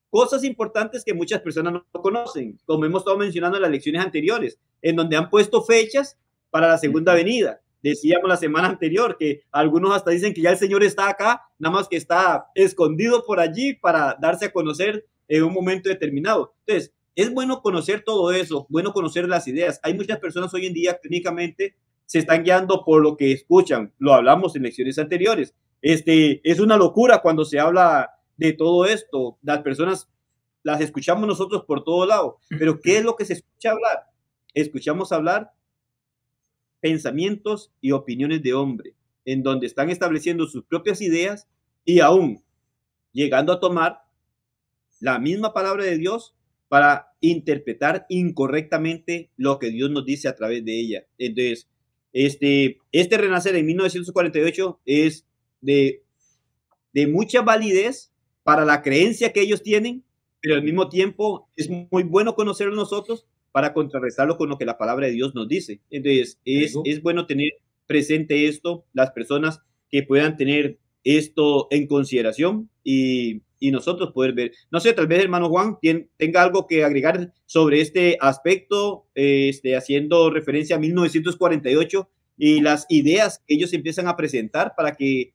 Cosas 0.09 0.43
importantes 0.43 1.05
que 1.05 1.13
muchas 1.13 1.39
personas 1.39 1.73
no 1.73 2.01
conocen, 2.01 2.59
como 2.65 2.83
hemos 2.83 3.01
estado 3.01 3.17
mencionando 3.17 3.57
en 3.57 3.61
las 3.61 3.71
lecciones 3.71 4.03
anteriores, 4.03 4.59
en 4.81 4.97
donde 4.97 5.15
han 5.15 5.29
puesto 5.29 5.61
fechas 5.61 6.17
para 6.49 6.67
la 6.67 6.77
segunda 6.77 7.13
venida. 7.13 7.61
Decíamos 7.81 8.27
la 8.27 8.37
semana 8.37 8.67
anterior 8.67 9.17
que 9.17 9.43
algunos 9.51 9.95
hasta 9.95 10.11
dicen 10.11 10.33
que 10.33 10.41
ya 10.41 10.51
el 10.51 10.57
Señor 10.57 10.83
está 10.83 11.09
acá, 11.09 11.41
nada 11.57 11.73
más 11.73 11.87
que 11.87 11.95
está 11.95 12.47
escondido 12.53 13.25
por 13.25 13.39
allí 13.39 13.73
para 13.73 14.17
darse 14.19 14.45
a 14.45 14.51
conocer 14.51 15.05
en 15.27 15.43
un 15.43 15.53
momento 15.53 15.89
determinado. 15.89 16.53
Entonces, 16.65 16.93
es 17.15 17.33
bueno 17.33 17.61
conocer 17.61 18.03
todo 18.03 18.31
eso, 18.31 18.65
bueno 18.69 18.93
conocer 18.93 19.27
las 19.27 19.47
ideas. 19.47 19.79
Hay 19.83 19.93
muchas 19.93 20.19
personas 20.19 20.53
hoy 20.53 20.65
en 20.65 20.73
día 20.73 20.99
que 21.01 21.07
únicamente 21.07 21.75
se 22.05 22.19
están 22.19 22.43
guiando 22.43 22.83
por 22.83 23.01
lo 23.01 23.17
que 23.17 23.31
escuchan. 23.31 23.93
Lo 23.97 24.13
hablamos 24.13 24.55
en 24.55 24.63
lecciones 24.63 24.97
anteriores. 24.99 25.53
Este, 25.81 26.41
es 26.49 26.59
una 26.59 26.77
locura 26.77 27.21
cuando 27.21 27.45
se 27.45 27.59
habla 27.59 28.11
de 28.37 28.53
todo 28.53 28.85
esto. 28.85 29.37
Las 29.41 29.59
personas 29.59 30.09
las 30.63 30.81
escuchamos 30.81 31.27
nosotros 31.27 31.63
por 31.65 31.83
todo 31.83 32.05
lado. 32.05 32.39
Pero 32.49 32.79
¿qué 32.79 32.97
es 32.97 33.03
lo 33.03 33.15
que 33.15 33.25
se 33.25 33.33
escucha 33.33 33.71
hablar? 33.71 34.07
Escuchamos 34.53 35.11
hablar 35.11 35.51
pensamientos 36.79 37.71
y 37.79 37.91
opiniones 37.91 38.41
de 38.41 38.53
hombre, 38.53 38.95
en 39.23 39.43
donde 39.43 39.67
están 39.67 39.89
estableciendo 39.89 40.47
sus 40.47 40.65
propias 40.65 41.01
ideas 41.01 41.47
y 41.85 41.99
aún 41.99 42.43
llegando 43.13 43.53
a 43.53 43.59
tomar 43.59 44.01
la 44.99 45.19
misma 45.19 45.53
palabra 45.53 45.83
de 45.83 45.97
Dios 45.97 46.35
para 46.71 47.11
interpretar 47.19 48.05
incorrectamente 48.07 49.29
lo 49.35 49.59
que 49.59 49.71
Dios 49.71 49.91
nos 49.91 50.05
dice 50.05 50.29
a 50.29 50.37
través 50.37 50.63
de 50.63 50.79
ella. 50.79 51.05
Entonces, 51.17 51.67
este, 52.13 52.77
este 52.93 53.17
renacer 53.17 53.57
en 53.57 53.65
1948 53.65 54.79
es 54.85 55.27
de, 55.59 56.01
de 56.93 57.07
mucha 57.07 57.41
validez 57.41 58.13
para 58.43 58.63
la 58.63 58.81
creencia 58.81 59.33
que 59.33 59.41
ellos 59.41 59.63
tienen, 59.63 60.05
pero 60.39 60.55
al 60.55 60.63
mismo 60.63 60.87
tiempo 60.87 61.49
es 61.57 61.69
muy 61.69 62.03
bueno 62.03 62.35
conocerlo 62.35 62.73
nosotros 62.73 63.27
para 63.51 63.73
contrarrestarlo 63.73 64.37
con 64.37 64.47
lo 64.47 64.57
que 64.57 64.63
la 64.63 64.77
palabra 64.77 65.07
de 65.07 65.11
Dios 65.11 65.35
nos 65.35 65.49
dice. 65.49 65.81
Entonces, 65.89 66.39
es, 66.45 66.73
es 66.85 67.01
bueno 67.01 67.25
tener 67.25 67.51
presente 67.85 68.47
esto, 68.47 68.85
las 68.93 69.11
personas 69.11 69.59
que 69.89 70.03
puedan 70.03 70.37
tener 70.37 70.79
esto 71.03 71.67
en 71.69 71.87
consideración 71.87 72.69
y, 72.81 73.41
y 73.61 73.71
nosotros 73.71 74.11
poder 74.11 74.33
ver. 74.33 74.51
No 74.71 74.81
sé, 74.81 74.91
tal 74.91 75.07
vez 75.07 75.21
hermano 75.21 75.47
Juan 75.47 75.77
tenga 76.17 76.41
algo 76.41 76.67
que 76.67 76.83
agregar 76.83 77.31
sobre 77.45 77.79
este 77.79 78.17
aspecto, 78.19 79.05
este, 79.13 79.77
haciendo 79.77 80.31
referencia 80.31 80.75
a 80.75 80.79
1948 80.79 82.09
y 82.37 82.59
las 82.59 82.87
ideas 82.89 83.41
que 83.47 83.53
ellos 83.53 83.71
empiezan 83.71 84.07
a 84.07 84.17
presentar 84.17 84.73
para 84.75 84.95
que 84.95 85.33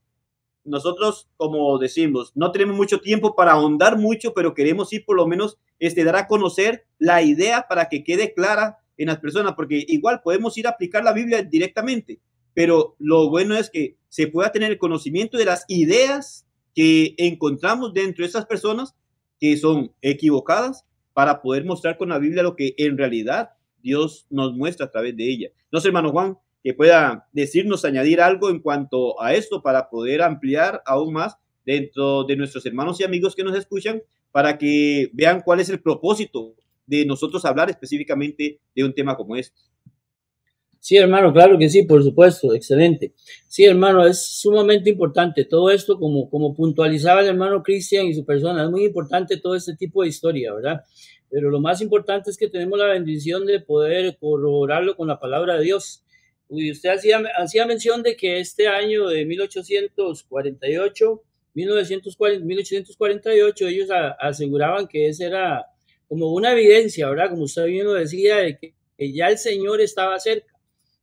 nosotros, 0.64 1.28
como 1.36 1.78
decimos, 1.78 2.32
no 2.34 2.50
tenemos 2.50 2.76
mucho 2.76 3.00
tiempo 3.00 3.36
para 3.36 3.52
ahondar 3.52 3.96
mucho, 3.96 4.34
pero 4.34 4.54
queremos 4.54 4.92
ir 4.92 5.04
por 5.04 5.16
lo 5.16 5.28
menos 5.28 5.58
este, 5.78 6.02
dar 6.02 6.16
a 6.16 6.26
conocer 6.26 6.84
la 6.98 7.22
idea 7.22 7.66
para 7.68 7.88
que 7.88 8.02
quede 8.02 8.34
clara 8.34 8.78
en 8.96 9.06
las 9.06 9.20
personas, 9.20 9.52
porque 9.54 9.84
igual 9.86 10.20
podemos 10.24 10.58
ir 10.58 10.66
a 10.66 10.70
aplicar 10.70 11.04
la 11.04 11.12
Biblia 11.12 11.42
directamente, 11.42 12.18
pero 12.54 12.96
lo 12.98 13.30
bueno 13.30 13.54
es 13.54 13.70
que 13.70 13.98
se 14.08 14.26
pueda 14.26 14.50
tener 14.50 14.72
el 14.72 14.78
conocimiento 14.78 15.38
de 15.38 15.44
las 15.44 15.64
ideas 15.68 16.45
que 16.76 17.14
encontramos 17.16 17.94
dentro 17.94 18.22
de 18.22 18.28
esas 18.28 18.44
personas 18.44 18.94
que 19.40 19.56
son 19.56 19.92
equivocadas 20.02 20.84
para 21.14 21.40
poder 21.40 21.64
mostrar 21.64 21.96
con 21.96 22.10
la 22.10 22.18
Biblia 22.18 22.42
lo 22.42 22.54
que 22.54 22.74
en 22.76 22.98
realidad 22.98 23.50
Dios 23.82 24.26
nos 24.28 24.52
muestra 24.52 24.86
a 24.86 24.90
través 24.90 25.16
de 25.16 25.24
ella. 25.28 25.48
No 25.72 25.80
sé, 25.80 25.88
hermano 25.88 26.10
Juan, 26.12 26.36
que 26.62 26.74
pueda 26.74 27.28
decirnos, 27.32 27.86
añadir 27.86 28.20
algo 28.20 28.50
en 28.50 28.60
cuanto 28.60 29.20
a 29.22 29.32
esto 29.32 29.62
para 29.62 29.88
poder 29.88 30.20
ampliar 30.20 30.82
aún 30.84 31.14
más 31.14 31.38
dentro 31.64 32.24
de 32.24 32.36
nuestros 32.36 32.66
hermanos 32.66 33.00
y 33.00 33.04
amigos 33.04 33.34
que 33.34 33.44
nos 33.44 33.56
escuchan 33.56 34.02
para 34.30 34.58
que 34.58 35.10
vean 35.14 35.40
cuál 35.40 35.60
es 35.60 35.70
el 35.70 35.80
propósito 35.80 36.56
de 36.86 37.06
nosotros 37.06 37.44
hablar 37.46 37.70
específicamente 37.70 38.60
de 38.74 38.84
un 38.84 38.92
tema 38.92 39.16
como 39.16 39.34
este. 39.36 39.58
Sí, 40.86 40.96
hermano, 40.96 41.32
claro 41.32 41.58
que 41.58 41.68
sí, 41.68 41.82
por 41.82 42.00
supuesto, 42.04 42.54
excelente. 42.54 43.12
Sí, 43.48 43.64
hermano, 43.64 44.06
es 44.06 44.24
sumamente 44.24 44.88
importante 44.88 45.44
todo 45.44 45.68
esto, 45.68 45.98
como, 45.98 46.30
como 46.30 46.54
puntualizaba 46.54 47.22
el 47.22 47.26
hermano 47.26 47.60
Cristian 47.64 48.06
y 48.06 48.14
su 48.14 48.24
persona, 48.24 48.62
es 48.62 48.70
muy 48.70 48.84
importante 48.84 49.36
todo 49.36 49.56
este 49.56 49.74
tipo 49.74 50.04
de 50.04 50.10
historia, 50.10 50.54
¿verdad? 50.54 50.84
Pero 51.28 51.50
lo 51.50 51.58
más 51.58 51.80
importante 51.82 52.30
es 52.30 52.36
que 52.36 52.48
tenemos 52.48 52.78
la 52.78 52.86
bendición 52.86 53.46
de 53.46 53.58
poder 53.58 54.16
corroborarlo 54.20 54.94
con 54.96 55.08
la 55.08 55.18
palabra 55.18 55.56
de 55.56 55.64
Dios. 55.64 56.04
Y 56.48 56.70
usted 56.70 56.90
hacía, 56.90 57.20
hacía 57.36 57.66
mención 57.66 58.04
de 58.04 58.14
que 58.14 58.38
este 58.38 58.68
año 58.68 59.08
de 59.08 59.24
1848, 59.24 61.22
1940, 61.52 62.44
1848, 62.46 63.66
ellos 63.66 63.88
aseguraban 64.20 64.86
que 64.86 65.08
esa 65.08 65.26
era 65.26 65.66
como 66.06 66.32
una 66.32 66.52
evidencia, 66.52 67.10
¿verdad? 67.10 67.30
Como 67.30 67.42
usted 67.42 67.64
bien 67.64 67.86
lo 67.86 67.94
decía, 67.94 68.36
de 68.36 68.56
que, 68.56 68.72
ya 69.12 69.26
el 69.30 69.36
Señor 69.36 69.80
estaba 69.80 70.16
cerca 70.20 70.55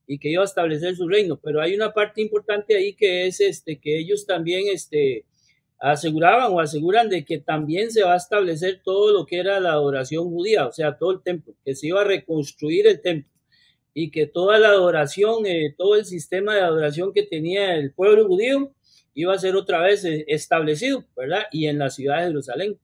y 0.08 0.20
que 0.20 0.30
iba 0.30 0.42
a 0.42 0.46
establecer 0.46 0.96
su 0.96 1.08
reino. 1.08 1.40
Pero 1.42 1.62
hay 1.62 1.76
una 1.76 1.94
parte 1.94 2.22
importante 2.22 2.76
ahí 2.76 2.94
que 2.94 3.28
es 3.28 3.40
este, 3.40 3.80
que 3.80 4.00
ellos 4.00 4.26
también 4.26 4.66
este, 4.74 5.26
aseguraban 5.80 6.52
o 6.54 6.60
aseguran 6.60 7.10
de 7.10 7.26
que 7.26 7.40
también 7.40 7.92
se 7.92 8.04
va 8.04 8.14
a 8.14 8.18
establecer 8.18 8.82
todo 8.84 9.12
lo 9.12 9.26
que 9.26 9.40
era 9.40 9.60
la 9.60 9.74
adoración 9.74 10.30
judía, 10.30 10.68
o 10.68 10.72
sea, 10.72 10.98
todo 10.98 11.12
el 11.12 11.22
templo, 11.22 11.56
que 11.66 11.76
se 11.76 11.88
iba 11.88 12.02
a 12.02 12.06
reconstruir 12.06 12.88
el 12.88 13.02
templo 13.02 13.30
y 13.94 14.10
que 14.10 14.26
toda 14.26 14.60
la 14.60 14.70
adoración, 14.70 15.46
eh, 15.46 15.76
todo 15.78 15.96
el 15.96 16.06
sistema 16.06 16.56
de 16.56 16.62
adoración 16.62 17.14
que 17.14 17.24
tenía 17.24 17.76
el 17.76 17.94
pueblo 17.94 18.28
judío 18.28 18.74
iba 19.14 19.34
a 19.34 19.38
ser 19.38 19.56
otra 19.56 19.82
vez 19.82 20.04
eh, 20.06 20.26
establecido, 20.28 21.06
¿verdad? 21.16 21.44
Y 21.52 21.68
en 21.68 21.78
la 21.78 21.90
ciudad 21.90 22.20
de 22.20 22.28
Jerusalén. 22.28 22.80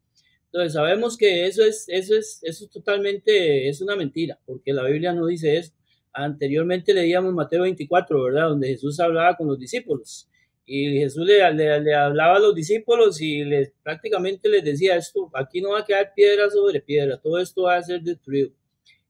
Entonces 0.46 0.74
sabemos 0.74 1.18
que 1.18 1.46
eso 1.48 1.64
es, 1.64 1.86
eso 1.88 2.16
es, 2.16 2.40
eso 2.44 2.66
es 2.66 2.72
totalmente, 2.72 3.70
es 3.70 3.82
una 3.82 3.96
mentira, 3.96 4.40
porque 4.46 4.74
la 4.74 4.84
Biblia 4.84 5.14
no 5.14 5.26
dice 5.28 5.58
eso. 5.58 5.74
Anteriormente 6.14 6.94
leíamos 6.94 7.34
Mateo 7.34 7.64
24, 7.64 8.24
¿verdad? 8.24 8.50
Donde 8.50 8.68
Jesús 8.68 9.00
hablaba 9.00 9.36
con 9.38 9.48
los 9.48 9.60
discípulos. 9.60 10.30
Y 10.66 11.00
Jesús 11.00 11.26
le, 11.26 11.42
hablaba 11.42 12.36
a 12.36 12.40
los 12.40 12.54
discípulos 12.54 13.20
y 13.22 13.44
les, 13.44 13.72
prácticamente 13.82 14.48
les 14.50 14.64
decía 14.64 14.98
esto, 14.98 15.32
aquí 15.34 15.62
no 15.62 15.72
va 15.72 15.80
a 15.80 15.86
quedar 15.86 16.14
piedra 16.16 16.48
sobre 16.52 16.80
piedra, 16.80 17.18
todo 17.18 17.40
esto 17.40 17.64
va 17.64 17.78
a 17.78 17.82
ser 17.82 18.02
destruido. 18.04 18.52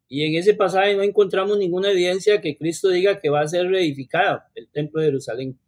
Y 0.08 0.24
en 0.24 0.36
ese 0.36 0.54
pasaje 0.54 0.96
no 0.96 1.04
encontramos 1.04 1.58
ninguna 1.58 1.92
evidencia 1.92 2.40
que 2.40 2.58
Cristo 2.58 2.88
diga 2.88 3.20
que 3.20 3.30
va 3.30 3.42
a 3.42 3.48
ser 3.48 3.68
reedificado 3.68 4.42
el 4.56 4.70
templo 4.70 5.02
de 5.02 5.08
Jerusalén. 5.08 5.60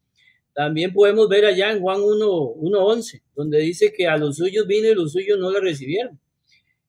También 0.54 0.94
podemos 0.94 1.28
ver 1.30 1.46
allá 1.46 1.72
en 1.72 1.82
Juan 1.82 2.00
1.11, 2.00 3.22
donde 3.36 3.60
dice 3.60 3.92
que 3.92 4.08
a 4.08 4.18
los 4.18 4.38
suyos 4.38 4.66
vino 4.68 4.88
y 4.88 4.96
los 4.96 5.12
suyos 5.12 5.38
no 5.40 5.52
le 5.52 5.60
recibieron. 5.60 6.18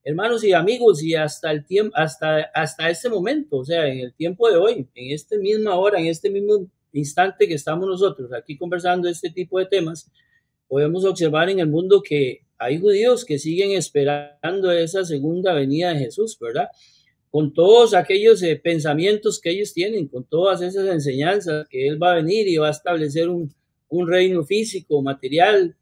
Hermanos 0.05 0.43
y 0.43 0.53
amigos, 0.53 1.01
y 1.03 1.15
hasta 1.15 1.53
el 1.53 1.65
tiempo, 1.65 1.97
hasta, 1.97 2.41
hasta 2.55 2.91
este 2.91 3.09
momento, 3.09 3.59
o 3.59 3.65
sea, 3.65 3.87
en 3.87 4.01
el 4.01 4.13
tiempo 4.15 4.51
de 4.51 4.57
hoy, 4.57 4.89
en 4.95 5.13
esta 5.13 5.37
misma 5.39 5.77
hora, 5.77 6.01
en 6.01 6.07
este 6.07 6.29
mismo 6.29 6.67
instante 6.93 7.47
que 7.47 7.55
estamos 7.55 7.87
nosotros 7.87 8.33
aquí 8.33 8.57
conversando 8.57 9.09
este 9.09 9.31
tipo 9.31 9.61
de 9.61 9.67
temas, 9.67 10.11
podemos 10.67 11.05
observar 11.05 11.51
en 11.51 11.61
el 11.61 11.69
mundo 11.69 12.03
que 12.03 12.41
hay 12.59 12.81
judíos 12.81 13.25
que 13.25 13.39
siguen 13.39 13.73
esperando 13.73 14.73
esa 14.73 15.05
segunda 15.05 15.53
venida 15.55 15.93
de 15.93 16.01
Jesús, 16.01 16.37
¿verdad? 16.41 16.69
Con 17.31 17.53
todos 17.53 17.95
aquellos 17.95 18.43
eh, 18.43 18.57
pensamientos 18.57 19.41
que 19.41 19.51
ellos 19.51 19.73
tienen, 19.73 20.09
con 20.09 20.25
todas 20.25 20.63
esas 20.63 20.89
enseñanzas, 20.89 21.69
que 21.69 21.87
Él 21.87 22.03
va 22.03 22.13
a 22.13 22.17
venir 22.17 22.49
y 22.49 22.57
va 22.57 22.69
a 22.69 22.73
establecer 22.73 23.29
un, 23.29 23.55
un 23.89 24.09
reino 24.09 24.45
físico, 24.45 25.01
material, 25.03 25.77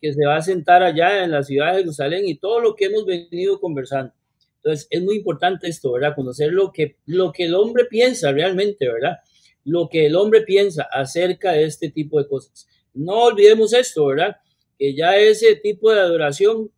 que 0.00 0.12
se 0.12 0.26
va 0.26 0.36
a 0.36 0.42
sentar 0.42 0.82
allá 0.82 1.24
en 1.24 1.30
la 1.30 1.42
ciudad 1.42 1.72
de 1.72 1.80
Jerusalén 1.80 2.22
y 2.26 2.36
todo 2.36 2.60
lo 2.60 2.74
que 2.74 2.86
hemos 2.86 3.04
venido 3.04 3.60
conversando. 3.60 4.12
Entonces, 4.56 4.86
es 4.90 5.02
muy 5.02 5.16
importante 5.16 5.68
esto, 5.68 5.92
¿verdad? 5.92 6.14
Conocer 6.14 6.52
lo 6.52 6.70
que, 6.72 6.96
lo 7.06 7.32
que 7.32 7.44
el 7.44 7.54
hombre 7.54 7.84
piensa 7.86 8.30
realmente, 8.30 8.86
¿verdad? 8.88 9.16
Lo 9.64 9.88
que 9.88 10.06
el 10.06 10.14
hombre 10.14 10.42
piensa 10.42 10.84
acerca 10.84 11.52
de 11.52 11.64
este 11.64 11.90
tipo 11.90 12.18
de 12.18 12.28
cosas. 12.28 12.68
No 12.94 13.24
olvidemos 13.24 13.72
esto, 13.72 14.06
¿verdad? 14.06 14.36
Que 14.78 14.94
ya 14.94 15.16
ese 15.16 15.56
tipo 15.56 15.92
de 15.92 16.00
adoración 16.00 16.70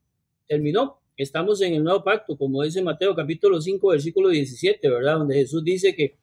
terminó. 0.47 1.01
Estamos 1.17 1.61
en 1.61 1.75
el 1.75 1.85
nuevo 1.85 2.03
pacto, 2.03 2.37
como 2.37 2.63
dice 2.63 2.83
Mateo 2.83 3.15
capítulo 3.15 3.61
5, 3.61 3.89
versículo 3.89 4.31
17, 4.31 4.89
¿verdad? 4.89 5.19
Donde 5.19 5.35
Jesús 5.35 5.63
dice 5.63 5.95
que, 5.95 6.17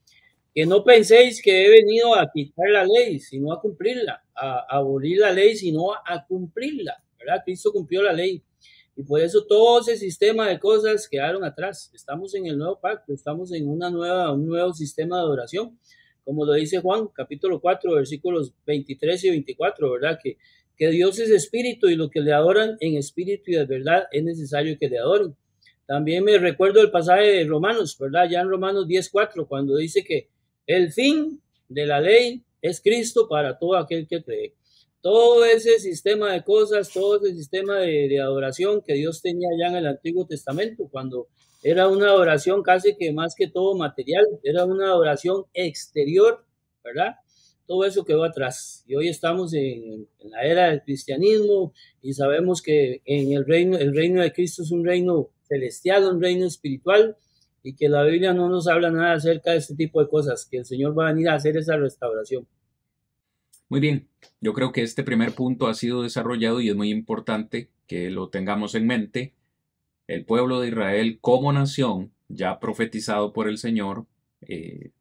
que 0.54 0.66
no 0.66 0.84
penséis 0.84 1.42
que 1.42 1.66
he 1.66 1.70
venido 1.70 2.16
a 2.16 2.30
quitar 2.32 2.70
la 2.70 2.86
ley, 2.86 3.20
sino 3.20 3.54
a 3.54 3.62
cumplirla, 3.62 4.24
a, 4.36 4.66
abolir 4.70 5.20
la 5.20 5.32
ley, 5.32 5.56
sino 5.56 5.94
a 5.94 6.26
cumplirla, 6.28 7.02
¿verdad? 7.18 7.42
Cristo 7.44 7.72
cumplió 7.72 8.04
la 8.04 8.14
ley. 8.14 8.44
Y 8.96 9.04
por 9.04 9.22
eso 9.22 9.46
todo 9.46 9.80
ese 9.80 9.96
sistema 9.98 10.50
de 10.50 10.60
cosas 10.60 11.08
quedaron 11.08 11.44
atrás. 11.44 11.90
Estamos 11.94 12.36
en 12.36 12.48
el 12.48 12.58
nuevo 12.58 12.80
pacto, 12.80 13.14
estamos 13.14 13.54
en 13.54 13.70
una 13.70 13.90
nueva, 13.90 14.32
un 14.34 14.46
nuevo 14.46 14.74
sistema 14.74 15.18
de 15.18 15.22
adoración 15.24 15.78
como 16.24 16.46
lo 16.46 16.54
dice 16.54 16.80
Juan, 16.80 17.08
capítulo 17.08 17.60
4, 17.60 17.94
versículos 17.94 18.54
23 18.66 19.24
y 19.26 19.30
24, 19.32 19.92
¿verdad? 19.92 20.20
Que, 20.22 20.38
que 20.78 20.90
Dios 20.90 21.20
es 21.20 21.30
espíritu 21.30 21.90
y 21.90 21.96
lo 21.96 22.10
que 22.10 22.22
le 22.22 22.34
adoran 22.34 22.78
en 22.80 22.96
espíritu 22.96 23.52
y 23.52 23.56
de 23.56 23.66
verdad 23.66 24.04
es 24.12 24.24
necesario 24.24 24.78
que 24.80 24.90
le 24.90 25.00
adoren. 25.00 25.36
También 25.86 26.24
me 26.24 26.38
recuerdo 26.38 26.82
el 26.82 26.92
pasaje 26.92 27.28
de 27.28 27.46
Romanos, 27.46 27.98
¿verdad? 28.00 28.30
Ya 28.30 28.42
en 28.42 28.50
Romanos 28.50 28.88
10, 28.88 29.10
4, 29.10 29.48
cuando 29.48 29.76
dice 29.76 30.04
que 30.04 30.30
el 30.68 30.92
fin 30.92 31.42
de 31.68 31.86
la 31.86 32.02
ley 32.02 32.44
es 32.62 32.82
Cristo 32.82 33.28
para 33.28 33.58
todo 33.58 33.76
aquel 33.76 34.08
que 34.08 34.24
cree. 34.24 34.54
Todo 35.02 35.46
ese 35.46 35.80
sistema 35.80 36.32
de 36.32 36.44
cosas, 36.44 36.92
todo 36.92 37.18
ese 37.18 37.36
sistema 37.36 37.80
de, 37.80 38.08
de 38.08 38.20
adoración 38.20 38.82
que 38.82 38.94
Dios 38.94 39.22
tenía 39.22 39.50
ya 39.60 39.70
en 39.70 39.78
el 39.78 39.88
Antiguo 39.88 40.28
Testamento, 40.28 40.88
cuando 40.92 41.28
era 41.64 41.88
una 41.88 42.08
adoración 42.08 42.64
casi 42.64 42.96
que 42.96 43.14
más 43.14 43.36
que 43.36 43.48
todo 43.48 43.76
material, 43.76 44.26
era 44.44 44.66
una 44.66 44.88
adoración 44.88 45.46
exterior, 45.54 46.44
¿verdad? 46.84 47.16
Todo 47.68 47.86
eso 47.86 48.04
quedó 48.04 48.24
atrás. 48.24 48.84
Y 48.88 48.96
hoy 48.96 49.08
estamos 49.08 49.54
en, 49.54 50.08
la 50.24 50.44
era 50.44 50.70
del 50.70 50.82
cristianismo 50.82 51.74
y 52.02 52.14
sabemos 52.14 52.62
que 52.62 53.02
en 53.06 53.34
el 53.34 53.46
reino, 53.46 53.78
el 53.78 53.96
reino 53.96 54.22
de 54.22 54.34
Cristo 54.34 54.64
es 54.64 54.72
un 54.72 54.84
reino 54.84 55.30
celestial, 55.48 56.06
un 56.06 56.22
reino 56.22 56.48
espiritual, 56.48 57.16
y 57.64 57.76
que 57.76 57.90
la 57.90 58.04
Biblia 58.04 58.34
no 58.34 58.50
nos 58.50 58.68
habla 58.68 58.90
nada 58.92 59.14
acerca 59.14 59.52
de 59.52 59.58
este 59.58 59.76
tipo 59.76 60.02
de 60.02 60.10
cosas, 60.10 60.48
que 60.50 60.58
el 60.58 60.66
Señor 60.66 60.98
va 60.98 61.08
a 61.08 61.14
venir 61.14 61.30
a 61.30 61.36
hacer 61.36 61.58
esa 61.58 61.78
restauración. 61.78 62.48
Muy 63.70 63.80
bien, 63.80 64.08
yo 64.42 64.54
creo 64.54 64.72
que 64.72 64.84
este 64.84 65.04
primer 65.04 65.34
punto 65.34 65.68
ha 65.68 65.74
sido 65.74 66.04
desarrollado 66.04 66.60
y 66.60 66.70
es 66.70 66.76
muy 66.76 66.90
importante 66.90 67.70
que 67.88 68.10
lo 68.10 68.30
tengamos 68.30 68.76
en 68.76 68.88
mente 68.88 69.34
el 70.08 70.26
pueblo 70.26 70.60
de 70.60 70.68
Israel 70.68 71.20
como 71.22 71.54
nación, 71.54 72.12
ya 72.28 72.60
profetizado 72.60 73.32
por 73.32 73.48
el 73.48 73.58
Señor, 73.58 74.08
eh, 74.42 74.92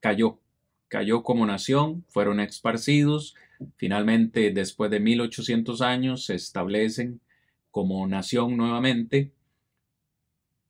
cayó. 0.00 0.40
Cayó 0.88 1.22
como 1.22 1.46
nación, 1.46 2.04
fueron 2.10 2.40
esparcidos. 2.40 3.34
Finalmente, 3.76 4.50
después 4.50 4.90
de 4.90 5.00
1800 5.00 5.80
años, 5.80 6.26
se 6.26 6.34
establecen 6.34 7.20
como 7.70 8.06
nación 8.06 8.56
nuevamente. 8.56 9.32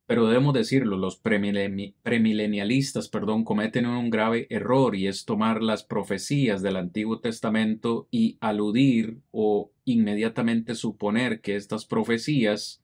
Pero 0.06 0.28
debemos 0.28 0.54
decirlo, 0.54 0.96
los 0.96 1.16
premilenialistas 1.16 3.08
perdón, 3.08 3.42
cometen 3.42 3.86
un 3.86 4.08
grave 4.08 4.46
error 4.50 4.94
y 4.94 5.08
es 5.08 5.24
tomar 5.24 5.62
las 5.62 5.82
profecías 5.82 6.62
del 6.62 6.76
Antiguo 6.76 7.18
Testamento 7.18 8.06
y 8.12 8.38
aludir 8.40 9.18
o 9.32 9.72
inmediatamente 9.84 10.76
suponer 10.76 11.40
que 11.40 11.56
estas 11.56 11.86
profecías 11.86 12.80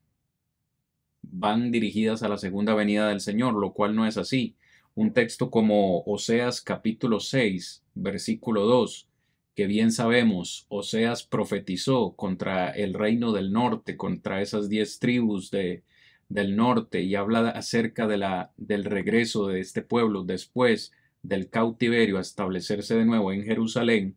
van 1.23 1.71
dirigidas 1.71 2.25
a 2.25 2.29
la 2.29 2.39
segunda 2.39 2.75
venida 2.75 3.09
del 3.09 3.21
Señor, 3.21 3.55
lo 3.55 3.73
cual 3.73 3.95
no 3.95 4.05
es 4.05 4.17
así. 4.17 4.57
Un 4.95 5.13
texto 5.13 5.49
como 5.49 6.03
Oseas 6.03 6.61
capítulo 6.61 7.21
6, 7.21 7.85
versículo 7.95 8.67
2, 8.67 9.09
que 9.55 9.67
bien 9.69 9.93
sabemos, 9.93 10.67
Oseas 10.69 11.23
profetizó 11.23 12.17
contra 12.17 12.71
el 12.71 12.95
reino 12.95 13.33
del 13.33 13.53
norte, 13.53 13.97
contra 13.97 14.43
esas 14.43 14.69
diez 14.69 14.99
tribus 14.99 15.53
de, 15.53 15.85
del 16.33 16.57
norte, 16.57 17.03
y 17.03 17.15
habla 17.15 17.49
acerca 17.51 18.07
de 18.07 18.19
la, 18.19 18.53
del 18.57 18.85
regreso 18.85 19.49
de 19.49 19.61
este 19.61 19.83
pueblo 19.83 20.25
después 20.25 20.93
del 21.23 21.49
cautiverio 21.49 22.19
a 22.19 22.23
establecerse 22.23 22.97
de 22.97 23.05
nuevo 23.05 23.33
en 23.33 23.45
Jerusalén, 23.45 24.17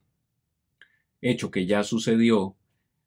hecho 1.21 1.51
que 1.51 1.65
ya 1.65 1.83
sucedió, 1.83 2.55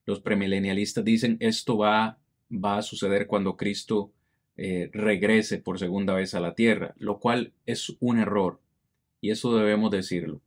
los 0.07 0.21
premilenialistas 0.21 1.05
dicen 1.05 1.37
esto 1.41 1.79
va 1.79 2.19
va 2.51 2.79
a 2.79 2.83
suceder 2.83 3.27
cuando 3.27 3.57
Cristo 3.57 4.13
eh, 4.57 4.91
regrese 4.93 5.59
por 5.59 5.79
segunda 5.79 6.15
vez 6.15 6.35
a 6.35 6.41
la 6.41 6.55
tierra, 6.55 6.95
lo 6.99 7.19
cual 7.19 7.53
es 7.67 7.97
un 8.01 8.19
error. 8.19 8.61
Y 9.21 9.31
eso 9.31 9.57
debemos 9.57 9.91
decirlo. 9.91 10.41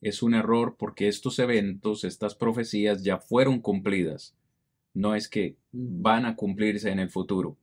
Es 0.00 0.22
un 0.22 0.34
error 0.34 0.76
porque 0.78 1.08
estos 1.08 1.38
eventos, 1.38 2.04
estas 2.04 2.34
profecías 2.34 3.02
ya 3.02 3.18
fueron 3.18 3.60
cumplidas. 3.60 4.34
No 4.94 5.14
es 5.14 5.28
que 5.28 5.56
mm. 5.72 6.02
van 6.02 6.26
a 6.26 6.36
cumplirse 6.36 6.90
en 6.90 7.00
el 7.00 7.10
futuro. 7.10 7.56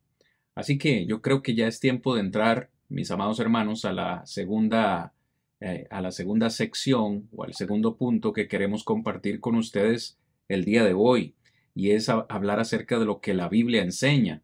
Así 0.56 0.78
que 0.78 1.06
yo 1.06 1.22
creo 1.22 1.42
que 1.42 1.54
ya 1.54 1.68
es 1.68 1.80
tiempo 1.80 2.16
de 2.16 2.22
entrar, 2.22 2.70
mis 2.88 3.12
amados 3.12 3.40
hermanos, 3.40 3.84
a 3.84 3.94
la 3.94 4.26
segunda, 4.26 5.14
eh, 5.60 5.86
a 5.90 6.02
la 6.02 6.12
segunda 6.12 6.50
sección 6.50 7.28
o 7.36 7.44
al 7.44 7.54
segundo 7.54 7.98
punto 7.98 8.34
que 8.34 8.48
queremos 8.48 8.84
compartir 8.84 9.42
con 9.42 9.56
ustedes 9.56 10.18
el 10.48 10.64
día 10.64 10.84
de 10.84 10.94
hoy 10.94 11.36
y 11.76 11.92
es 11.92 12.08
hablar 12.08 12.62
acerca 12.62 12.98
de 12.98 13.06
lo 13.06 13.20
que 13.20 13.34
la 13.34 13.50
Biblia 13.50 13.84
enseña, 13.84 14.42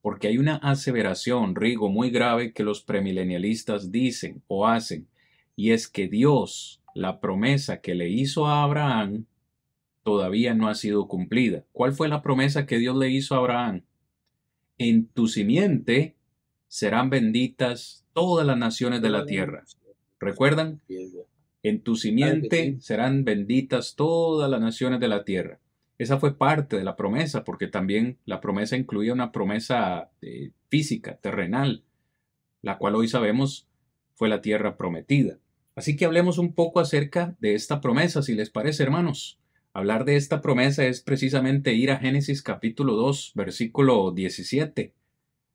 porque 0.00 0.28
hay 0.28 0.38
una 0.38 0.56
aseveración, 0.56 1.54
Rigo, 1.54 1.90
muy 1.90 2.10
grave 2.10 2.54
que 2.54 2.64
los 2.64 2.80
premilenialistas 2.82 3.92
dicen 3.92 4.42
o 4.48 4.66
hacen, 4.66 5.06
y 5.56 5.72
es 5.72 5.88
que 5.88 6.08
Dios, 6.08 6.80
la 6.94 7.20
promesa 7.20 7.82
que 7.82 7.94
le 7.94 8.08
hizo 8.08 8.46
a 8.46 8.62
Abraham, 8.62 9.26
todavía 10.02 10.54
no 10.54 10.68
ha 10.68 10.74
sido 10.74 11.06
cumplida. 11.06 11.64
¿Cuál 11.72 11.92
fue 11.92 12.08
la 12.08 12.22
promesa 12.22 12.64
que 12.64 12.78
Dios 12.78 12.96
le 12.96 13.10
hizo 13.10 13.34
a 13.34 13.38
Abraham? 13.38 13.82
En 14.80 15.08
tu 15.08 15.28
simiente 15.28 16.16
serán 16.66 17.10
benditas 17.10 18.06
todas 18.14 18.46
las 18.46 18.56
naciones 18.56 19.02
de 19.02 19.10
la 19.10 19.26
tierra. 19.26 19.62
¿Recuerdan? 20.18 20.80
En 21.62 21.82
tu 21.82 21.96
simiente 21.96 22.78
serán 22.80 23.26
benditas 23.26 23.94
todas 23.94 24.50
las 24.50 24.58
naciones 24.58 24.98
de 24.98 25.08
la 25.08 25.22
tierra. 25.22 25.60
Esa 25.98 26.18
fue 26.18 26.38
parte 26.38 26.78
de 26.78 26.84
la 26.84 26.96
promesa, 26.96 27.44
porque 27.44 27.66
también 27.66 28.16
la 28.24 28.40
promesa 28.40 28.74
incluía 28.74 29.12
una 29.12 29.32
promesa 29.32 30.12
eh, 30.22 30.52
física, 30.70 31.18
terrenal, 31.18 31.84
la 32.62 32.78
cual 32.78 32.94
hoy 32.94 33.06
sabemos 33.06 33.68
fue 34.14 34.30
la 34.30 34.40
tierra 34.40 34.78
prometida. 34.78 35.36
Así 35.74 35.94
que 35.94 36.06
hablemos 36.06 36.38
un 36.38 36.54
poco 36.54 36.80
acerca 36.80 37.36
de 37.38 37.54
esta 37.54 37.82
promesa, 37.82 38.22
si 38.22 38.34
les 38.34 38.48
parece, 38.48 38.82
hermanos. 38.82 39.39
Hablar 39.72 40.04
de 40.04 40.16
esta 40.16 40.40
promesa 40.40 40.84
es 40.86 41.00
precisamente 41.00 41.74
ir 41.74 41.92
a 41.92 41.98
Génesis 41.98 42.42
capítulo 42.42 42.94
2, 42.96 43.32
versículo 43.36 44.10
17. 44.10 44.92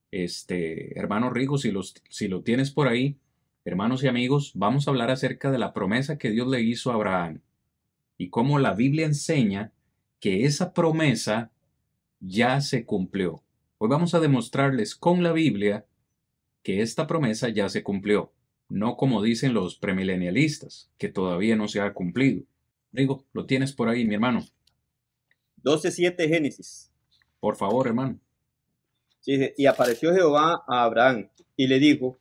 Este, 0.10 0.98
hermano 0.98 1.30
Rigo, 1.30 1.58
si, 1.58 1.74
si 2.08 2.30
lo 2.30 2.42
tienes 2.42 2.72
por 2.72 2.88
ahí, 2.88 3.18
hermanos 3.66 4.06
y 4.06 4.08
amigos, 4.08 4.54
vamos 4.56 4.88
a 4.88 4.92
hablar 4.92 5.12
acerca 5.12 5.52
de 5.52 5.58
la 5.58 5.74
promesa 5.74 6.18
que 6.18 6.30
Dios 6.30 6.48
le 6.48 6.62
hizo 6.62 6.92
a 6.92 6.94
Abraham 6.94 7.42
y 8.18 8.30
cómo 8.30 8.58
la 8.58 8.74
Biblia 8.74 9.06
enseña 9.06 9.74
que 10.22 10.46
esa 10.46 10.74
promesa 10.74 11.52
ya 12.22 12.62
se 12.62 12.86
cumplió. 12.86 13.44
Hoy 13.80 13.90
vamos 13.90 14.14
a 14.14 14.22
demostrarles 14.22 14.96
con 14.96 15.24
la 15.24 15.34
Biblia 15.34 15.86
que 16.64 16.82
esta 16.82 17.06
promesa 17.06 17.50
ya 17.50 17.68
se 17.68 17.84
cumplió, 17.84 18.32
no 18.70 18.96
como 18.96 19.22
dicen 19.22 19.54
los 19.54 19.76
premilenialistas, 19.76 20.90
que 20.98 21.10
todavía 21.10 21.58
no 21.58 21.68
se 21.68 21.82
ha 21.82 21.94
cumplido. 21.94 22.46
Digo, 22.96 23.26
lo 23.34 23.46
tienes 23.46 23.74
por 23.74 23.90
ahí, 23.90 24.06
mi 24.06 24.16
hermano. 24.16 24.46
12.7 25.64 26.28
Génesis. 26.30 26.92
Por 27.40 27.58
favor, 27.58 27.88
hermano. 27.88 28.20
y 29.26 29.66
apareció 29.66 30.14
Jehová 30.14 30.64
a 30.68 30.84
Abraham 30.84 31.30
y 31.58 31.68
le 31.68 31.80
dijo, 31.80 32.20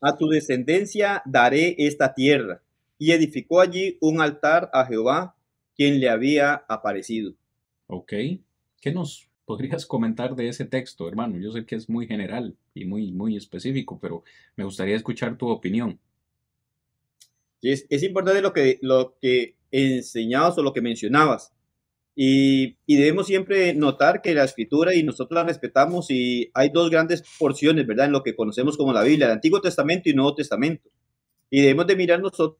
a 0.00 0.16
tu 0.16 0.28
descendencia 0.28 1.22
daré 1.24 1.74
esta 1.78 2.14
tierra. 2.14 2.62
Y 2.98 3.10
edificó 3.10 3.60
allí 3.60 3.98
un 4.00 4.20
altar 4.20 4.70
a 4.72 4.86
Jehová, 4.86 5.34
quien 5.74 5.98
le 5.98 6.08
había 6.08 6.64
aparecido. 6.68 7.34
Ok. 7.88 8.12
¿Qué 8.80 8.92
nos 8.92 9.28
podrías 9.44 9.86
comentar 9.86 10.36
de 10.36 10.48
ese 10.48 10.64
texto, 10.64 11.08
hermano? 11.08 11.38
Yo 11.38 11.50
sé 11.50 11.66
que 11.66 11.74
es 11.74 11.88
muy 11.88 12.06
general 12.06 12.56
y 12.74 12.84
muy, 12.84 13.10
muy 13.10 13.36
específico, 13.36 13.98
pero 14.00 14.22
me 14.54 14.64
gustaría 14.64 14.94
escuchar 14.94 15.36
tu 15.36 15.48
opinión. 15.48 15.98
Es, 17.60 17.86
es 17.90 18.02
importante 18.02 18.42
lo 18.42 18.52
que, 18.52 18.78
lo 18.82 19.16
que 19.20 19.56
enseñabas 19.72 20.56
o 20.58 20.62
lo 20.62 20.72
que 20.72 20.80
mencionabas. 20.80 21.52
Y, 22.14 22.76
debemos 22.86 23.26
siempre 23.26 23.74
notar 23.74 24.22
que 24.22 24.34
la 24.34 24.44
escritura 24.44 24.94
y 24.94 25.02
nosotros 25.02 25.34
la 25.36 25.44
respetamos 25.44 26.10
y 26.10 26.50
hay 26.54 26.70
dos 26.70 26.90
grandes 26.90 27.24
porciones, 27.38 27.86
¿verdad? 27.86 28.06
En 28.06 28.12
lo 28.12 28.22
que 28.22 28.36
conocemos 28.36 28.76
como 28.76 28.92
la 28.92 29.02
Biblia, 29.02 29.26
el 29.26 29.32
Antiguo 29.32 29.60
Testamento 29.60 30.08
y 30.08 30.10
el 30.10 30.16
Nuevo 30.16 30.34
Testamento. 30.34 30.90
Y 31.50 31.62
debemos 31.62 31.86
de 31.86 31.96
mirar 31.96 32.20
nosotros 32.20 32.58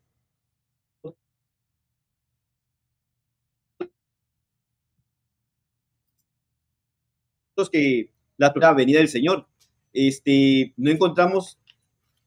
que 7.70 8.10
la 8.38 8.72
venida 8.74 8.98
del 8.98 9.08
Señor. 9.08 9.46
Este, 9.92 10.72
no 10.76 10.90
encontramos 10.90 11.58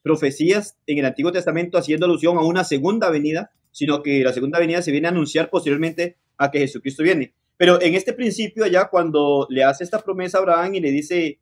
profecías 0.04 0.78
en 0.86 1.00
el 1.00 1.06
Antiguo 1.06 1.32
Testamento 1.32 1.78
haciendo 1.78 2.06
alusión 2.06 2.38
a 2.38 2.42
una 2.42 2.64
segunda 2.64 3.10
venida, 3.10 3.52
sino 3.76 4.02
que 4.02 4.24
la 4.24 4.32
segunda 4.32 4.58
venida 4.58 4.82
se 4.82 4.94
viene 4.94 5.10
a 5.10 5.12
anunciar 5.12 5.50
posteriormente 5.50 6.16
a 6.38 6.50
que 6.50 6.60
Jesucristo 6.60 7.04
viene. 7.04 7.34
Pero 7.58 7.82
en 7.82 7.94
este 7.94 8.14
principio, 8.14 8.64
allá 8.64 8.86
cuando 8.86 9.48
le 9.50 9.66
hace 9.66 9.84
esta 9.84 10.02
promesa 10.02 10.38
a 10.38 10.42
Abraham 10.42 10.76
y 10.76 10.80
le 10.80 10.92
dice, 10.92 11.42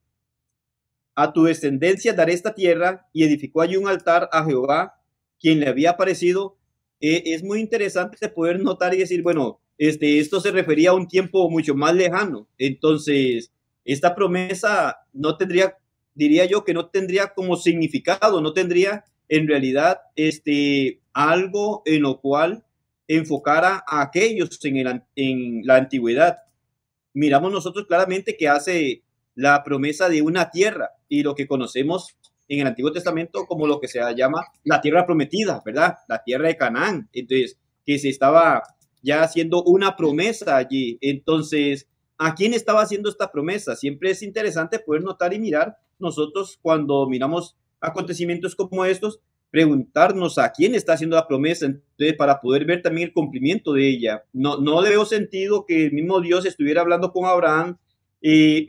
a 1.14 1.32
tu 1.32 1.44
descendencia 1.44 2.12
daré 2.14 2.34
esta 2.34 2.56
tierra, 2.56 3.08
y 3.14 3.24
edificó 3.24 3.62
allí 3.62 3.78
un 3.78 3.88
altar 3.88 4.30
a 4.32 4.44
Jehová, 4.46 5.00
quien 5.40 5.60
le 5.60 5.68
había 5.68 5.92
aparecido, 5.92 6.58
eh, 7.00 7.22
es 7.24 7.44
muy 7.44 7.60
interesante 7.60 8.28
poder 8.30 8.60
notar 8.60 8.96
y 8.96 8.98
decir, 8.98 9.22
bueno, 9.22 9.60
este, 9.78 10.18
esto 10.18 10.42
se 10.42 10.50
refería 10.50 10.90
a 10.90 10.96
un 10.96 11.08
tiempo 11.08 11.48
mucho 11.52 11.76
más 11.76 11.94
lejano. 11.94 12.48
Entonces, 12.58 13.52
esta 13.86 14.16
promesa 14.16 15.06
no 15.14 15.38
tendría, 15.38 15.78
diría 16.16 16.46
yo, 16.46 16.64
que 16.64 16.74
no 16.74 16.88
tendría 16.88 17.28
como 17.36 17.58
significado, 17.58 18.42
no 18.42 18.54
tendría 18.54 19.06
en 19.30 19.48
realidad 19.48 20.00
este, 20.16 21.03
algo 21.14 21.82
en 21.86 22.02
lo 22.02 22.20
cual 22.20 22.64
enfocara 23.08 23.84
a 23.88 24.02
aquellos 24.02 24.60
en, 24.64 25.04
en 25.16 25.62
la 25.66 25.76
antigüedad. 25.76 26.40
Miramos 27.14 27.52
nosotros 27.52 27.86
claramente 27.88 28.38
que 28.38 28.48
hace 28.48 29.04
la 29.36 29.64
promesa 29.64 30.10
de 30.10 30.22
una 30.22 30.50
tierra 30.50 30.92
y 31.08 31.24
lo 31.24 31.36
que 31.36 31.48
conocemos 31.48 32.16
en 32.48 32.62
el 32.62 32.68
Antiguo 32.68 32.92
Testamento 32.92 33.46
como 33.46 33.68
lo 33.68 33.80
que 33.80 33.88
se 33.88 34.00
llama 34.16 34.46
la 34.64 34.82
tierra 34.82 35.06
prometida, 35.06 35.62
¿verdad? 35.66 35.98
La 36.08 36.24
tierra 36.24 36.48
de 36.48 36.58
Canaán. 36.58 37.10
Entonces, 37.14 37.58
que 37.86 38.00
se 38.00 38.10
estaba 38.10 38.64
ya 39.02 39.24
haciendo 39.24 39.64
una 39.64 39.96
promesa 39.96 40.58
allí. 40.58 40.98
Entonces, 41.02 41.88
¿a 42.18 42.36
quién 42.36 42.54
estaba 42.54 42.82
haciendo 42.82 43.10
esta 43.10 43.32
promesa? 43.32 43.76
Siempre 43.76 44.12
es 44.12 44.24
interesante 44.24 44.80
poder 44.80 45.04
notar 45.04 45.34
y 45.34 45.40
mirar 45.40 45.78
nosotros 46.00 46.60
cuando 46.62 47.08
miramos 47.08 47.56
acontecimientos 47.82 48.56
como 48.56 48.86
estos, 48.86 49.20
preguntarnos 49.54 50.40
a 50.40 50.52
quién 50.52 50.74
está 50.74 50.94
haciendo 50.94 51.16
la 51.16 51.28
promesa 51.28 51.68
entonces, 51.68 52.18
para 52.18 52.42
poder 52.42 52.66
ver 52.66 52.82
también 52.82 53.10
el 53.10 53.14
cumplimiento 53.14 53.74
de 53.74 53.88
ella. 53.88 54.24
No, 54.34 54.58
no 54.58 54.82
le 54.82 54.90
veo 54.90 55.06
sentido 55.06 55.68
que 55.68 55.86
el 55.86 55.92
mismo 55.92 56.20
Dios 56.22 56.48
estuviera 56.48 56.82
hablando 56.82 57.14
con 57.14 57.26
Abraham 57.26 57.78
y 58.20 58.66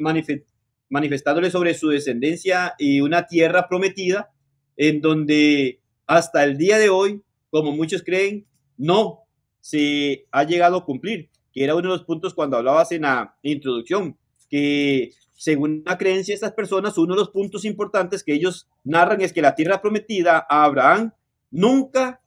manifestándole 0.91 1.51
sobre 1.51 1.73
su 1.73 1.89
descendencia 1.89 2.75
y 2.79 3.01
una 3.01 3.27
tierra 3.27 3.67
prometida 3.67 4.31
en 4.77 5.01
donde 5.01 5.81
hasta 6.07 6.45
el 6.45 6.59
día 6.59 6.77
de 6.77 6.91
hoy, 6.91 7.23
como 7.49 7.73
muchos 7.73 8.03
creen, 8.03 8.45
no 8.77 9.21
se 9.61 10.27
ha 10.33 10.45
llegado 10.45 10.77
a 10.77 10.85
cumplir, 10.85 11.31
que 11.51 11.65
era 11.65 11.75
uno 11.75 11.89
de 11.89 11.97
los 11.97 12.05
puntos 12.05 12.35
cuando 12.35 12.59
hablabas 12.59 12.93
en 12.93 13.03
la 13.03 13.35
introducción, 13.43 14.19
que 14.51 15.13
según 15.35 15.83
la 15.85 15.99
creencia 15.99 16.33
de 16.33 16.37
estas 16.37 16.53
personas, 16.53 16.97
uno 16.97 17.15
de 17.15 17.21
los 17.21 17.31
puntos 17.31 17.65
importantes 17.65 18.23
que 18.23 18.35
ellos 18.35 18.69
narran 18.83 19.21
es 19.21 19.33
que 19.33 19.43
la 19.43 19.55
tierra 19.55 19.83
prometida 19.83 20.47
a 20.49 20.65
Abraham 20.65 21.13
nunca 21.51 22.21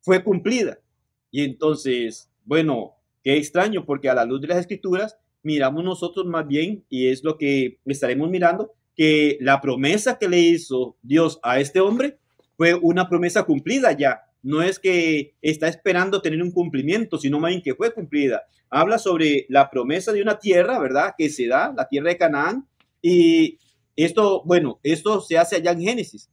fue 0.00 0.22
cumplida. 0.22 0.78
Y 1.30 1.42
entonces, 1.44 2.30
bueno, 2.44 2.94
qué 3.22 3.36
extraño, 3.36 3.84
porque 3.84 4.08
a 4.08 4.14
la 4.14 4.24
luz 4.24 4.40
de 4.40 4.48
las 4.48 4.58
escrituras 4.58 5.18
miramos 5.42 5.84
nosotros 5.84 6.26
más 6.26 6.46
bien, 6.46 6.84
y 6.88 7.08
es 7.08 7.22
lo 7.22 7.36
que 7.36 7.78
estaremos 7.84 8.30
mirando, 8.30 8.72
que 8.96 9.36
la 9.40 9.60
promesa 9.60 10.18
que 10.18 10.28
le 10.28 10.38
hizo 10.38 10.96
Dios 11.02 11.38
a 11.42 11.60
este 11.60 11.80
hombre 11.80 12.18
fue 12.56 12.74
una 12.74 13.08
promesa 13.08 13.42
cumplida 13.42 13.92
ya. 13.92 14.25
No 14.46 14.62
es 14.62 14.78
que 14.78 15.34
está 15.42 15.68
esperando 15.68 16.22
tener 16.22 16.42
un 16.42 16.50
cumplimiento, 16.50 17.18
sino 17.18 17.40
más 17.40 17.50
bien 17.50 17.62
que 17.62 17.74
fue 17.74 17.92
cumplida 17.92 18.42
habla 18.70 18.98
sobre 18.98 19.46
la 19.48 19.70
promesa 19.70 20.12
de 20.12 20.22
una 20.22 20.38
tierra, 20.38 20.78
¿verdad? 20.78 21.14
Que 21.16 21.28
se 21.30 21.46
da, 21.46 21.72
la 21.76 21.88
tierra 21.88 22.10
de 22.10 22.18
Canaán. 22.18 22.68
Y 23.02 23.58
esto, 23.94 24.42
bueno, 24.44 24.80
esto 24.82 25.20
se 25.20 25.38
hace 25.38 25.56
allá 25.56 25.72
en 25.72 25.80
Génesis. 25.80 26.30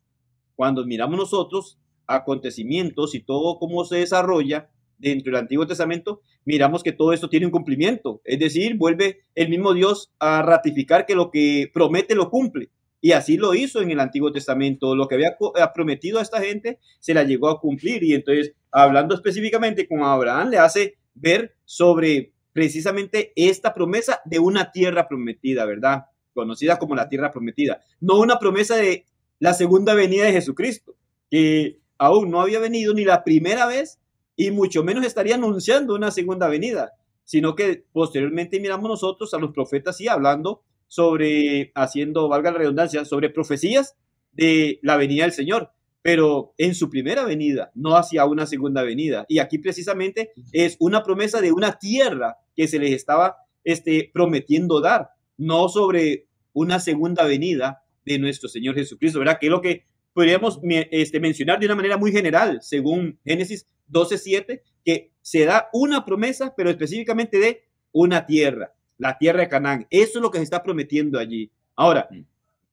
Cuando 0.56 0.86
miramos 0.86 1.18
nosotros 1.18 1.80
acontecimientos 2.08 3.16
y 3.16 3.22
todo 3.22 3.58
cómo 3.60 3.86
se 3.86 3.98
desarrolla 3.98 4.70
dentro 4.98 5.32
del 5.32 5.42
Antiguo 5.42 5.68
Testamento, 5.68 6.22
miramos 6.46 6.84
que 6.84 6.92
todo 6.92 7.14
esto 7.14 7.30
tiene 7.30 7.46
un 7.46 7.52
cumplimiento. 7.52 8.22
Es 8.24 8.40
decir, 8.40 8.78
vuelve 8.78 9.26
el 9.36 9.50
mismo 9.50 9.74
Dios 9.74 10.12
a 10.20 10.42
ratificar 10.42 11.06
que 11.06 11.16
lo 11.16 11.32
que 11.32 11.70
promete 11.74 12.16
lo 12.16 12.30
cumple. 12.30 12.72
Y 13.04 13.12
así 13.12 13.36
lo 13.36 13.54
hizo 13.54 13.82
en 13.82 13.92
el 13.92 14.00
Antiguo 14.00 14.32
Testamento. 14.32 14.96
Lo 14.96 15.10
que 15.10 15.16
había 15.16 15.36
prometido 15.76 16.20
a 16.20 16.22
esta 16.22 16.40
gente 16.40 16.80
se 17.02 17.14
la 17.14 17.26
llegó 17.26 17.50
a 17.50 17.60
cumplir. 17.60 18.02
Y 18.02 18.14
entonces, 18.14 18.54
hablando 18.72 19.14
específicamente 19.14 19.90
con 19.90 20.04
Abraham, 20.04 20.52
le 20.52 20.58
hace 20.58 20.96
ver 21.14 21.54
sobre 21.66 22.32
precisamente 22.54 23.34
esta 23.36 23.74
promesa 23.74 24.22
de 24.24 24.40
una 24.40 24.72
tierra 24.72 25.06
prometida, 25.10 25.66
¿verdad? 25.66 26.06
Conocida 26.34 26.80
como 26.80 26.96
la 26.96 27.10
tierra 27.10 27.30
prometida. 27.30 27.82
No 28.00 28.22
una 28.22 28.40
promesa 28.40 28.78
de 28.78 29.06
la 29.38 29.54
segunda 29.54 29.96
venida 29.96 30.24
de 30.24 30.32
Jesucristo, 30.32 30.96
que 31.30 31.82
aún 31.98 32.32
no 32.32 32.40
había 32.40 32.60
venido 32.60 32.94
ni 32.94 33.04
la 33.04 33.26
primera 33.26 33.66
vez 33.66 34.00
y 34.38 34.52
mucho 34.52 34.82
menos 34.82 35.06
estaría 35.06 35.36
anunciando 35.36 35.94
una 35.94 36.10
segunda 36.10 36.48
venida, 36.48 36.94
sino 37.26 37.54
que 37.54 37.84
posteriormente 37.92 38.62
miramos 38.62 38.90
nosotros 38.90 39.34
a 39.34 39.40
los 39.40 39.52
profetas 39.52 40.00
y 40.00 40.08
hablando 40.08 40.64
sobre, 40.94 41.72
haciendo, 41.74 42.30
valga 42.30 42.52
la 42.52 42.60
redundancia, 42.60 43.04
sobre 43.04 43.32
profecías 43.32 43.96
de 44.32 44.80
la 44.84 44.96
venida 44.96 45.24
del 45.24 45.32
Señor 45.32 45.72
pero 46.04 46.54
en 46.58 46.76
su 46.76 46.90
primera 46.90 47.24
venida, 47.24 47.72
no 47.74 47.96
hacia 47.96 48.26
una 48.26 48.46
segunda 48.46 48.84
venida. 48.84 49.26
Y 49.30 49.40
aquí 49.40 49.58
precisamente 49.58 50.32
es 50.52 50.76
una 50.80 51.02
promesa 51.02 51.40
de 51.40 51.54
una 51.54 51.80
tierra 51.80 52.36
que 52.58 52.68
se 52.68 52.78
les 52.78 52.92
estaba 52.92 53.38
este, 53.64 54.12
prometiendo 54.14 54.82
dar, 54.82 55.12
no 55.38 55.70
sobre 55.70 56.28
una 56.52 56.82
segunda 56.82 57.24
venida 57.24 57.84
de 58.06 58.20
nuestro 58.20 58.50
Señor 58.50 58.76
Jesucristo, 58.76 59.20
¿verdad? 59.20 59.38
Que 59.40 59.46
es 59.46 59.52
lo 59.52 59.62
que 59.62 59.86
podríamos 60.14 60.60
este, 60.92 61.22
mencionar 61.22 61.58
de 61.62 61.68
una 61.68 61.76
manera 61.76 61.96
muy 61.96 62.12
general, 62.12 62.60
según 62.62 63.18
Génesis 63.24 63.66
12.7, 63.90 64.62
que 64.84 65.14
se 65.22 65.46
da 65.46 65.70
una 65.72 66.04
promesa, 66.04 66.54
pero 66.56 66.70
específicamente 66.70 67.40
de 67.40 67.64
una 67.94 68.26
tierra, 68.26 68.74
la 69.04 69.18
tierra 69.18 69.42
de 69.42 69.50
Canaán. 69.50 69.86
Eso 69.90 70.20
es 70.20 70.22
lo 70.22 70.32
que 70.32 70.38
se 70.38 70.46
está 70.46 70.64
prometiendo 70.64 71.20
allí. 71.20 71.52
Ahora, 71.76 72.08
mm. 72.10 72.22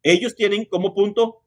ellos 0.05 0.37
tienen 0.37 0.65
como 0.65 0.95
punto 0.95 1.43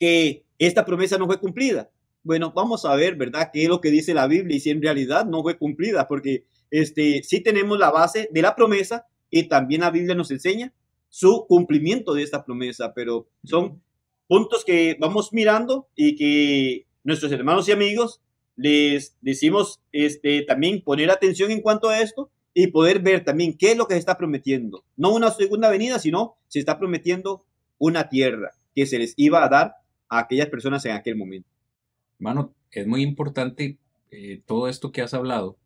que 0.00 0.44
esta 0.58 0.84
promesa 0.84 1.16
no 1.16 1.26
fue 1.26 1.38
cumplida. 1.38 1.90
Bueno, 2.24 2.52
vamos 2.52 2.84
a 2.84 2.96
ver, 2.96 3.14
¿verdad? 3.14 3.50
¿Qué 3.52 3.62
es 3.62 3.68
lo 3.68 3.80
que 3.80 3.90
dice 3.90 4.14
la 4.14 4.26
Biblia 4.26 4.56
y 4.56 4.60
si 4.60 4.70
en 4.70 4.82
realidad 4.82 5.26
no 5.26 5.42
fue 5.42 5.56
cumplida? 5.56 6.08
Porque 6.08 6.44
este, 6.72 7.22
sí 7.22 7.40
tenemos 7.40 7.78
la 7.78 7.92
base 7.92 8.28
de 8.32 8.42
la 8.42 8.56
promesa 8.56 9.06
y 9.30 9.44
también 9.44 9.82
la 9.82 9.92
Biblia 9.92 10.16
nos 10.16 10.32
enseña 10.32 10.72
su 11.08 11.46
cumplimiento 11.46 12.12
de 12.12 12.24
esta 12.24 12.44
promesa, 12.44 12.92
pero 12.94 13.28
son 13.44 13.80
puntos 14.26 14.64
que 14.64 14.96
vamos 14.98 15.32
mirando 15.32 15.88
y 15.94 16.16
que 16.16 16.86
nuestros 17.04 17.30
hermanos 17.30 17.68
y 17.68 17.72
amigos 17.72 18.20
les 18.56 19.16
decimos 19.20 19.80
este, 19.92 20.42
también 20.42 20.82
poner 20.82 21.12
atención 21.12 21.52
en 21.52 21.60
cuanto 21.60 21.88
a 21.88 22.00
esto 22.00 22.30
y 22.58 22.68
poder 22.68 23.00
ver 23.00 23.22
también 23.22 23.54
qué 23.54 23.72
es 23.72 23.76
lo 23.76 23.86
que 23.86 23.92
se 23.92 24.00
está 24.00 24.16
prometiendo. 24.16 24.82
No 24.96 25.14
una 25.14 25.30
segunda 25.30 25.68
venida, 25.68 25.98
sino 25.98 26.38
se 26.48 26.58
está 26.58 26.78
prometiendo 26.78 27.44
una 27.76 28.08
tierra 28.08 28.52
que 28.74 28.86
se 28.86 28.98
les 28.98 29.12
iba 29.18 29.44
a 29.44 29.50
dar 29.50 29.74
a 30.08 30.20
aquellas 30.20 30.48
personas 30.48 30.82
en 30.86 30.92
aquel 30.92 31.16
momento. 31.16 31.50
Mano, 32.18 32.54
es 32.70 32.86
muy 32.86 33.02
importante 33.02 33.76
eh, 34.10 34.40
todo 34.46 34.68
esto 34.68 34.90
que 34.90 35.02
has 35.02 35.12
hablado 35.12 35.58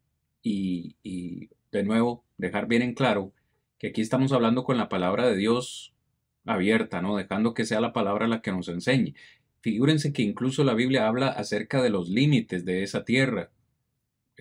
y, 0.42 0.96
y, 1.04 1.50
de 1.70 1.84
nuevo 1.84 2.24
dejar 2.38 2.66
bien 2.66 2.82
en 2.82 2.94
claro 2.94 3.32
que 3.78 3.86
aquí 3.88 4.00
estamos 4.00 4.32
hablando 4.32 4.64
con 4.64 4.76
la 4.76 4.88
palabra 4.88 5.28
de 5.28 5.36
Dios 5.36 5.94
abierta, 6.44 7.00
¿no? 7.00 7.16
Dejando 7.16 7.54
que 7.54 7.66
sea 7.66 7.80
la 7.80 7.92
palabra 7.92 8.26
la 8.26 8.42
que 8.42 8.50
nos 8.50 8.68
enseñe. 8.68 9.14
Figúrense 9.60 10.12
que 10.12 10.22
incluso 10.22 10.64
la 10.64 10.74
Biblia 10.74 11.06
habla 11.06 11.28
acerca 11.28 11.80
de 11.82 11.90
los 11.90 12.08
límites 12.08 12.64
de 12.64 12.82
esa 12.82 13.04
tierra, 13.04 13.52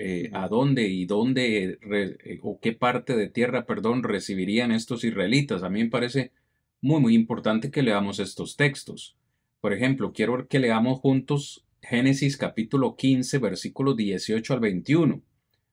eh, 0.01 0.29
a 0.31 0.47
dónde 0.47 0.87
y 0.87 1.05
dónde 1.05 1.77
eh, 1.81 2.39
o 2.41 2.57
qué 2.61 2.71
parte 2.71 3.17
de 3.17 3.27
tierra, 3.27 3.65
perdón, 3.65 4.01
recibirían 4.03 4.71
estos 4.71 5.03
israelitas. 5.03 5.61
A 5.61 5.69
mí 5.69 5.83
me 5.83 5.89
parece 5.89 6.31
muy, 6.79 7.01
muy 7.01 7.15
importante 7.15 7.69
que 7.69 7.83
leamos 7.83 8.19
estos 8.19 8.55
textos 8.55 9.17
Por 9.59 9.73
ejemplo, 9.73 10.13
quiero 10.13 10.47
que 10.47 10.59
leamos 10.59 11.01
juntos 11.01 11.65
Génesis 11.81 12.37
capítulo 12.37 12.95
15, 12.95 13.39
versículos 13.39 13.97
18 13.97 14.53
al 14.53 14.61
21. 14.61 15.21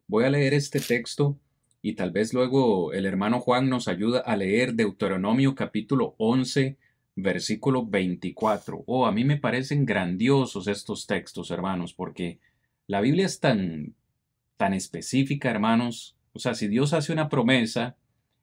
Voy 0.09 0.25
a 0.25 0.31
leer 0.31 0.55
este 0.55 0.81
texto 0.81 1.39
y 1.81 1.93
tal 1.93 2.11
vez 2.11 2.35
luego 2.35 2.93
el 2.93 3.07
hermano 3.07 3.39
Juan 3.39 3.69
nos 3.69 3.87
ayuda 3.87 4.21
a 4.21 4.37
leer 4.37 4.75
Deuteronomio 4.75 5.55
capítulo 5.55 6.17
11, 6.19 6.77
versículo 7.15 7.87
24. 7.87 8.83
Oh, 8.87 9.07
a 9.07 9.13
mí 9.13 9.25
me 9.25 9.37
parecen 9.37 9.87
grandiosos 9.87 10.67
estos 10.67 11.07
textos, 11.07 11.53
hermanos, 11.53 11.95
porque 11.95 12.41
la 12.89 13.01
Biblia 13.01 13.27
es 13.27 13.41
tan, 13.41 13.96
tan 14.57 14.75
específica, 14.75 15.51
hermanos. 15.51 16.17
O 16.33 16.39
sea, 16.39 16.55
si 16.55 16.69
Dios 16.69 16.93
hace 16.93 17.13
una 17.13 17.29
promesa, 17.29 17.97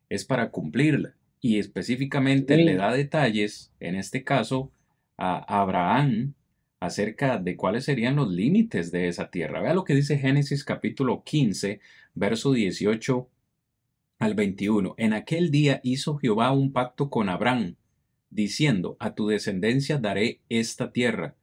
es 0.09 0.25
para 0.25 0.51
cumplirla. 0.51 1.15
Y 1.41 1.59
específicamente 1.59 2.57
le 2.57 2.75
da 2.75 2.91
detalles, 2.91 3.71
en 3.79 3.95
este 3.95 4.23
caso, 4.23 4.71
a 5.17 5.61
Abraham 5.61 6.33
acerca 6.79 7.37
de 7.37 7.55
cuáles 7.55 7.85
serían 7.85 8.15
los 8.15 8.29
límites 8.29 8.91
de 8.91 9.07
esa 9.07 9.29
tierra. 9.29 9.61
Vea 9.61 9.73
lo 9.73 9.83
que 9.83 9.95
dice 9.95 10.17
Génesis 10.17 10.63
capítulo 10.63 11.23
15, 11.23 11.79
verso 12.13 12.51
18 12.51 13.29
al 14.19 14.33
21. 14.35 14.95
En 14.97 15.13
aquel 15.13 15.51
día 15.51 15.79
hizo 15.83 16.17
Jehová 16.17 16.51
un 16.51 16.73
pacto 16.73 17.09
con 17.09 17.29
Abraham, 17.29 17.75
diciendo, 18.29 18.97
a 18.99 19.15
tu 19.15 19.27
descendencia 19.27 19.97
daré 19.97 20.41
esta 20.49 20.91
tierra, 20.91 21.35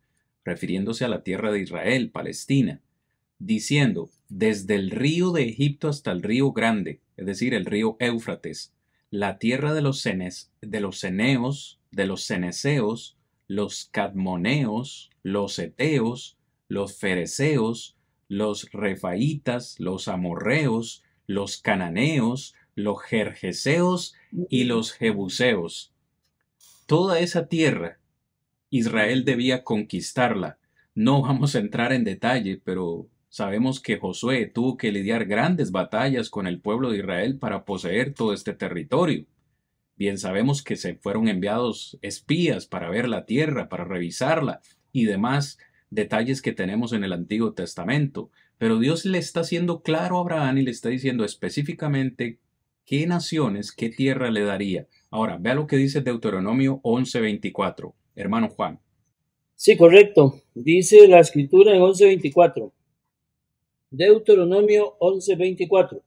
refiriéndose 0.45 1.05
a 1.05 1.09
la 1.09 1.23
tierra 1.23 1.53
de 1.53 1.61
Israel, 1.61 2.11
Palestina, 2.11 2.81
diciendo, 3.39 4.11
desde 4.31 4.76
el 4.76 4.91
río 4.91 5.33
de 5.33 5.43
Egipto 5.43 5.89
hasta 5.89 6.12
el 6.12 6.22
río 6.22 6.53
grande, 6.53 7.01
es 7.16 7.26
decir, 7.26 7.53
el 7.53 7.66
río 7.66 7.97
Éufrates, 7.99 8.72
la 9.11 9.39
tierra 9.39 9.74
de 9.74 9.83
los, 9.83 10.01
cenes, 10.01 10.53
de 10.62 10.81
los 10.81 11.01
ceneos, 11.01 11.81
de 11.91 12.07
los 12.07 12.24
ceneseos, 12.24 13.18
los 13.49 13.89
cadmoneos, 13.91 15.11
los 15.24 15.59
eteos, 15.59 16.39
los 16.68 16.97
fereceos, 16.97 17.97
los 18.28 18.70
refaitas, 18.70 19.81
los 19.81 20.07
amorreos, 20.07 21.03
los 21.26 21.59
cananeos, 21.59 22.55
los 22.76 23.03
jerjeseos 23.03 24.14
y 24.49 24.64
los 24.64 24.93
jebuseos. 24.93 25.93
Toda 26.87 27.18
esa 27.18 27.49
tierra, 27.49 27.99
Israel 28.70 29.24
debía 29.24 29.64
conquistarla. 29.64 30.59
No 30.95 31.22
vamos 31.22 31.57
a 31.57 31.59
entrar 31.59 31.93
en 31.93 32.05
detalle, 32.05 32.61
pero 32.64 33.09
sabemos 33.31 33.81
que 33.81 33.99
Josué 33.99 34.47
tuvo 34.47 34.76
que 34.76 34.93
lidiar 34.93 35.24
grandes 35.24 35.70
batallas 35.70 36.28
con 36.28 36.47
el 36.47 36.61
pueblo 36.61 36.91
de 36.91 36.99
Israel 36.99 37.39
para 37.39 37.64
poseer 37.64 38.12
todo 38.12 38.35
este 38.35 38.53
territorio. 38.53 39.24
Bien 39.97 40.18
sabemos 40.18 40.62
que 40.62 40.76
se 40.76 40.97
fueron 40.97 41.28
enviados 41.28 41.99
espías 42.03 42.66
para 42.66 42.91
ver 42.91 43.09
la 43.09 43.24
tierra, 43.24 43.68
para 43.68 43.85
revisarla 43.85 44.61
y 44.93 45.05
demás 45.05 45.59
detalles 45.91 46.43
que 46.43 46.53
tenemos 46.53 46.93
en 46.93 47.05
el 47.05 47.12
Antiguo 47.12 47.53
Testamento. 47.53 48.31
Pero 48.59 48.78
Dios 48.78 49.05
le 49.05 49.18
está 49.18 49.41
haciendo 49.41 49.83
claro 49.83 50.18
a 50.18 50.20
Abraham 50.22 50.59
y 50.59 50.62
le 50.62 50.70
está 50.72 50.89
diciendo 50.89 51.24
específicamente 51.24 52.39
qué 52.85 53.07
naciones, 53.07 53.72
qué 53.72 53.91
tierra 53.91 54.31
le 54.31 54.43
daría. 54.43 54.89
Ahora, 55.11 55.39
vea 55.39 55.55
lo 55.55 55.66
que 55.66 55.76
dice 55.76 56.01
Deuteronomio 56.01 56.81
11:24, 56.83 57.95
hermano 58.16 58.49
Juan. 58.49 58.81
Sí, 59.55 59.76
correcto. 59.76 60.41
Dice 60.55 61.07
la 61.07 61.20
escritura 61.20 61.74
en 61.74 61.83
11:24. 61.83 62.72
Deuteronomio 63.91 64.97
11:24. 65.01 66.01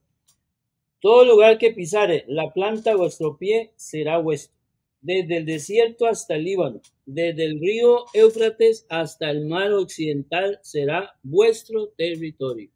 Todo 1.00 1.24
lugar 1.26 1.58
que 1.58 1.70
pisare 1.72 2.24
la 2.28 2.50
planta 2.50 2.96
vuestro 2.96 3.36
pie 3.36 3.72
será 3.76 4.16
vuestro, 4.18 4.56
desde 5.02 5.36
el 5.36 5.44
desierto 5.44 6.06
hasta 6.06 6.34
el 6.36 6.44
Líbano, 6.44 6.80
desde 7.04 7.44
el 7.44 7.60
río 7.60 8.06
Éufrates 8.14 8.86
hasta 8.88 9.30
el 9.30 9.44
mar 9.44 9.70
occidental 9.74 10.58
será 10.62 11.14
vuestro 11.22 11.88
territorio. 11.88 12.70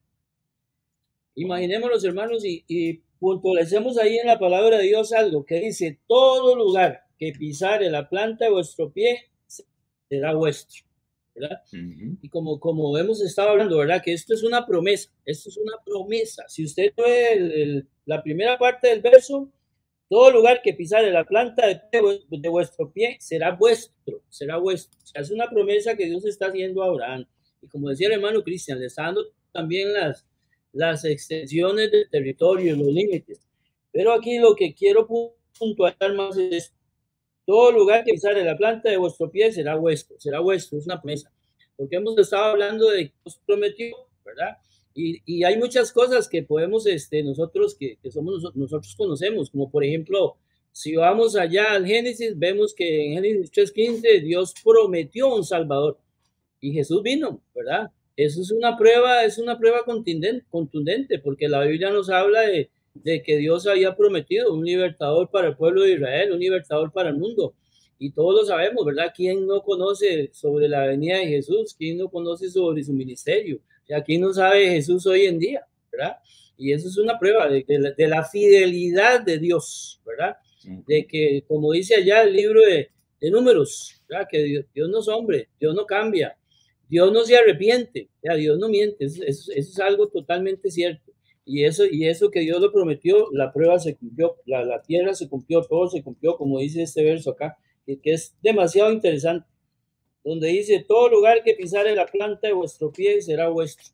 Imaginémonos, 1.34 2.04
hermanos, 2.04 2.44
y, 2.44 2.64
y 2.68 3.00
puntualicemos 3.18 3.96
ahí 3.96 4.18
en 4.18 4.26
la 4.26 4.38
palabra 4.38 4.76
de 4.76 4.84
Dios 4.84 5.12
algo 5.12 5.46
que 5.46 5.60
dice, 5.60 6.00
todo 6.06 6.54
lugar 6.54 7.04
que 7.18 7.32
pisare 7.32 7.90
la 7.90 8.10
planta 8.10 8.44
de 8.44 8.50
vuestro 8.50 8.92
pie 8.92 9.30
será 10.10 10.34
vuestro. 10.34 10.87
Y 12.22 12.28
como, 12.28 12.58
como 12.60 12.96
hemos 12.98 13.20
estado 13.22 13.50
hablando, 13.50 13.78
¿verdad? 13.78 14.02
Que 14.02 14.12
esto 14.12 14.34
es 14.34 14.42
una 14.42 14.66
promesa, 14.66 15.10
esto 15.24 15.48
es 15.48 15.56
una 15.56 15.74
promesa. 15.84 16.44
Si 16.48 16.64
usted 16.64 16.92
ve 16.96 17.84
la 18.04 18.22
primera 18.22 18.58
parte 18.58 18.88
del 18.88 19.00
verso, 19.00 19.50
todo 20.08 20.30
lugar 20.30 20.62
que 20.62 20.72
pisare 20.72 21.10
la 21.10 21.24
planta 21.24 21.66
de, 21.66 21.80
de, 22.28 22.48
vuestro 22.48 22.90
pie 22.90 23.16
será 23.20 23.54
vuestro, 23.54 24.22
será 24.30 24.56
vuestro. 24.56 24.98
O 25.02 25.06
sea, 25.06 25.22
es 25.22 25.30
una 25.30 25.50
promesa 25.50 25.96
que 25.96 26.06
Dios 26.06 26.24
está 26.24 26.46
haciendo 26.46 26.82
a 26.82 26.86
Abraham. 26.86 27.26
Y 27.60 27.68
como 27.68 27.90
decía 27.90 28.08
el 28.08 28.14
hermano 28.14 28.42
Cristian, 28.42 28.80
le 28.80 28.86
está 28.86 29.02
dando 29.02 29.26
también 29.52 29.92
las, 29.92 30.26
las 30.72 31.04
extensiones 31.04 31.90
del 31.90 32.08
territorio, 32.08 32.76
los 32.76 32.86
límites. 32.86 33.40
Pero 33.92 34.12
aquí 34.12 34.38
lo 34.38 34.54
que 34.54 34.74
quiero 34.74 35.06
puntualizar 35.58 36.14
más 36.14 36.36
es 36.36 36.72
todo 37.48 37.72
lugar 37.72 38.04
que 38.04 38.12
pisare 38.12 38.44
la 38.44 38.58
planta 38.58 38.90
de 38.90 38.98
vuestro 38.98 39.30
pie 39.30 39.50
será 39.50 39.74
vuestro, 39.74 40.20
será 40.20 40.38
vuestro, 40.38 40.76
es 40.76 40.84
una 40.84 41.00
promesa. 41.00 41.32
Porque 41.78 41.96
hemos 41.96 42.18
estado 42.18 42.44
hablando 42.44 42.90
de 42.90 43.06
que 43.06 43.14
Dios 43.24 43.40
prometió, 43.46 43.96
¿verdad? 44.22 44.58
Y, 44.94 45.22
y, 45.24 45.44
hay 45.44 45.56
muchas 45.56 45.90
cosas 45.90 46.28
que 46.28 46.42
podemos, 46.42 46.86
este, 46.86 47.22
nosotros, 47.22 47.74
que, 47.74 47.96
que 48.02 48.10
somos 48.10 48.54
nosotros 48.54 48.94
conocemos, 48.94 49.48
como 49.48 49.70
por 49.70 49.82
ejemplo, 49.82 50.36
si 50.72 50.94
vamos 50.94 51.36
allá 51.36 51.72
al 51.72 51.86
Génesis, 51.86 52.38
vemos 52.38 52.74
que 52.74 53.06
en 53.06 53.14
Génesis 53.14 53.50
3.15 53.50 54.22
Dios 54.24 54.52
prometió 54.62 55.34
un 55.34 55.42
Salvador 55.42 55.98
y 56.60 56.72
Jesús 56.72 57.02
vino, 57.02 57.40
¿verdad? 57.54 57.90
Eso 58.14 58.42
es 58.42 58.50
una 58.50 58.76
prueba, 58.76 59.24
es 59.24 59.38
una 59.38 59.58
prueba 59.58 59.84
contundente 59.86 61.18
porque 61.18 61.48
la 61.48 61.64
Biblia 61.64 61.90
nos 61.92 62.10
habla 62.10 62.42
de, 62.42 62.68
de 63.02 63.22
que 63.22 63.36
Dios 63.38 63.66
había 63.66 63.94
prometido 63.96 64.52
un 64.52 64.64
libertador 64.64 65.30
para 65.30 65.48
el 65.48 65.56
pueblo 65.56 65.82
de 65.82 65.94
Israel, 65.94 66.32
un 66.32 66.38
libertador 66.38 66.92
para 66.92 67.10
el 67.10 67.16
mundo. 67.16 67.54
Y 67.98 68.12
todos 68.12 68.34
lo 68.34 68.44
sabemos, 68.44 68.84
¿verdad? 68.84 69.12
¿Quién 69.14 69.46
no 69.46 69.62
conoce 69.62 70.30
sobre 70.32 70.68
la 70.68 70.86
venida 70.86 71.18
de 71.18 71.26
Jesús? 71.26 71.74
¿Quién 71.76 71.98
no 71.98 72.08
conoce 72.08 72.48
sobre 72.50 72.84
su 72.84 72.92
ministerio? 72.92 73.60
¿Y 73.88 73.94
aquí 73.94 74.18
no 74.18 74.32
sabe 74.32 74.68
Jesús 74.70 75.06
hoy 75.06 75.26
en 75.26 75.38
día? 75.38 75.66
¿Verdad? 75.90 76.18
Y 76.56 76.72
eso 76.72 76.88
es 76.88 76.96
una 76.98 77.18
prueba 77.18 77.48
de, 77.48 77.64
de, 77.96 78.08
la, 78.08 78.24
fidelidad 78.24 79.20
de 79.20 79.38
Dios, 79.38 80.00
¿verdad? 80.04 80.36
De 80.86 81.06
que, 81.06 81.44
como 81.46 81.72
dice 81.72 81.94
allá 81.94 82.22
el 82.22 82.34
libro 82.34 82.60
de, 82.62 82.90
de 83.20 83.30
números, 83.30 84.02
¿verdad? 84.08 84.26
Que 84.30 84.42
Dios, 84.42 84.66
Dios, 84.74 84.88
no 84.90 85.00
es 85.00 85.08
hombre, 85.08 85.48
Dios 85.58 85.74
no 85.74 85.86
cambia, 85.86 86.36
Dios 86.88 87.12
no 87.12 87.24
se 87.24 87.36
arrepiente, 87.36 88.08
¿ya? 88.22 88.34
Dios 88.34 88.58
no 88.58 88.68
miente, 88.68 89.04
eso, 89.04 89.22
eso, 89.24 89.52
eso 89.52 89.70
es 89.70 89.78
algo 89.78 90.08
totalmente 90.08 90.70
cierto. 90.70 91.07
Y 91.48 91.64
eso, 91.64 91.84
y 91.90 92.06
eso 92.06 92.30
que 92.30 92.40
Dios 92.40 92.60
lo 92.60 92.70
prometió, 92.70 93.28
la 93.32 93.50
prueba 93.54 93.78
se 93.78 93.96
cumplió, 93.96 94.36
la, 94.44 94.62
la, 94.66 94.82
tierra 94.82 95.14
se 95.14 95.30
cumplió, 95.30 95.62
todo 95.62 95.88
se 95.88 96.02
cumplió, 96.02 96.36
como 96.36 96.58
dice 96.58 96.82
este 96.82 97.02
verso 97.02 97.30
acá, 97.30 97.56
que, 97.86 97.98
que 97.98 98.12
es 98.12 98.36
demasiado 98.42 98.92
interesante, 98.92 99.48
donde 100.22 100.48
dice, 100.48 100.84
todo 100.86 101.08
lugar 101.08 101.42
que 101.42 101.54
pisare 101.54 101.96
la 101.96 102.04
planta 102.04 102.48
de 102.48 102.52
vuestro 102.52 102.92
pie 102.92 103.22
será 103.22 103.48
vuestro. 103.48 103.86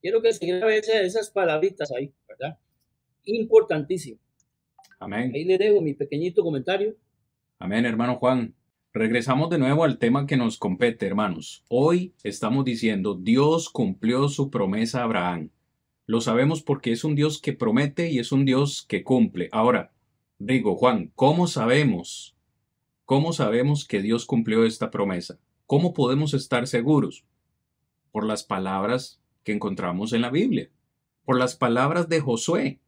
Quiero 0.00 0.22
que 0.22 0.32
se 0.32 0.46
grabe 0.46 0.78
esas 0.78 1.28
palabritas 1.28 1.92
ahí, 1.92 2.10
¿verdad? 2.26 2.58
Importantísimo. 3.24 4.18
Amén. 4.98 5.30
Ahí 5.34 5.44
le 5.44 5.58
dejo 5.58 5.82
mi 5.82 5.92
pequeñito 5.92 6.42
comentario. 6.42 6.96
Amén, 7.58 7.84
hermano 7.84 8.16
Juan. 8.16 8.54
Regresamos 8.94 9.50
de 9.50 9.58
nuevo 9.58 9.84
al 9.84 9.98
tema 9.98 10.26
que 10.26 10.38
nos 10.38 10.56
compete, 10.56 11.06
hermanos. 11.06 11.64
Hoy 11.68 12.14
estamos 12.22 12.64
diciendo, 12.64 13.14
Dios 13.14 13.68
cumplió 13.68 14.30
su 14.30 14.50
promesa 14.50 15.00
a 15.00 15.04
Abraham. 15.04 15.50
Lo 16.06 16.20
sabemos 16.20 16.62
porque 16.62 16.92
es 16.92 17.02
un 17.04 17.14
Dios 17.14 17.40
que 17.40 17.54
promete 17.54 18.10
y 18.10 18.18
es 18.18 18.30
un 18.30 18.44
Dios 18.44 18.84
que 18.86 19.02
cumple. 19.02 19.48
Ahora, 19.52 19.92
digo, 20.38 20.76
Juan, 20.76 21.12
¿cómo 21.14 21.46
sabemos? 21.46 22.36
¿Cómo 23.06 23.32
sabemos 23.32 23.86
que 23.86 24.02
Dios 24.02 24.26
cumplió 24.26 24.64
esta 24.64 24.90
promesa? 24.90 25.38
¿Cómo 25.66 25.94
podemos 25.94 26.34
estar 26.34 26.66
seguros? 26.66 27.24
Por 28.12 28.26
las 28.26 28.44
palabras 28.44 29.20
que 29.44 29.52
encontramos 29.52 30.12
en 30.12 30.20
la 30.20 30.30
Biblia, 30.30 30.70
por 31.24 31.38
las 31.38 31.56
palabras 31.56 32.08
de 32.08 32.20
Josué. 32.20 32.80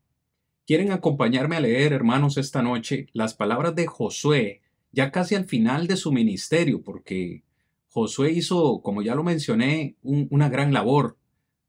¿Quieren 0.67 0.93
acompañarme 0.93 1.57
a 1.57 1.61
leer, 1.61 1.93
hermanos, 1.93 2.37
esta 2.37 2.61
noche 2.61 3.07
las 3.13 3.35
palabras 3.35 3.75
de 3.75 3.87
Josué, 3.87 4.61
ya 4.93 5.11
casi 5.11 5.35
al 5.35 5.47
final 5.47 5.87
de 5.87 5.97
su 5.97 6.13
ministerio, 6.13 6.83
porque 6.83 7.45
Josué 7.89 8.33
hizo, 8.33 8.83
como 8.83 9.01
ya 9.01 9.15
lo 9.15 9.23
mencioné, 9.23 9.97
un, 10.03 10.27
una 10.31 10.49
gran 10.49 10.73
labor 10.73 11.17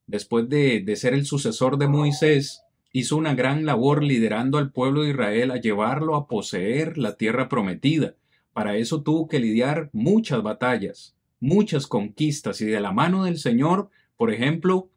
después 0.08 0.50
de, 0.50 0.82
de 0.82 0.96
ser 0.96 1.14
el 1.14 1.26
sucesor 1.26 1.78
de 1.78 1.88
Moisés, 1.88 2.64
hizo 2.92 3.18
una 3.18 3.36
gran 3.36 3.66
labor 3.66 4.04
liderando 4.04 4.58
al 4.58 4.72
pueblo 4.72 5.04
de 5.04 5.12
Israel 5.12 5.52
a 5.52 5.58
llevarlo 5.58 6.16
a 6.16 6.28
poseer 6.28 6.98
la 6.98 7.16
tierra 7.16 7.50
prometida. 7.50 8.16
Para 8.54 8.78
eso 8.78 9.04
tuvo 9.04 9.28
que 9.28 9.40
lidiar 9.40 9.90
muchas 9.94 10.42
batallas, 10.42 11.16
muchas 11.40 11.86
conquistas 11.86 12.60
y 12.62 12.66
de 12.66 12.80
la 12.80 12.92
mano 12.92 13.26
del 13.26 13.38
Señor, 13.38 13.90
por 14.16 14.34
ejemplo, 14.34 14.90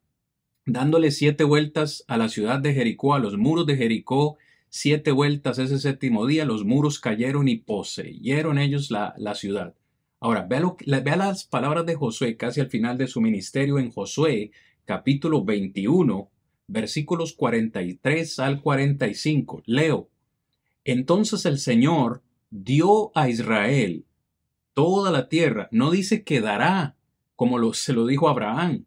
dándole 0.64 1.10
siete 1.10 1.44
vueltas 1.44 2.04
a 2.08 2.16
la 2.16 2.28
ciudad 2.28 2.60
de 2.60 2.72
Jericó, 2.72 3.14
a 3.14 3.18
los 3.18 3.36
muros 3.36 3.66
de 3.66 3.76
Jericó, 3.76 4.38
siete 4.70 5.10
vueltas 5.10 5.58
ese 5.58 5.78
séptimo 5.78 6.26
día, 6.26 6.44
los 6.44 6.64
muros 6.64 7.00
cayeron 7.00 7.48
y 7.48 7.56
poseyeron 7.56 8.58
ellos 8.58 8.90
la, 8.90 9.14
la 9.18 9.34
ciudad. 9.34 9.74
Ahora, 10.20 10.46
vea, 10.48 10.62
vea 11.02 11.16
las 11.16 11.44
palabras 11.44 11.84
de 11.86 11.96
Josué 11.96 12.36
casi 12.36 12.60
al 12.60 12.68
final 12.68 12.96
de 12.96 13.08
su 13.08 13.20
ministerio 13.20 13.78
en 13.78 13.90
Josué, 13.90 14.52
capítulo 14.90 15.44
21, 15.44 16.32
versículos 16.66 17.32
43 17.34 18.40
al 18.40 18.60
45. 18.60 19.62
Leo. 19.64 20.08
Entonces 20.82 21.46
el 21.46 21.60
Señor 21.60 22.24
dio 22.50 23.12
a 23.14 23.28
Israel 23.28 24.04
toda 24.74 25.12
la 25.12 25.28
tierra. 25.28 25.68
No 25.70 25.92
dice 25.92 26.24
que 26.24 26.40
dará, 26.40 26.96
como 27.36 27.72
se 27.72 27.92
lo 27.92 28.04
dijo 28.04 28.28
Abraham. 28.28 28.84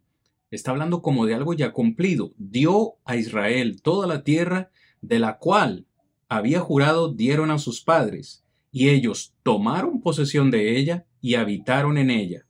Está 0.51 0.71
hablando 0.71 1.01
como 1.01 1.25
de 1.25 1.35
algo 1.35 1.53
ya 1.53 1.71
cumplido. 1.71 2.33
Dio 2.37 2.95
a 3.05 3.15
Israel 3.15 3.81
toda 3.81 4.05
la 4.05 4.25
tierra 4.25 4.71
de 4.99 5.19
la 5.19 5.37
cual 5.37 5.85
había 6.27 6.59
jurado 6.59 7.13
dieron 7.13 7.49
a 7.49 7.59
sus 7.59 7.81
padres, 7.81 8.43
y 8.73 8.89
ellos 8.89 9.35
tomaron 9.41 10.01
posesión 10.01 10.51
de 10.51 10.77
ella 10.77 11.05
y 11.21 11.35
habitaron 11.35 11.97
en 11.97 12.09
ella. 12.09 12.45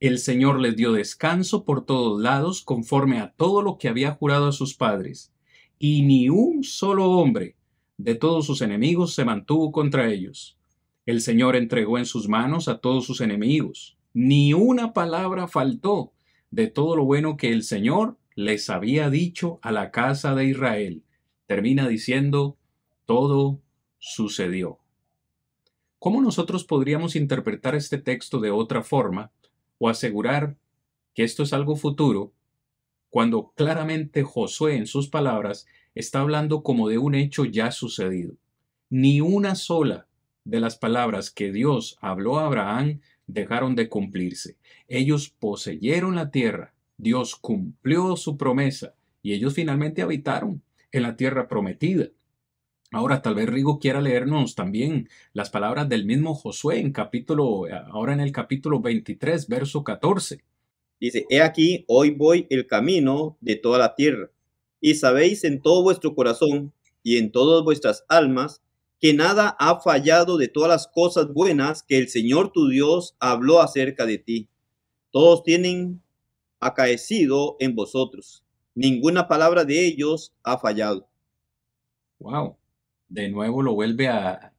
El 0.00 0.20
Señor 0.20 0.60
les 0.60 0.76
dio 0.76 0.92
descanso 0.92 1.64
por 1.64 1.84
todos 1.84 2.22
lados 2.22 2.62
conforme 2.62 3.18
a 3.18 3.32
todo 3.32 3.62
lo 3.62 3.78
que 3.78 3.88
había 3.88 4.12
jurado 4.12 4.46
a 4.46 4.52
sus 4.52 4.74
padres, 4.74 5.32
y 5.76 6.02
ni 6.02 6.28
un 6.28 6.62
solo 6.62 7.10
hombre 7.10 7.56
de 7.96 8.14
todos 8.14 8.46
sus 8.46 8.62
enemigos 8.62 9.14
se 9.14 9.24
mantuvo 9.24 9.72
contra 9.72 10.08
ellos. 10.08 10.56
El 11.04 11.20
Señor 11.20 11.56
entregó 11.56 11.98
en 11.98 12.06
sus 12.06 12.28
manos 12.28 12.68
a 12.68 12.78
todos 12.78 13.06
sus 13.06 13.20
enemigos. 13.20 13.98
Ni 14.14 14.54
una 14.54 14.92
palabra 14.92 15.48
faltó 15.48 16.12
de 16.52 16.68
todo 16.68 16.94
lo 16.94 17.04
bueno 17.04 17.36
que 17.36 17.52
el 17.52 17.64
Señor 17.64 18.16
les 18.36 18.70
había 18.70 19.10
dicho 19.10 19.58
a 19.62 19.72
la 19.72 19.90
casa 19.90 20.36
de 20.36 20.44
Israel. 20.44 21.02
Termina 21.46 21.88
diciendo, 21.88 22.56
todo 23.04 23.60
sucedió. 23.98 24.78
¿Cómo 25.98 26.22
nosotros 26.22 26.62
podríamos 26.62 27.16
interpretar 27.16 27.74
este 27.74 27.98
texto 27.98 28.38
de 28.38 28.52
otra 28.52 28.84
forma 28.84 29.32
o 29.78 29.88
asegurar 29.88 30.56
que 31.14 31.24
esto 31.24 31.42
es 31.42 31.52
algo 31.52 31.76
futuro 31.76 32.32
cuando 33.10 33.52
claramente 33.56 34.22
Josué 34.22 34.76
en 34.76 34.86
sus 34.86 35.08
palabras 35.08 35.66
está 35.94 36.20
hablando 36.20 36.62
como 36.62 36.88
de 36.88 36.98
un 36.98 37.14
hecho 37.14 37.44
ya 37.44 37.70
sucedido? 37.70 38.34
Ni 38.90 39.20
una 39.20 39.54
sola 39.54 40.06
de 40.44 40.60
las 40.60 40.76
palabras 40.76 41.30
que 41.30 41.52
Dios 41.52 41.98
habló 42.00 42.38
a 42.38 42.46
Abraham 42.46 43.00
dejaron 43.26 43.74
de 43.74 43.88
cumplirse. 43.88 44.56
Ellos 44.88 45.28
poseyeron 45.28 46.16
la 46.16 46.30
tierra, 46.30 46.74
Dios 46.96 47.36
cumplió 47.36 48.16
su 48.16 48.36
promesa 48.36 48.94
y 49.22 49.34
ellos 49.34 49.54
finalmente 49.54 50.02
habitaron 50.02 50.62
en 50.90 51.02
la 51.02 51.16
tierra 51.16 51.48
prometida. 51.48 52.08
Ahora, 52.90 53.20
tal 53.20 53.34
vez 53.34 53.46
Rigo 53.46 53.78
quiera 53.78 54.00
leernos 54.00 54.54
también 54.54 55.10
las 55.34 55.50
palabras 55.50 55.90
del 55.90 56.06
mismo 56.06 56.34
Josué 56.34 56.80
en 56.80 56.90
capítulo, 56.90 57.66
ahora 57.92 58.14
en 58.14 58.20
el 58.20 58.32
capítulo 58.32 58.80
23, 58.80 59.46
verso 59.46 59.84
14. 59.84 60.42
Dice, 60.98 61.26
he 61.28 61.42
aquí, 61.42 61.84
hoy 61.86 62.10
voy 62.10 62.46
el 62.48 62.66
camino 62.66 63.36
de 63.42 63.56
toda 63.56 63.78
la 63.78 63.94
tierra, 63.94 64.30
y 64.80 64.94
sabéis 64.94 65.44
en 65.44 65.60
todo 65.60 65.82
vuestro 65.82 66.14
corazón 66.14 66.72
y 67.02 67.18
en 67.18 67.30
todas 67.30 67.62
vuestras 67.62 68.06
almas 68.08 68.62
que 69.00 69.12
nada 69.12 69.54
ha 69.60 69.80
fallado 69.80 70.38
de 70.38 70.48
todas 70.48 70.70
las 70.70 70.88
cosas 70.88 71.32
buenas 71.32 71.82
que 71.82 71.98
el 71.98 72.08
Señor 72.08 72.52
tu 72.52 72.68
Dios 72.68 73.16
habló 73.20 73.60
acerca 73.60 74.06
de 74.06 74.16
ti. 74.16 74.48
Todos 75.10 75.42
tienen 75.42 76.02
acaecido 76.58 77.56
en 77.60 77.74
vosotros. 77.74 78.42
Ninguna 78.74 79.28
palabra 79.28 79.64
de 79.64 79.86
ellos 79.86 80.32
ha 80.42 80.58
fallado. 80.58 81.06
Wow 82.18 82.56
de 83.08 83.28
nuevo 83.28 83.62
lo 83.62 83.74
vuelve 83.74 84.08
a, 84.08 84.52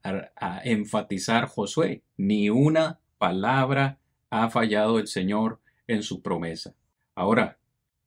enfatizar 0.64 1.46
Josué. 1.46 2.02
Ni 2.16 2.50
una 2.50 3.00
palabra 3.18 3.98
ha 4.28 4.50
fallado 4.50 4.98
el 4.98 5.06
Señor 5.06 5.60
en 5.86 6.02
su 6.02 6.22
promesa. 6.22 6.74
Ahora, 7.14 7.58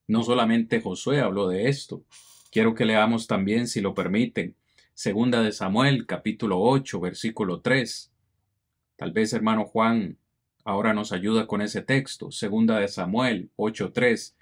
no 0.07 0.23
solamente 0.23 0.81
Josué 0.81 1.21
habló 1.21 1.47
de 1.47 1.69
esto. 1.69 2.03
Quiero 2.51 2.75
que 2.75 2.85
leamos 2.85 3.27
también, 3.27 3.67
si 3.67 3.81
lo 3.81 3.93
permiten, 3.93 4.55
Segunda 4.93 5.41
de 5.41 5.51
Samuel, 5.51 6.05
capítulo 6.05 6.59
8, 6.61 6.99
versículo 6.99 7.61
3. 7.61 8.11
Tal 8.95 9.11
vez 9.11 9.33
hermano 9.33 9.65
Juan 9.65 10.17
ahora 10.63 10.93
nos 10.93 11.11
ayuda 11.11 11.47
con 11.47 11.61
ese 11.61 11.81
texto. 11.81 12.31
Segunda 12.31 12.79
de 12.79 12.87
Samuel 12.87 13.49
8.3. 13.57 14.35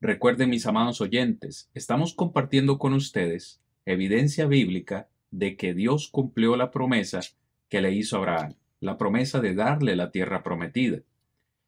Recuerden 0.00 0.50
mis 0.50 0.66
amados 0.66 1.00
oyentes, 1.00 1.70
estamos 1.74 2.12
compartiendo 2.12 2.76
con 2.78 2.92
ustedes 2.92 3.60
evidencia 3.86 4.46
bíblica 4.46 5.08
de 5.34 5.56
que 5.56 5.74
Dios 5.74 6.08
cumplió 6.08 6.54
la 6.54 6.70
promesa 6.70 7.20
que 7.68 7.80
le 7.80 7.92
hizo 7.92 8.16
a 8.16 8.18
Abraham, 8.20 8.54
la 8.78 8.96
promesa 8.96 9.40
de 9.40 9.54
darle 9.54 9.96
la 9.96 10.12
tierra 10.12 10.44
prometida. 10.44 11.00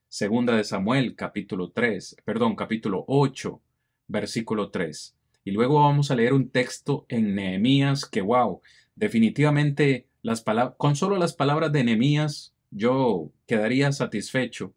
Segunda 0.09 0.57
de 0.57 0.63
Samuel, 0.63 1.17
capítulo 1.17 1.73
3, 1.73 2.19
perdón, 2.25 2.55
capítulo 2.55 3.05
8, 3.09 3.61
versículo 4.07 4.71
3. 4.71 5.17
Y 5.45 5.51
luego 5.51 5.81
vamos 5.81 6.13
a 6.13 6.15
leer 6.15 6.33
un 6.33 6.49
texto 6.49 7.07
en 7.09 7.35
Nehemías 7.35 8.07
que, 8.07 8.21
wow, 8.21 8.61
definitivamente 8.95 10.07
las 10.23 10.45
con 10.77 10.95
solo 10.95 11.17
las 11.17 11.33
palabras 11.33 11.73
de 11.73 11.83
Nehemías 11.83 12.55
yo 12.71 13.33
quedaría 13.49 13.91
satisfecho 13.91 14.75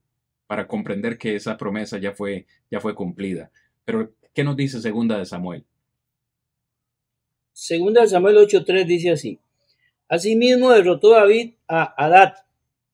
para 0.47 0.67
comprender 0.67 1.19
que 1.19 1.35
esa 1.35 1.57
promesa 1.57 1.99
ya 1.99 2.13
fue, 2.13 2.47
ya 2.71 2.79
fue 2.79 2.95
cumplida. 2.95 3.51
Pero, 3.85 4.11
¿qué 4.33 4.43
nos 4.43 4.57
dice 4.57 4.81
Segunda 4.81 5.19
de 5.19 5.25
Samuel? 5.25 5.63
Segunda 7.59 8.07
Samuel 8.07 8.37
8.3 8.37 8.85
dice 8.85 9.11
así. 9.11 9.37
Asimismo 10.07 10.71
derrotó 10.71 11.09
David 11.09 11.55
a 11.67 11.93
Adad, 12.05 12.35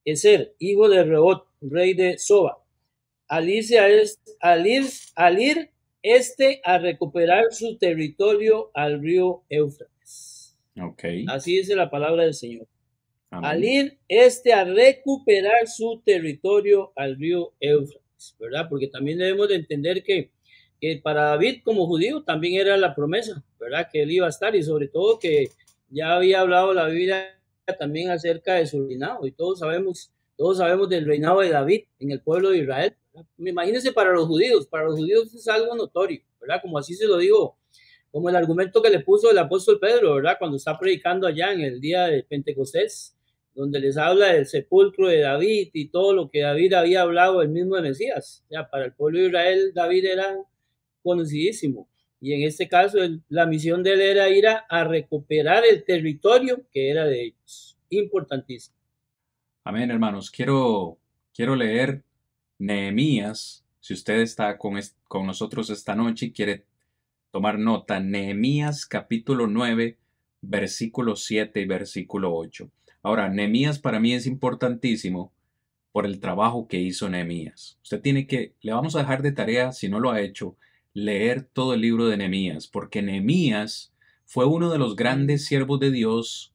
Eser, 0.03 0.55
hijo 0.57 0.89
de 0.89 1.03
Rebot, 1.03 1.45
rey 1.61 1.93
de 1.93 2.17
Soba, 2.17 2.57
al 3.27 3.47
irse 3.47 3.77
a 3.77 3.85
al, 4.39 4.65
ir, 4.65 4.85
al 5.15 5.39
ir 5.39 5.69
este 6.01 6.61
a 6.63 6.79
recuperar 6.79 7.53
su 7.53 7.77
territorio 7.77 8.71
al 8.73 9.03
río 9.03 9.43
Éufrates. 9.49 10.57
Okay. 10.75 11.25
Así 11.29 11.57
dice 11.57 11.75
la 11.75 11.91
palabra 11.91 12.23
del 12.23 12.33
Señor. 12.33 12.67
Al 13.29 13.63
ir 13.63 13.99
este 14.07 14.51
a 14.51 14.63
recuperar 14.63 15.67
su 15.67 16.01
territorio 16.03 16.91
al 16.95 17.17
río 17.17 17.53
Éufrates, 17.59 18.35
¿verdad? 18.39 18.67
Porque 18.67 18.87
también 18.87 19.19
debemos 19.19 19.47
de 19.47 19.55
entender 19.57 20.01
que 20.01 20.31
que 20.79 20.99
para 21.03 21.23
David 21.23 21.61
como 21.63 21.87
judío 21.87 22.23
también 22.23 22.59
era 22.59 22.77
la 22.77 22.95
promesa, 22.95 23.43
¿verdad? 23.59 23.89
Que 23.91 24.03
él 24.03 24.11
iba 24.11 24.25
a 24.27 24.29
estar 24.29 24.55
y 24.55 24.63
sobre 24.63 24.87
todo 24.87 25.19
que 25.19 25.49
ya 25.89 26.15
había 26.15 26.41
hablado 26.41 26.73
la 26.73 26.87
Biblia 26.87 27.37
también 27.79 28.11
acerca 28.11 28.55
de 28.55 28.67
su 28.67 28.87
reinado 28.87 29.25
y 29.25 29.31
todos 29.31 29.59
sabemos, 29.59 30.11
todos 30.37 30.57
sabemos 30.57 30.89
del 30.89 31.05
reinado 31.05 31.39
de 31.39 31.49
David 31.49 31.83
en 31.99 32.11
el 32.11 32.21
pueblo 32.21 32.49
de 32.49 32.59
Israel. 32.59 32.95
Imagínense 33.37 33.91
para 33.91 34.11
los 34.11 34.27
judíos, 34.27 34.67
para 34.67 34.85
los 34.85 34.99
judíos 34.99 35.33
es 35.33 35.47
algo 35.47 35.75
notorio, 35.75 36.21
¿verdad? 36.39 36.59
Como 36.61 36.77
así 36.77 36.93
se 36.93 37.07
lo 37.07 37.17
digo, 37.17 37.57
como 38.11 38.29
el 38.29 38.35
argumento 38.35 38.81
que 38.81 38.89
le 38.89 38.99
puso 38.99 39.31
el 39.31 39.37
apóstol 39.37 39.79
Pedro, 39.79 40.15
¿verdad? 40.15 40.37
Cuando 40.37 40.57
está 40.57 40.77
predicando 40.77 41.27
allá 41.27 41.53
en 41.53 41.61
el 41.61 41.79
día 41.79 42.05
de 42.05 42.23
Pentecostés, 42.23 43.15
donde 43.55 43.79
les 43.79 43.97
habla 43.97 44.33
del 44.33 44.45
sepulcro 44.45 45.07
de 45.07 45.21
David 45.21 45.69
y 45.71 45.87
todo 45.87 46.13
lo 46.13 46.29
que 46.29 46.41
David 46.41 46.73
había 46.73 47.01
hablado 47.01 47.41
el 47.41 47.49
mismo 47.49 47.77
de 47.77 47.83
Mesías. 47.83 48.43
Ya 48.49 48.69
para 48.69 48.85
el 48.85 48.93
pueblo 48.93 49.19
de 49.19 49.27
Israel, 49.27 49.71
David 49.73 50.05
era 50.05 50.37
conocidísimo. 51.05 51.87
Y 52.19 52.33
en 52.33 52.41
este 52.41 52.67
caso, 52.67 52.97
la 53.29 53.45
misión 53.45 53.83
de 53.83 53.93
él 53.93 54.01
era 54.01 54.29
ir 54.29 54.47
a, 54.47 54.83
recuperar 54.83 55.63
el 55.63 55.83
territorio 55.83 56.65
que 56.71 56.89
era 56.89 57.05
de 57.05 57.25
ellos. 57.25 57.77
Importantísimo. 57.89 58.75
Amén, 59.63 59.91
hermanos. 59.91 60.31
Quiero, 60.31 60.97
quiero 61.33 61.55
leer 61.55 62.03
Nehemías. 62.57 63.63
Si 63.79 63.93
usted 63.93 64.21
está 64.21 64.57
con, 64.57 64.79
con 65.07 65.27
nosotros 65.27 65.69
esta 65.69 65.95
noche 65.95 66.27
y 66.27 66.31
quiere 66.31 66.65
tomar 67.29 67.59
nota, 67.59 67.99
Nehemías 67.99 68.87
capítulo 68.87 69.45
9, 69.45 69.97
versículo 70.41 71.15
7 71.15 71.61
y 71.61 71.65
versículo 71.65 72.35
8. 72.35 72.71
Ahora, 73.03 73.29
Nehemías 73.29 73.77
para 73.77 73.99
mí 73.99 74.13
es 74.13 74.25
importantísimo 74.25 75.31
por 75.91 76.07
el 76.07 76.19
trabajo 76.19 76.67
que 76.67 76.79
hizo 76.79 77.07
Nehemías. 77.07 77.77
Usted 77.83 78.01
tiene 78.01 78.25
que, 78.25 78.55
le 78.61 78.73
vamos 78.73 78.95
a 78.95 78.99
dejar 78.99 79.21
de 79.21 79.31
tarea, 79.31 79.71
si 79.71 79.89
no 79.89 79.99
lo 79.99 80.11
ha 80.11 80.21
hecho, 80.21 80.57
leer 80.95 81.43
todo 81.43 81.73
el 81.73 81.81
libro 81.81 82.07
de 82.07 82.15
Nehemías, 82.15 82.67
porque 82.67 83.01
Nehemías 83.01 83.93
fue 84.23 84.45
uno 84.45 84.71
de 84.71 84.79
los 84.79 84.95
grandes 84.95 85.45
siervos 85.45 85.79
de 85.81 85.91
Dios 85.91 86.53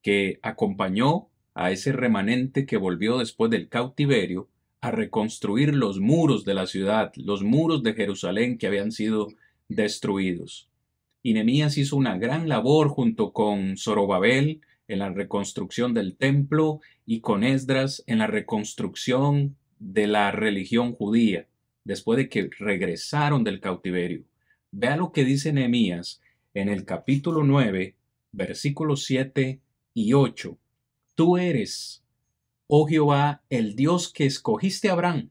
que 0.00 0.38
acompañó 0.42 1.28
a 1.54 1.72
ese 1.72 1.92
remanente 1.92 2.66
que 2.66 2.76
volvió 2.76 3.18
después 3.18 3.50
del 3.50 3.68
cautiverio 3.68 4.48
a 4.80 4.92
reconstruir 4.92 5.74
los 5.74 5.98
muros 5.98 6.44
de 6.44 6.54
la 6.54 6.66
ciudad, 6.68 7.12
los 7.16 7.42
muros 7.42 7.82
de 7.82 7.94
Jerusalén 7.94 8.58
que 8.58 8.68
habían 8.68 8.92
sido 8.92 9.26
destruidos. 9.68 10.68
Y 11.22 11.34
Nehemías 11.34 11.76
hizo 11.76 11.96
una 11.96 12.16
gran 12.16 12.48
labor 12.48 12.88
junto 12.88 13.32
con 13.32 13.76
Zorobabel 13.76 14.60
en 14.86 15.00
la 15.00 15.10
reconstrucción 15.10 15.94
del 15.94 16.16
templo 16.16 16.80
y 17.06 17.20
con 17.20 17.42
Esdras 17.42 18.04
en 18.06 18.18
la 18.18 18.28
reconstrucción 18.28 19.56
de 19.80 20.06
la 20.06 20.30
religión 20.30 20.92
judía 20.92 21.48
después 21.84 22.16
de 22.16 22.28
que 22.28 22.50
regresaron 22.58 23.44
del 23.44 23.60
cautiverio. 23.60 24.24
Vea 24.70 24.96
lo 24.96 25.12
que 25.12 25.24
dice 25.24 25.52
Nehemías 25.52 26.20
en 26.54 26.68
el 26.68 26.84
capítulo 26.84 27.42
9, 27.42 27.96
versículos 28.32 29.04
7 29.04 29.60
y 29.94 30.12
8. 30.12 30.58
Tú 31.14 31.36
eres, 31.38 32.04
oh 32.66 32.86
Jehová, 32.86 33.42
el 33.50 33.76
Dios 33.76 34.12
que 34.12 34.26
escogiste 34.26 34.88
a 34.88 34.92
Abraham, 34.92 35.30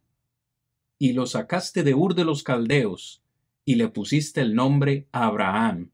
y 0.97 1.13
lo 1.13 1.25
sacaste 1.25 1.83
de 1.83 1.93
Ur 1.93 2.15
de 2.15 2.25
los 2.25 2.43
Caldeos, 2.43 3.21
y 3.65 3.75
le 3.75 3.87
pusiste 3.87 4.41
el 4.41 4.55
nombre 4.55 5.07
Abraham, 5.11 5.91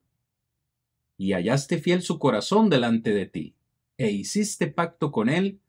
y 1.17 1.33
hallaste 1.33 1.77
fiel 1.77 2.01
su 2.01 2.19
corazón 2.19 2.69
delante 2.69 3.13
de 3.13 3.25
ti, 3.25 3.55
e 3.97 4.11
hiciste 4.11 4.67
pacto 4.67 5.11
con 5.11 5.29
él 5.29 5.59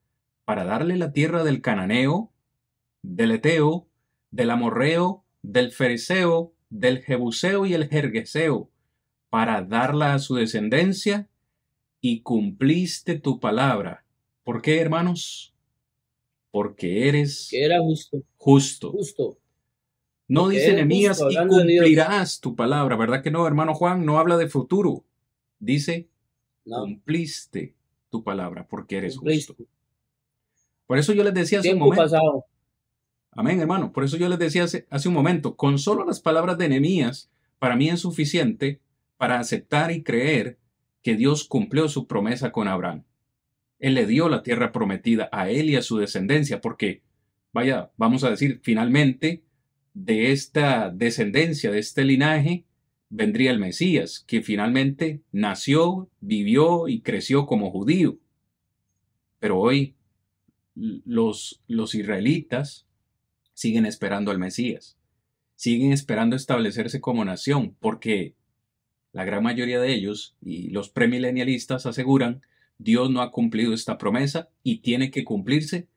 para 0.45 0.65
darle 0.65 0.97
la 0.97 1.13
tierra 1.13 1.45
del 1.45 1.61
Cananeo, 1.61 2.33
del 3.03 3.33
Eteo, 3.33 3.87
del 4.37 4.51
Amorreo, 4.51 5.25
del 5.43 5.73
Fereceo, 5.73 6.53
del 6.69 7.03
Jebuseo 7.03 7.65
y 7.65 7.73
el 7.75 7.89
Jergueseo, 7.89 8.71
para 9.31 9.63
darla 9.63 10.13
a 10.15 10.19
su 10.19 10.35
descendencia, 10.35 11.29
y 12.03 12.21
cumpliste 12.21 13.19
tu 13.19 13.41
palabra. 13.41 14.05
¿Por 14.45 14.61
qué, 14.63 14.79
hermanos? 14.81 15.55
Porque 16.51 17.09
eres 17.09 17.49
Que 17.51 17.65
era 17.65 17.81
justo. 17.81 18.23
justo. 18.37 18.91
Justo. 18.93 19.39
No 20.29 20.43
Porque 20.45 20.59
dice 20.59 20.73
Nehemías 20.75 21.21
y 21.21 21.25
hablando 21.25 21.57
de 21.57 21.65
Dios". 21.65 21.81
cumplirás 21.85 22.41
tu 22.41 22.55
palabra, 22.55 22.97
¿verdad 22.97 23.23
que 23.23 23.31
no, 23.31 23.47
hermano 23.47 23.75
Juan? 23.75 24.05
No 24.05 24.19
habla 24.19 24.37
de 24.37 24.49
futuro. 24.49 25.05
Dice, 25.59 26.09
No. 26.65 26.81
cumpliste 26.83 27.75
tu 28.11 28.23
palabra 28.23 28.67
porque 28.69 28.99
eres 28.99 29.17
cumpliste. 29.17 29.55
justo. 29.55 29.71
Por 30.87 30.99
eso 30.99 31.13
yo 31.15 31.25
les 31.25 31.35
decía 31.35 31.61
hace 31.61 31.73
un 31.73 31.79
momento. 31.81 32.03
pasado. 32.03 32.45
Amén, 33.37 33.61
hermano. 33.61 33.93
Por 33.93 34.03
eso 34.03 34.17
yo 34.17 34.31
les 34.31 34.39
decía 34.39 34.65
hace, 34.65 35.09
un 35.09 35.15
momento, 35.15 35.57
con 35.57 35.79
solo 35.79 36.07
las 36.07 36.21
palabras 36.21 36.57
de 36.57 36.71
Nehemías, 36.71 37.31
para 37.59 37.77
mí 37.77 37.91
es 37.91 38.01
suficiente 38.01 38.81
para 39.19 39.39
aceptar 39.39 39.93
y 39.93 40.03
creer 40.03 40.59
que 41.03 41.17
Dios 41.17 41.45
cumplió 41.45 41.89
su 41.91 42.07
promesa 42.07 42.51
con 42.51 42.67
Abraham. 42.67 43.05
Él 43.79 43.95
le 43.95 44.07
dio 44.07 44.31
la 44.31 44.43
tierra 44.43 44.73
prometida 44.73 45.29
a 45.33 45.51
él 45.51 45.69
y 45.69 45.77
a 45.77 45.83
su 45.83 45.99
descendencia, 45.99 46.63
porque, 46.63 47.03
vaya, 47.53 47.91
vamos 47.99 48.25
a 48.25 48.31
decir, 48.31 48.61
finalmente, 48.63 49.43
de 49.93 50.33
esta 50.33 50.89
descendencia, 50.89 51.71
de 51.71 51.79
este 51.79 52.05
linaje, 52.05 52.65
vendría 53.11 53.51
el 53.51 53.59
Mesías, 53.59 54.25
que 54.27 54.41
finalmente 54.41 55.21
nació, 55.31 56.09
vivió 56.21 56.89
y 56.89 57.03
creció 57.03 57.45
como 57.45 57.71
judío. 57.71 58.19
Pero 59.39 59.59
hoy 59.59 59.95
los, 60.75 61.63
los 61.69 61.95
israelitas 61.95 62.86
siguen 63.57 63.87
esperando 63.87 64.31
al 64.31 64.39
Mesías, 64.39 64.99
siguen 65.55 65.93
esperando 65.93 66.37
establecerse 66.37 67.01
como 67.01 67.25
nación, 67.25 67.75
porque 67.81 68.35
la 69.13 69.25
gran 69.25 69.43
mayoría 69.43 69.81
de 69.81 69.95
ellos 69.95 70.37
y 70.43 70.69
los 70.69 70.91
premilenialistas 70.91 71.87
aseguran 71.87 72.43
Dios 72.77 73.11
no 73.11 73.23
ha 73.23 73.31
cumplido 73.31 73.73
esta 73.73 73.97
promesa 73.97 74.51
y 74.63 74.81
tiene 74.83 75.11
que 75.11 75.25
cumplirse 75.25 75.89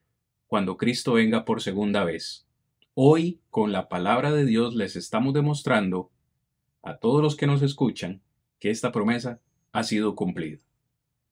cuando 0.47 0.77
Cristo 0.77 1.13
venga 1.13 1.43
por 1.43 1.61
segunda 1.61 2.05
vez. 2.05 2.47
Hoy, 2.93 3.41
con 3.49 3.73
la 3.73 3.89
palabra 3.89 4.31
de 4.31 4.45
Dios, 4.45 4.73
les 4.73 4.95
estamos 4.95 5.33
demostrando 5.33 6.11
a 6.81 6.97
todos 6.97 7.21
los 7.21 7.35
que 7.35 7.45
nos 7.45 7.61
escuchan 7.61 8.21
que 8.57 8.69
esta 8.69 8.93
promesa 8.93 9.41
ha 9.73 9.83
sido 9.83 10.15
cumplida 10.15 10.59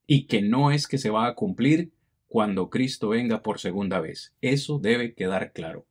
y 0.05 0.27
que 0.27 0.41
no 0.41 0.71
es 0.71 0.87
que 0.87 0.97
se 0.97 1.09
va 1.09 1.25
a 1.25 1.35
cumplir 1.35 1.93
cuando 2.27 2.69
Cristo 2.69 3.09
venga 3.09 3.41
por 3.43 3.59
segunda 3.59 4.01
vez. 4.01 4.35
Eso 4.41 4.77
debe 4.77 5.13
quedar 5.13 5.53
claro. 5.53 5.86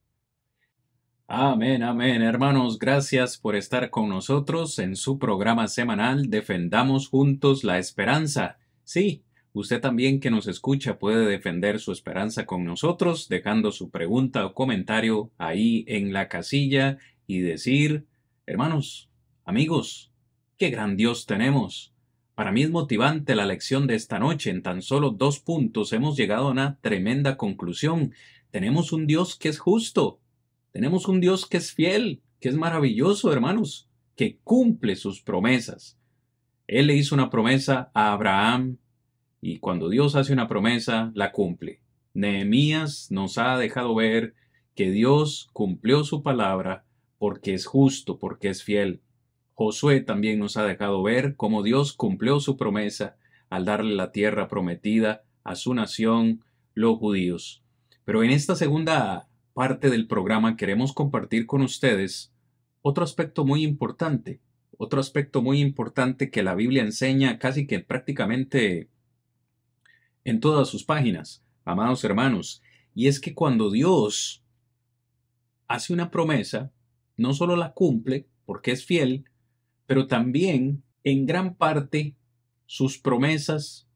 Amén, 1.29 1.83
amén, 1.83 2.23
hermanos. 2.23 2.79
Gracias 2.79 3.37
por 3.37 3.57
estar 3.57 3.91
con 3.91 4.09
nosotros 4.09 4.79
en 4.79 4.95
su 4.95 5.19
programa 5.19 5.67
semanal 5.67 6.31
Defendamos 6.31 7.09
Juntos 7.09 7.65
la 7.65 7.81
Esperanza. 7.81 8.59
Sí, 8.85 9.25
usted 9.53 9.81
también 9.81 10.21
que 10.21 10.31
nos 10.31 10.47
escucha 10.47 11.01
puede 11.01 11.27
defender 11.27 11.81
su 11.81 11.91
esperanza 11.91 12.47
con 12.47 12.65
nosotros 12.65 13.29
dejando 13.29 13.73
su 13.73 13.91
pregunta 13.91 14.47
o 14.47 14.55
comentario 14.55 15.33
ahí 15.37 15.85
en 15.89 16.13
la 16.13 16.29
casilla 16.29 16.99
y 17.27 17.41
decir, 17.41 18.07
hermanos, 18.47 19.11
amigos, 19.45 20.13
qué 20.57 20.71
gran 20.71 20.97
Dios 20.97 21.27
tenemos. 21.27 21.93
Para 22.37 22.53
mí 22.53 22.63
es 22.63 22.71
motivante 22.71 23.35
la 23.35 23.47
lección 23.47 23.89
de 23.89 23.97
esta 23.97 24.21
noche. 24.21 24.51
En 24.51 24.63
tan 24.63 24.81
solo 24.81 25.11
dos 25.11 25.41
puntos 25.41 25.93
hemos 25.93 26.17
llegado 26.17 26.47
a 26.47 26.53
una 26.53 26.79
tremenda 26.83 27.37
conclusión. 27.37 28.15
Tenemos 28.53 28.93
un 28.93 29.09
Dios 29.09 29.35
que 29.35 29.49
es 29.49 29.59
justo. 29.59 30.21
Tenemos 30.77 31.09
un 31.09 31.23
Dios 31.23 31.47
que 31.47 31.57
es 31.57 31.73
fiel, 31.73 32.21
que 32.39 32.51
es 32.51 32.55
maravilloso, 32.55 33.33
hermanos, 33.33 33.89
que 34.15 34.37
cumple 34.45 34.95
sus 34.95 35.23
promesas. 35.23 35.99
Él 36.67 36.89
le 36.89 36.95
hizo 36.95 37.15
una 37.15 37.31
promesa 37.31 37.91
a 37.95 38.13
Abraham 38.13 38.77
y 39.41 39.59
cuando 39.59 39.89
Dios 39.89 40.17
hace 40.17 40.35
una 40.35 40.49
promesa, 40.49 41.13
la 41.15 41.33
cumple. 41.33 41.81
Nehemías 42.13 43.11
nos 43.11 43.39
ha 43.39 43.57
dejado 43.57 43.95
ver 43.95 44.35
que 44.75 44.91
Dios 44.91 45.49
cumplió 45.55 46.05
su 46.05 46.23
palabra 46.23 46.85
porque 47.17 47.55
es 47.55 47.65
justo, 47.65 48.19
porque 48.19 48.51
es 48.51 48.63
fiel. 48.63 49.01
Josué 49.55 50.03
también 50.03 50.39
nos 50.39 50.59
ha 50.59 50.67
dejado 50.67 51.03
ver 51.03 51.37
cómo 51.37 51.63
Dios 51.63 51.95
cumplió 51.95 52.39
su 52.39 52.59
promesa 52.59 53.17
al 53.49 53.65
darle 53.65 53.95
la 53.95 54.13
tierra 54.13 54.47
prometida 54.47 55.25
a 55.43 55.55
su 55.55 55.73
nación, 55.73 56.45
los 56.75 56.99
judíos. 56.99 57.63
Pero 58.05 58.23
en 58.23 58.31
esta 58.31 58.57
segunda 58.57 59.26
parte 59.57 59.89
del 59.89 60.07
programa 60.07 60.55
queremos 60.55 60.93
compartir 60.93 61.47
con 61.47 61.63
ustedes 61.63 62.31
otro 62.83 63.03
aspecto 63.03 63.47
muy 63.47 63.65
importante, 63.65 64.43
otro 64.77 65.01
aspecto 65.01 65.41
muy 65.41 65.63
importante 65.63 66.31
que 66.31 66.43
la 66.43 66.55
Biblia 66.55 66.83
enseña 66.83 67.39
casi 67.39 67.67
que 67.67 67.81
prácticamente 67.81 68.91
en 70.25 70.41
todas 70.41 70.69
sus 70.69 70.85
páginas, 70.85 71.43
amados 71.65 72.05
hermanos, 72.05 72.63
y 72.95 73.07
es 73.07 73.19
que 73.19 73.33
cuando 73.33 73.71
Dios 73.71 74.45
hace 75.69 75.95
una 75.95 76.11
promesa, 76.11 76.71
no 77.17 77.33
solo 77.33 77.57
la 77.57 77.73
cumple 77.73 78.29
porque 78.45 78.73
es 78.73 78.85
fiel, 78.85 79.25
pero 79.87 80.07
también 80.07 80.83
en 81.03 81.25
gran 81.25 81.55
parte 81.55 82.15
sus 82.67 82.99
promesas 82.99 83.89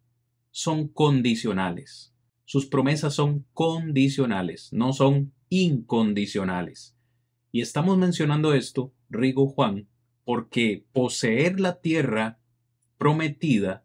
son 0.52 0.88
condicionales. 0.88 2.14
Sus 2.46 2.64
promesas 2.64 3.12
son 3.12 3.44
condicionales, 3.52 4.72
no 4.72 4.94
son 4.94 5.34
incondicionales. 5.50 6.96
Y 7.52 7.60
estamos 7.60 7.98
mencionando 7.98 8.54
esto, 8.54 8.94
Rigo 9.10 9.48
Juan, 9.48 9.88
porque 10.24 10.84
poseer 10.92 11.60
la 11.60 11.80
tierra 11.80 12.38
prometida 12.96 13.84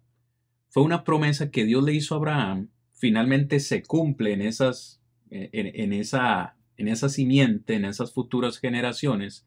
fue 0.70 0.84
una 0.84 1.04
promesa 1.04 1.52
que 1.52 1.66
Dios 1.66 1.84
le 1.84 1.94
hizo 1.94 2.16
a 2.16 2.18
Abraham, 2.18 2.70
finalmente 2.94 3.60
se 3.60 3.84
cumple 3.84 4.34
en 4.34 4.42
esas 4.42 5.02
en, 5.30 5.50
en 5.52 5.94
esa 5.94 6.56
en 6.78 6.88
esa 6.88 7.10
simiente, 7.10 7.76
en 7.76 7.86
esas 7.86 8.14
futuras 8.14 8.60
generaciones, 8.60 9.46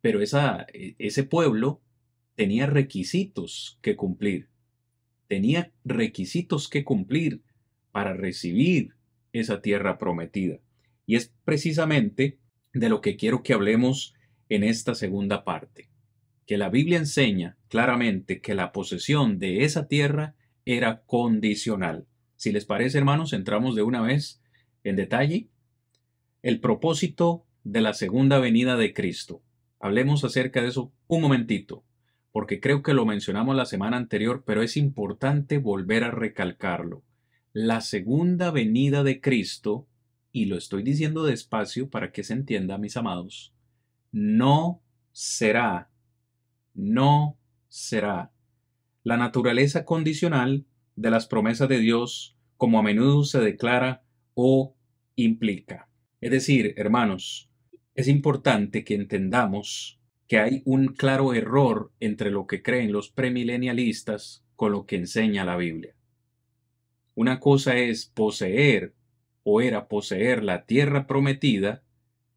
pero 0.00 0.20
esa, 0.20 0.66
ese 0.72 1.24
pueblo 1.24 1.80
tenía 2.34 2.66
requisitos 2.66 3.78
que 3.82 3.96
cumplir, 3.96 4.48
tenía 5.28 5.72
requisitos 5.84 6.68
que 6.68 6.84
cumplir 6.84 7.42
para 7.90 8.14
recibir 8.14 8.94
esa 9.32 9.60
tierra 9.60 9.98
prometida. 9.98 10.60
Y 11.10 11.16
es 11.16 11.34
precisamente 11.44 12.38
de 12.72 12.88
lo 12.88 13.00
que 13.00 13.16
quiero 13.16 13.42
que 13.42 13.52
hablemos 13.52 14.14
en 14.48 14.62
esta 14.62 14.94
segunda 14.94 15.42
parte, 15.42 15.90
que 16.46 16.56
la 16.56 16.68
Biblia 16.68 16.98
enseña 16.98 17.58
claramente 17.66 18.40
que 18.40 18.54
la 18.54 18.70
posesión 18.70 19.40
de 19.40 19.64
esa 19.64 19.88
tierra 19.88 20.36
era 20.64 21.02
condicional. 21.06 22.06
Si 22.36 22.52
les 22.52 22.64
parece, 22.64 22.98
hermanos, 22.98 23.32
entramos 23.32 23.74
de 23.74 23.82
una 23.82 24.02
vez 24.02 24.40
en 24.84 24.94
detalle. 24.94 25.48
El 26.42 26.60
propósito 26.60 27.44
de 27.64 27.80
la 27.80 27.92
segunda 27.92 28.38
venida 28.38 28.76
de 28.76 28.94
Cristo. 28.94 29.42
Hablemos 29.80 30.22
acerca 30.22 30.62
de 30.62 30.68
eso 30.68 30.92
un 31.08 31.22
momentito, 31.22 31.82
porque 32.30 32.60
creo 32.60 32.84
que 32.84 32.94
lo 32.94 33.04
mencionamos 33.04 33.56
la 33.56 33.66
semana 33.66 33.96
anterior, 33.96 34.44
pero 34.46 34.62
es 34.62 34.76
importante 34.76 35.58
volver 35.58 36.04
a 36.04 36.12
recalcarlo. 36.12 37.02
La 37.52 37.80
segunda 37.80 38.52
venida 38.52 39.02
de 39.02 39.20
Cristo, 39.20 39.88
y 40.32 40.46
lo 40.46 40.56
estoy 40.56 40.82
diciendo 40.82 41.24
despacio 41.24 41.90
para 41.90 42.12
que 42.12 42.22
se 42.22 42.34
entienda, 42.34 42.78
mis 42.78 42.96
amados, 42.96 43.54
no 44.12 44.82
será, 45.12 45.90
no 46.74 47.38
será 47.68 48.32
la 49.02 49.16
naturaleza 49.16 49.84
condicional 49.84 50.66
de 50.96 51.10
las 51.10 51.26
promesas 51.26 51.68
de 51.68 51.78
Dios, 51.78 52.36
como 52.56 52.78
a 52.78 52.82
menudo 52.82 53.24
se 53.24 53.40
declara 53.40 54.04
o 54.34 54.76
implica. 55.16 55.88
Es 56.20 56.30
decir, 56.30 56.74
hermanos, 56.76 57.50
es 57.94 58.08
importante 58.08 58.84
que 58.84 58.94
entendamos 58.94 60.00
que 60.26 60.38
hay 60.38 60.62
un 60.64 60.88
claro 60.88 61.34
error 61.34 61.92
entre 61.98 62.30
lo 62.30 62.46
que 62.46 62.62
creen 62.62 62.92
los 62.92 63.10
premilenialistas 63.10 64.44
con 64.54 64.72
lo 64.72 64.86
que 64.86 64.96
enseña 64.96 65.44
la 65.44 65.56
Biblia. 65.56 65.96
Una 67.14 67.40
cosa 67.40 67.76
es 67.76 68.06
poseer 68.06 68.94
o 69.42 69.60
era 69.60 69.88
poseer 69.88 70.42
la 70.44 70.64
tierra 70.66 71.06
prometida, 71.06 71.82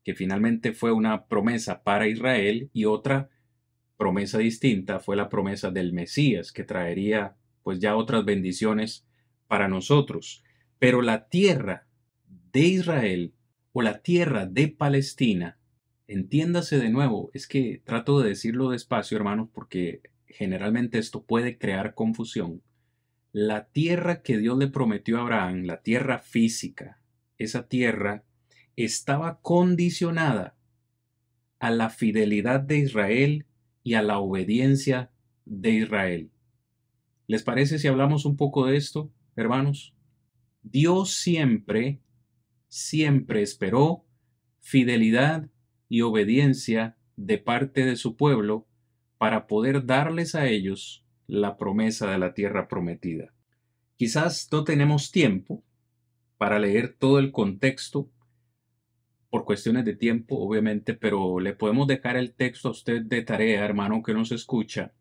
que 0.03 0.15
finalmente 0.15 0.73
fue 0.73 0.91
una 0.91 1.25
promesa 1.27 1.83
para 1.83 2.07
Israel, 2.07 2.69
y 2.73 2.85
otra 2.85 3.29
promesa 3.97 4.39
distinta 4.39 4.99
fue 4.99 5.15
la 5.15 5.29
promesa 5.29 5.71
del 5.71 5.93
Mesías, 5.93 6.51
que 6.51 6.63
traería 6.63 7.35
pues 7.63 7.79
ya 7.79 7.95
otras 7.95 8.25
bendiciones 8.25 9.05
para 9.47 9.67
nosotros. 9.67 10.43
Pero 10.79 11.01
la 11.01 11.29
tierra 11.29 11.87
de 12.51 12.61
Israel 12.61 13.33
o 13.71 13.81
la 13.81 14.01
tierra 14.01 14.45
de 14.45 14.67
Palestina, 14.67 15.57
entiéndase 16.07 16.77
de 16.77 16.89
nuevo, 16.89 17.31
es 17.33 17.47
que 17.47 17.81
trato 17.83 18.19
de 18.19 18.29
decirlo 18.29 18.69
despacio, 18.69 19.17
hermanos, 19.17 19.49
porque 19.53 20.01
generalmente 20.27 20.97
esto 20.97 21.23
puede 21.23 21.57
crear 21.57 21.93
confusión. 21.93 22.61
La 23.35 23.65
tierra 23.65 24.21
que 24.21 24.37
Dios 24.37 24.59
le 24.59 24.67
prometió 24.67 25.17
a 25.17 25.21
Abraham, 25.21 25.63
la 25.63 25.81
tierra 25.81 26.19
física, 26.19 27.01
esa 27.39 27.67
tierra 27.67 28.23
estaba 28.75 29.39
condicionada 29.41 30.55
a 31.57 31.71
la 31.71 31.89
fidelidad 31.89 32.59
de 32.59 32.77
Israel 32.77 33.47
y 33.81 33.95
a 33.95 34.03
la 34.03 34.19
obediencia 34.19 35.09
de 35.45 35.71
Israel. 35.71 36.29
¿Les 37.25 37.41
parece 37.41 37.79
si 37.79 37.87
hablamos 37.87 38.25
un 38.25 38.37
poco 38.37 38.67
de 38.67 38.77
esto, 38.77 39.11
hermanos? 39.35 39.95
Dios 40.61 41.15
siempre, 41.15 42.01
siempre 42.67 43.41
esperó 43.41 44.05
fidelidad 44.59 45.49
y 45.89 46.01
obediencia 46.01 46.97
de 47.15 47.39
parte 47.39 47.83
de 47.83 47.95
su 47.95 48.15
pueblo 48.15 48.67
para 49.17 49.47
poder 49.47 49.87
darles 49.87 50.35
a 50.35 50.45
ellos 50.45 51.02
la 51.27 51.57
promesa 51.57 52.11
de 52.11 52.17
la 52.17 52.33
tierra 52.33 52.67
prometida. 52.67 53.33
Quizás 53.95 54.49
no 54.51 54.63
tenemos 54.63 55.11
tiempo 55.11 55.63
para 56.37 56.59
leer 56.59 56.95
todo 56.97 57.19
el 57.19 57.31
contexto 57.31 58.09
por 59.29 59.45
cuestiones 59.45 59.83
de 59.85 59.95
tiempo, 59.95 60.37
obviamente, 60.37 60.93
pero 60.93 61.39
le 61.39 61.53
podemos 61.53 61.87
dejar 61.87 62.17
el 62.17 62.33
texto 62.33 62.67
a 62.67 62.71
usted 62.71 63.01
de 63.01 63.23
tarea, 63.23 63.65
hermano, 63.65 64.03
que 64.03 64.13
nos 64.13 64.31
escucha. 64.31 64.93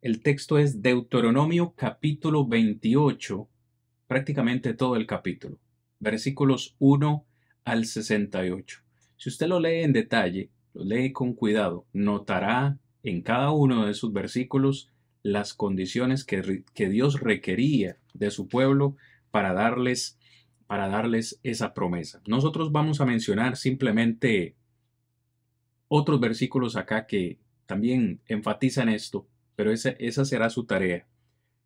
El 0.00 0.22
texto 0.22 0.56
es 0.58 0.82
Deuteronomio 0.82 1.74
capítulo 1.76 2.46
28, 2.46 3.48
prácticamente 4.06 4.74
todo 4.74 4.94
el 4.94 5.06
capítulo, 5.06 5.58
versículos 5.98 6.76
1 6.78 7.26
al 7.64 7.86
68. 7.86 8.80
Si 9.16 9.28
usted 9.28 9.48
lo 9.48 9.58
lee 9.58 9.82
en 9.82 9.92
detalle, 9.92 10.50
lo 10.74 10.84
lee 10.84 11.10
con 11.10 11.34
cuidado, 11.34 11.86
notará 11.92 12.78
en 13.02 13.22
cada 13.22 13.50
uno 13.50 13.86
de 13.86 13.92
esos 13.92 14.12
versículos 14.12 14.91
las 15.22 15.54
condiciones 15.54 16.24
que, 16.24 16.64
que 16.74 16.88
Dios 16.88 17.20
requería 17.20 17.98
de 18.14 18.30
su 18.30 18.48
pueblo 18.48 18.96
para 19.30 19.52
darles 19.52 20.18
para 20.72 20.88
darles 20.88 21.38
esa 21.42 21.74
promesa. 21.74 22.22
Nosotros 22.26 22.72
vamos 22.72 23.02
a 23.02 23.04
mencionar 23.04 23.58
simplemente 23.58 24.56
otros 25.86 26.18
versículos 26.18 26.76
acá 26.76 27.06
que 27.06 27.38
también 27.66 28.22
enfatizan 28.26 28.88
esto, 28.88 29.28
pero 29.54 29.70
esa, 29.70 29.90
esa 29.98 30.24
será 30.24 30.48
su 30.48 30.64
tarea. 30.64 31.06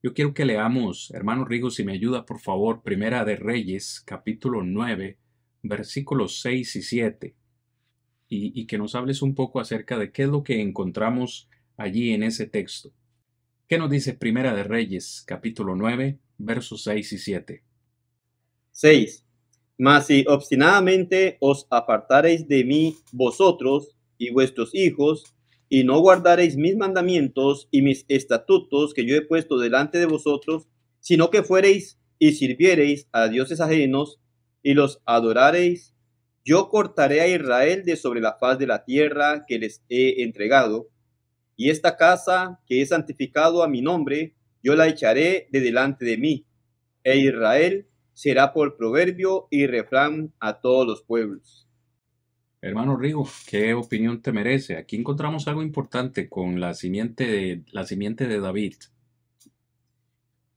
Yo 0.03 0.13
quiero 0.13 0.35
que 0.35 0.45
leamos, 0.45 1.13
hermano 1.13 1.45
Rigo, 1.45 1.71
si 1.71 1.85
me 1.85 1.93
ayuda, 1.93 2.27
por 2.27 2.41
favor, 2.41 2.83
Primera 2.83 3.25
de 3.25 3.37
Reyes, 3.37 4.03
capítulo 4.05 4.65
9, 4.65 5.19
versículos 5.63 6.41
6 6.41 6.75
y 6.75 6.83
7, 6.83 7.37
y, 8.29 8.61
y 8.61 8.67
que 8.67 8.77
nos 8.77 8.97
hables 8.97 9.23
un 9.23 9.37
poco 9.37 9.61
acerca 9.61 9.99
de 9.99 10.11
qué 10.11 10.25
es 10.25 10.29
lo 10.31 10.43
que 10.43 10.61
encontramos 10.61 11.49
allí 11.77 12.13
en 12.13 12.25
ese 12.25 12.49
texto. 12.49 12.91
¿Qué 13.69 13.79
nos 13.79 13.91
dice 13.91 14.15
Primera 14.15 14.55
de 14.55 14.63
Reyes, 14.63 15.25
capítulo 15.27 15.75
9, 15.75 16.21
versos 16.39 16.85
6 16.85 17.13
y 17.15 17.19
7? 17.19 17.65
6. 18.71 19.27
Mas 19.77 20.07
si 20.07 20.25
obstinadamente 20.29 21.37
os 21.41 21.67
apartareis 21.69 22.47
de 22.47 22.63
mí 22.63 22.95
vosotros 23.11 23.97
y 24.19 24.31
vuestros 24.31 24.73
hijos, 24.73 25.25
y 25.69 25.83
no 25.83 25.99
guardareis 25.99 26.57
mis 26.57 26.77
mandamientos 26.77 27.67
y 27.73 27.83
mis 27.83 28.05
estatutos 28.07 28.95
que 28.95 29.05
yo 29.05 29.17
he 29.17 29.23
puesto 29.23 29.59
delante 29.59 29.99
de 29.99 30.07
vosotros, 30.07 30.69
sino 31.01 31.31
que 31.31 31.43
fuereis 31.43 31.99
y 32.21 32.35
sirviereis 32.35 33.09
a 33.11 33.27
dioses 33.27 33.61
ajenos 33.61 34.21
y 34.63 34.75
los 34.75 35.03
adorareis, 35.07 35.93
yo 36.45 36.69
cortaré 36.69 37.21
a 37.21 37.27
Israel 37.27 37.85
de 37.85 37.97
sobre 37.97 38.21
la 38.21 38.37
faz 38.39 38.61
de 38.61 38.69
la 38.69 38.85
tierra 38.85 39.45
que 39.45 39.59
les 39.59 39.83
he 39.89 40.23
entregado, 40.23 40.89
y 41.57 41.71
esta 41.71 41.97
casa 41.97 42.61
que 42.67 42.83
he 42.83 42.87
santificado 42.87 43.63
a 43.63 43.69
mi 43.69 43.83
nombre, 43.83 44.35
yo 44.63 44.75
la 44.75 44.89
echaré 44.89 45.49
de 45.51 45.61
delante 45.61 46.05
de 46.05 46.19
mí, 46.19 46.47
e 47.03 47.19
Israel 47.19 47.87
será 48.13 48.53
por 48.53 48.77
proverbio 48.77 49.47
y 49.51 49.67
refrán 49.67 50.33
a 50.41 50.61
todos 50.61 50.87
los 50.87 51.03
pueblos. 51.03 51.67
Hermano 52.61 52.97
Rigo, 52.97 53.29
¿qué 53.47 53.75
opinión 53.75 54.23
te 54.23 54.33
merece? 54.33 54.77
Aquí 54.77 54.97
encontramos 54.97 55.47
algo 55.47 55.63
importante 55.63 56.29
con 56.29 56.59
la 56.59 56.75
simiente 56.75 57.27
de, 57.27 57.63
la 57.71 57.85
simiente 57.85 58.27
de 58.27 58.41
David. 58.41 58.75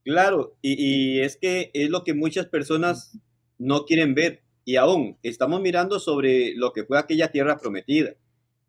Claro, 0.03 0.57
y, 0.61 1.19
es 1.19 1.37
que 1.37 1.69
es 1.73 1.89
lo 1.89 2.03
que 2.03 2.13
muchas 2.13 2.47
personas 2.47 3.19
no 3.57 3.85
quieren 3.85 4.15
ver. 4.15 4.41
Y 4.65 4.77
aún 4.77 5.17
estamos 5.21 5.61
mirando 5.61 5.99
sobre 5.99 6.55
lo 6.55 6.73
que 6.73 6.83
fue 6.83 6.97
aquella 6.97 7.31
tierra 7.31 7.57
prometida. 7.57 8.15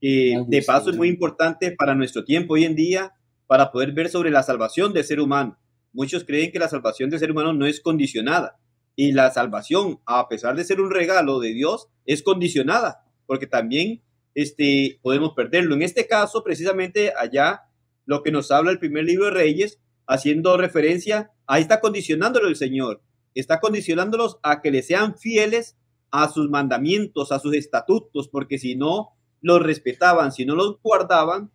De 0.00 0.64
paso 0.66 0.90
es 0.90 0.96
muy 0.96 1.08
importante 1.08 1.72
para 1.72 1.94
nuestro 1.94 2.24
tiempo 2.24 2.54
hoy 2.54 2.64
en 2.64 2.74
día 2.74 3.12
para 3.46 3.70
poder 3.70 3.92
ver 3.92 4.08
sobre 4.08 4.30
la 4.30 4.42
salvación 4.42 4.92
del 4.92 5.04
ser 5.04 5.20
humano. 5.20 5.58
Muchos 5.92 6.24
creen 6.24 6.52
que 6.52 6.58
la 6.58 6.68
salvación 6.68 7.10
del 7.10 7.18
ser 7.18 7.32
humano 7.32 7.52
no 7.52 7.66
es 7.66 7.80
condicionada 7.80 8.58
y 8.96 9.12
la 9.12 9.30
salvación, 9.30 10.00
a 10.06 10.28
pesar 10.28 10.56
de 10.56 10.64
ser 10.64 10.80
un 10.80 10.90
regalo 10.90 11.40
de 11.40 11.54
Dios, 11.54 11.88
es 12.04 12.22
condicionada, 12.22 13.04
porque 13.26 13.46
también 13.46 14.02
este, 14.34 14.98
podemos 15.02 15.32
perderlo. 15.34 15.74
En 15.74 15.82
este 15.82 16.06
caso, 16.06 16.44
precisamente 16.44 17.12
allá, 17.18 17.62
lo 18.04 18.22
que 18.22 18.30
nos 18.30 18.50
habla 18.50 18.70
el 18.70 18.78
primer 18.78 19.04
libro 19.04 19.26
de 19.26 19.30
Reyes, 19.32 19.80
haciendo 20.06 20.56
referencia, 20.56 21.30
ahí 21.46 21.62
está 21.62 21.80
condicionándolo 21.80 22.48
el 22.48 22.56
Señor, 22.56 23.02
está 23.34 23.60
condicionándolos 23.60 24.38
a 24.42 24.60
que 24.60 24.70
le 24.70 24.82
sean 24.82 25.16
fieles 25.16 25.76
a 26.10 26.28
sus 26.28 26.50
mandamientos, 26.50 27.32
a 27.32 27.38
sus 27.38 27.54
estatutos, 27.54 28.28
porque 28.28 28.58
si 28.58 28.76
no 28.76 29.12
los 29.40 29.62
respetaban, 29.62 30.32
si 30.32 30.44
no 30.44 30.54
los 30.54 30.80
guardaban, 30.82 31.50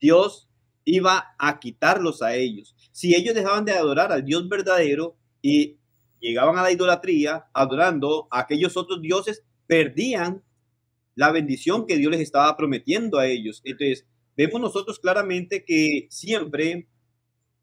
Dios 0.00 0.48
iba 0.84 1.34
a 1.38 1.60
quitarlos 1.60 2.22
a 2.22 2.34
ellos. 2.34 2.74
Si 2.92 3.14
ellos 3.14 3.34
dejaban 3.34 3.64
de 3.64 3.72
adorar 3.72 4.12
al 4.12 4.24
Dios 4.24 4.48
verdadero 4.48 5.16
y 5.40 5.78
llegaban 6.20 6.58
a 6.58 6.62
la 6.62 6.72
idolatría, 6.72 7.46
adorando 7.52 8.28
a 8.30 8.40
aquellos 8.40 8.76
otros 8.76 9.00
dioses, 9.00 9.44
perdían 9.66 10.42
la 11.14 11.30
bendición 11.30 11.86
que 11.86 11.96
Dios 11.96 12.10
les 12.10 12.20
estaba 12.20 12.56
prometiendo 12.56 13.18
a 13.18 13.26
ellos. 13.26 13.60
Entonces, 13.64 14.06
vemos 14.36 14.60
nosotros 14.60 14.98
claramente 14.98 15.64
que 15.64 16.06
siempre 16.10 16.88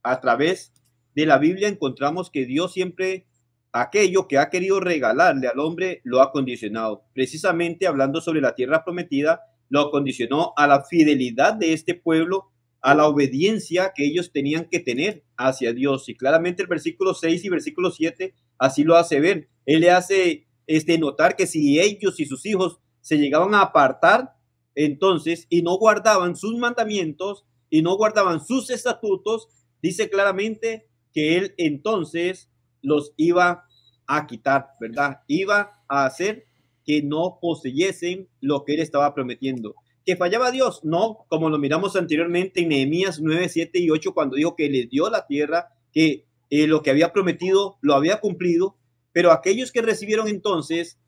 a 0.03 0.19
través 0.21 0.73
de 1.15 1.25
la 1.25 1.37
Biblia 1.37 1.67
encontramos 1.67 2.29
que 2.29 2.45
Dios 2.45 2.73
siempre 2.73 3.27
aquello 3.71 4.27
que 4.27 4.37
ha 4.37 4.49
querido 4.49 4.79
regalarle 4.79 5.47
al 5.47 5.59
hombre 5.59 6.01
lo 6.03 6.21
ha 6.21 6.31
condicionado. 6.31 7.03
Precisamente 7.13 7.87
hablando 7.87 8.21
sobre 8.21 8.41
la 8.41 8.55
tierra 8.55 8.83
prometida, 8.83 9.41
lo 9.69 9.91
condicionó 9.91 10.53
a 10.57 10.67
la 10.67 10.83
fidelidad 10.83 11.53
de 11.53 11.73
este 11.73 11.93
pueblo 11.93 12.51
a 12.81 12.95
la 12.95 13.07
obediencia 13.07 13.91
que 13.93 14.05
ellos 14.05 14.31
tenían 14.31 14.67
que 14.69 14.79
tener 14.79 15.23
hacia 15.37 15.73
Dios. 15.73 16.07
Y 16.09 16.15
claramente 16.15 16.61
el 16.61 16.67
versículo 16.67 17.13
6 17.13 17.43
y 17.43 17.49
versículo 17.49 17.91
7 17.91 18.33
así 18.57 18.83
lo 18.83 18.95
hace 18.95 19.19
ver. 19.19 19.49
Él 19.65 19.81
le 19.81 19.91
hace 19.91 20.47
este, 20.67 20.97
notar 20.97 21.35
que 21.35 21.47
si 21.47 21.79
ellos 21.79 22.19
y 22.19 22.25
sus 22.25 22.45
hijos 22.45 22.79
se 23.01 23.17
llegaban 23.17 23.53
a 23.53 23.61
apartar, 23.61 24.35
entonces, 24.75 25.45
y 25.49 25.61
no 25.61 25.77
guardaban 25.77 26.35
sus 26.35 26.57
mandamientos 26.57 27.45
y 27.69 27.81
no 27.81 27.97
guardaban 27.97 28.45
sus 28.45 28.69
estatutos, 28.69 29.47
dice 29.81 30.09
claramente 30.09 30.87
que 31.13 31.37
él 31.37 31.53
entonces 31.57 32.48
los 32.81 33.13
iba 33.17 33.65
a 34.07 34.27
quitar, 34.27 34.71
¿verdad? 34.79 35.21
Iba 35.27 35.83
a 35.87 36.05
hacer 36.05 36.45
que 36.85 37.03
no 37.03 37.37
poseyesen 37.41 38.27
lo 38.41 38.65
que 38.65 38.73
él 38.73 38.79
estaba 38.79 39.13
prometiendo. 39.13 39.75
¿Que 40.05 40.15
fallaba 40.15 40.49
Dios? 40.49 40.83
No, 40.83 41.25
como 41.27 41.49
lo 41.49 41.59
miramos 41.59 41.95
anteriormente 41.95 42.61
en 42.61 42.69
Nehemías 42.69 43.19
9, 43.19 43.47
7 43.47 43.79
y 43.79 43.91
8, 43.91 44.13
cuando 44.13 44.35
dijo 44.35 44.55
que 44.55 44.69
le 44.69 44.87
dio 44.87 45.09
la 45.09 45.27
tierra, 45.27 45.67
que 45.93 46.25
eh, 46.49 46.65
lo 46.65 46.81
que 46.81 46.89
había 46.89 47.13
prometido 47.13 47.77
lo 47.81 47.93
había 47.93 48.19
cumplido, 48.19 48.75
pero 49.11 49.31
aquellos 49.31 49.71
que 49.71 49.83
recibieron 49.83 50.27
entonces 50.27 50.99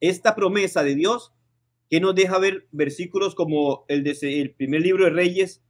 esta 0.00 0.36
promesa 0.36 0.84
de 0.84 0.94
Dios, 0.94 1.32
que 1.90 2.00
nos 2.00 2.14
deja 2.14 2.38
ver 2.38 2.68
versículos 2.70 3.34
como 3.34 3.84
el 3.88 4.04
de 4.04 4.16
el 4.40 4.54
primer 4.54 4.82
libro 4.82 5.04
de 5.04 5.10
Reyes, 5.10 5.62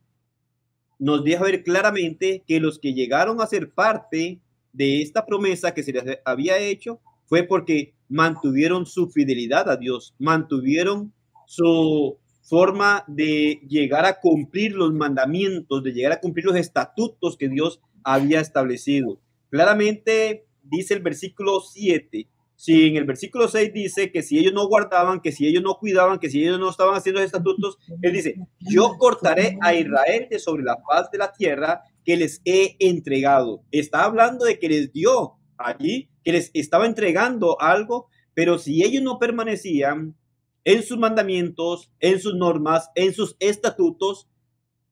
nos 0.99 1.25
deja 1.25 1.45
ver 1.45 1.65
claramente 1.65 2.45
que 2.47 2.61
los 2.61 2.79
que 2.79 2.93
llegaron 2.93 3.41
a 3.41 3.47
ser 3.47 3.73
parte 3.73 4.41
de 4.75 5.01
esta 5.01 5.25
promesa 5.25 5.73
que 5.73 5.83
se 5.83 5.93
les 5.93 6.19
había 6.25 6.59
hecho 6.59 7.01
fue 7.25 7.45
porque 7.45 7.95
mantuvieron 8.09 8.85
su 8.85 9.09
fidelidad 9.09 9.71
a 9.71 9.77
Dios, 9.77 10.15
mantuvieron 10.19 11.15
su 11.47 12.19
forma 12.43 13.05
de 13.07 13.61
llegar 13.67 14.05
a 14.05 14.21
cumplir 14.21 14.75
los 14.75 14.93
mandamientos, 14.93 15.83
de 15.83 15.93
llegar 15.93 16.13
a 16.13 16.21
cumplir 16.21 16.45
los 16.45 16.57
estatutos 16.57 17.39
que 17.39 17.49
Dios 17.49 17.81
había 18.03 18.41
establecido. 18.41 19.21
Claramente 19.49 20.47
dice 20.63 20.95
el 20.95 21.01
versículo 21.01 21.61
7, 21.61 22.29
si 22.57 22.87
en 22.87 22.97
el 22.97 23.05
versículo 23.05 23.49
6 23.49 23.73
dice 23.73 24.13
que 24.13 24.23
si 24.23 24.39
ellos 24.39 24.53
no 24.53 24.69
guardaban, 24.69 25.21
que 25.21 25.33
si 25.33 25.47
ellos 25.47 25.63
no 25.63 25.75
cuidaban, 25.75 26.19
que 26.19 26.31
si 26.31 26.43
ellos 26.43 26.59
no 26.59 26.71
estaban 26.71 26.95
haciendo 26.95 27.21
los 27.21 27.27
estatutos, 27.27 27.79
él 28.01 28.13
dice, 28.13 28.37
yo 28.61 28.97
cortaré 28.99 29.59
a 29.61 29.75
Israel 29.75 30.29
de 30.31 30.39
sobre 30.39 30.63
la 30.63 30.79
faz 30.87 31.11
de 31.11 31.19
la 31.19 31.33
tierra 31.33 31.83
que 32.05 32.17
les 32.17 32.41
he 32.45 32.77
entregado. 32.79 33.65
Está 33.71 34.05
hablando 34.05 34.45
de 34.45 34.59
que 34.59 34.69
les 34.69 34.93
dio 34.93 35.35
allí 35.59 36.11
que 36.23 36.33
les 36.33 36.51
estaba 36.55 36.87
entregando 36.87 37.61
algo, 37.61 38.09
pero 38.35 38.59
si 38.59 38.83
ellos 38.83 39.03
no 39.03 39.19
permanecían 39.19 40.17
en 40.65 40.83
sus 40.83 40.99
mandamientos, 40.99 41.93
en 42.01 42.21
sus 42.21 42.35
normas, 42.35 42.91
en 42.95 43.13
sus 43.13 43.37
estatutos, 43.39 44.29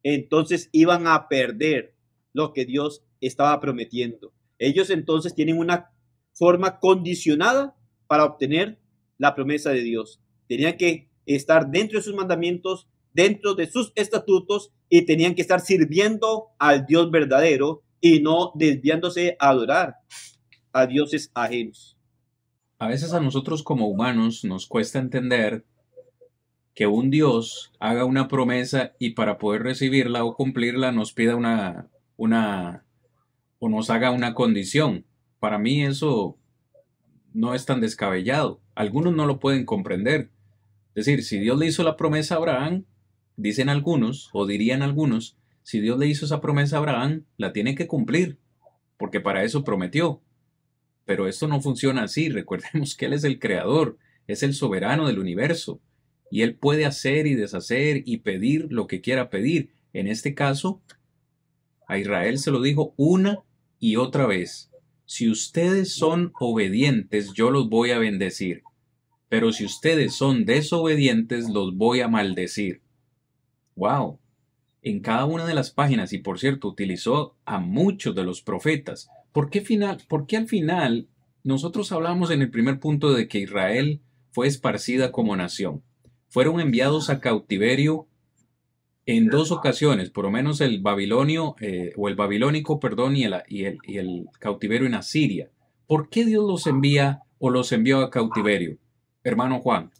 entonces 0.02 0.68
iban 0.72 1.06
a 1.06 1.28
perder 1.28 1.94
lo 2.32 2.52
que 2.52 2.64
Dios 2.64 3.02
estaba 3.20 3.58
prometiendo. 3.60 4.32
Ellos 4.58 4.90
entonces 4.90 5.34
tienen 5.34 5.58
una 5.58 5.91
forma 6.42 6.80
condicionada 6.80 7.76
para 8.08 8.24
obtener 8.24 8.80
la 9.16 9.36
promesa 9.36 9.70
de 9.70 9.82
Dios. 9.82 10.20
Tenían 10.48 10.76
que 10.76 11.08
estar 11.24 11.70
dentro 11.70 12.00
de 12.00 12.02
sus 12.02 12.16
mandamientos, 12.16 12.88
dentro 13.12 13.54
de 13.54 13.70
sus 13.70 13.92
estatutos 13.94 14.72
y 14.88 15.02
tenían 15.02 15.36
que 15.36 15.42
estar 15.42 15.60
sirviendo 15.60 16.48
al 16.58 16.84
Dios 16.84 17.12
verdadero 17.12 17.84
y 18.00 18.22
no 18.22 18.50
desviándose 18.56 19.36
a 19.38 19.50
adorar 19.50 19.98
a 20.72 20.88
dioses 20.88 21.30
ajenos. 21.32 21.96
A 22.80 22.88
veces 22.88 23.12
a 23.12 23.20
nosotros 23.20 23.62
como 23.62 23.86
humanos 23.86 24.42
nos 24.42 24.66
cuesta 24.66 24.98
entender 24.98 25.64
que 26.74 26.88
un 26.88 27.10
Dios 27.10 27.70
haga 27.78 28.04
una 28.04 28.26
promesa 28.26 28.94
y 28.98 29.10
para 29.10 29.38
poder 29.38 29.62
recibirla 29.62 30.24
o 30.24 30.34
cumplirla 30.34 30.90
nos 30.90 31.12
pida 31.12 31.36
una, 31.36 31.88
una 32.16 32.84
o 33.60 33.68
nos 33.68 33.90
haga 33.90 34.10
una 34.10 34.34
condición. 34.34 35.06
Para 35.42 35.58
mí 35.58 35.84
eso 35.84 36.38
no 37.34 37.52
es 37.52 37.66
tan 37.66 37.80
descabellado. 37.80 38.60
Algunos 38.76 39.12
no 39.12 39.26
lo 39.26 39.40
pueden 39.40 39.66
comprender. 39.66 40.30
Es 40.94 41.04
decir, 41.04 41.24
si 41.24 41.40
Dios 41.40 41.58
le 41.58 41.66
hizo 41.66 41.82
la 41.82 41.96
promesa 41.96 42.36
a 42.36 42.38
Abraham, 42.38 42.84
dicen 43.36 43.68
algunos, 43.68 44.30
o 44.32 44.46
dirían 44.46 44.82
algunos, 44.82 45.36
si 45.64 45.80
Dios 45.80 45.98
le 45.98 46.06
hizo 46.06 46.26
esa 46.26 46.40
promesa 46.40 46.76
a 46.76 46.78
Abraham, 46.78 47.24
la 47.38 47.52
tiene 47.52 47.74
que 47.74 47.88
cumplir, 47.88 48.38
porque 48.96 49.18
para 49.18 49.42
eso 49.42 49.64
prometió. 49.64 50.22
Pero 51.06 51.26
esto 51.26 51.48
no 51.48 51.60
funciona 51.60 52.04
así. 52.04 52.28
Recordemos 52.28 52.94
que 52.94 53.06
Él 53.06 53.12
es 53.12 53.24
el 53.24 53.40
creador, 53.40 53.98
es 54.28 54.44
el 54.44 54.54
soberano 54.54 55.08
del 55.08 55.18
universo, 55.18 55.80
y 56.30 56.42
Él 56.42 56.54
puede 56.54 56.86
hacer 56.86 57.26
y 57.26 57.34
deshacer 57.34 58.04
y 58.06 58.18
pedir 58.18 58.68
lo 58.70 58.86
que 58.86 59.00
quiera 59.00 59.28
pedir. 59.28 59.72
En 59.92 60.06
este 60.06 60.36
caso, 60.36 60.80
a 61.88 61.98
Israel 61.98 62.38
se 62.38 62.52
lo 62.52 62.62
dijo 62.62 62.94
una 62.96 63.40
y 63.80 63.96
otra 63.96 64.26
vez. 64.26 64.71
Si 65.14 65.28
ustedes 65.28 65.92
son 65.92 66.32
obedientes, 66.40 67.34
yo 67.34 67.50
los 67.50 67.68
voy 67.68 67.90
a 67.90 67.98
bendecir. 67.98 68.62
Pero 69.28 69.52
si 69.52 69.66
ustedes 69.66 70.14
son 70.14 70.46
desobedientes, 70.46 71.50
los 71.50 71.76
voy 71.76 72.00
a 72.00 72.08
maldecir. 72.08 72.80
¡Wow! 73.76 74.20
En 74.80 75.00
cada 75.00 75.26
una 75.26 75.44
de 75.44 75.52
las 75.52 75.70
páginas, 75.70 76.14
y 76.14 76.18
por 76.18 76.38
cierto, 76.38 76.66
utilizó 76.66 77.36
a 77.44 77.58
muchos 77.58 78.14
de 78.14 78.24
los 78.24 78.40
profetas. 78.40 79.10
¿Por 79.32 79.50
qué, 79.50 79.60
final, 79.60 79.98
por 80.08 80.26
qué 80.26 80.38
al 80.38 80.48
final 80.48 81.08
nosotros 81.44 81.92
hablamos 81.92 82.30
en 82.30 82.40
el 82.40 82.50
primer 82.50 82.80
punto 82.80 83.12
de 83.12 83.28
que 83.28 83.40
Israel 83.40 84.00
fue 84.30 84.46
esparcida 84.46 85.12
como 85.12 85.36
nación? 85.36 85.82
Fueron 86.28 86.58
enviados 86.58 87.10
a 87.10 87.20
cautiverio 87.20 88.08
en 89.06 89.28
dos 89.28 89.50
ocasiones, 89.50 90.10
por 90.10 90.24
lo 90.24 90.30
menos 90.30 90.60
el 90.60 90.80
babilonio, 90.80 91.56
eh, 91.60 91.92
o 91.96 92.08
el 92.08 92.14
babilónico, 92.14 92.78
perdón, 92.78 93.16
y 93.16 93.24
el, 93.24 93.34
y, 93.48 93.64
el, 93.64 93.78
y 93.86 93.98
el 93.98 94.26
cautiverio 94.38 94.86
en 94.86 94.94
Asiria. 94.94 95.50
¿Por 95.86 96.08
qué 96.08 96.24
Dios 96.24 96.44
los 96.44 96.66
envía 96.66 97.22
o 97.38 97.50
los 97.50 97.72
envió 97.72 97.98
a 97.98 98.10
cautiverio? 98.10 98.78
Hermano 99.24 99.60
Juan, 99.60 99.90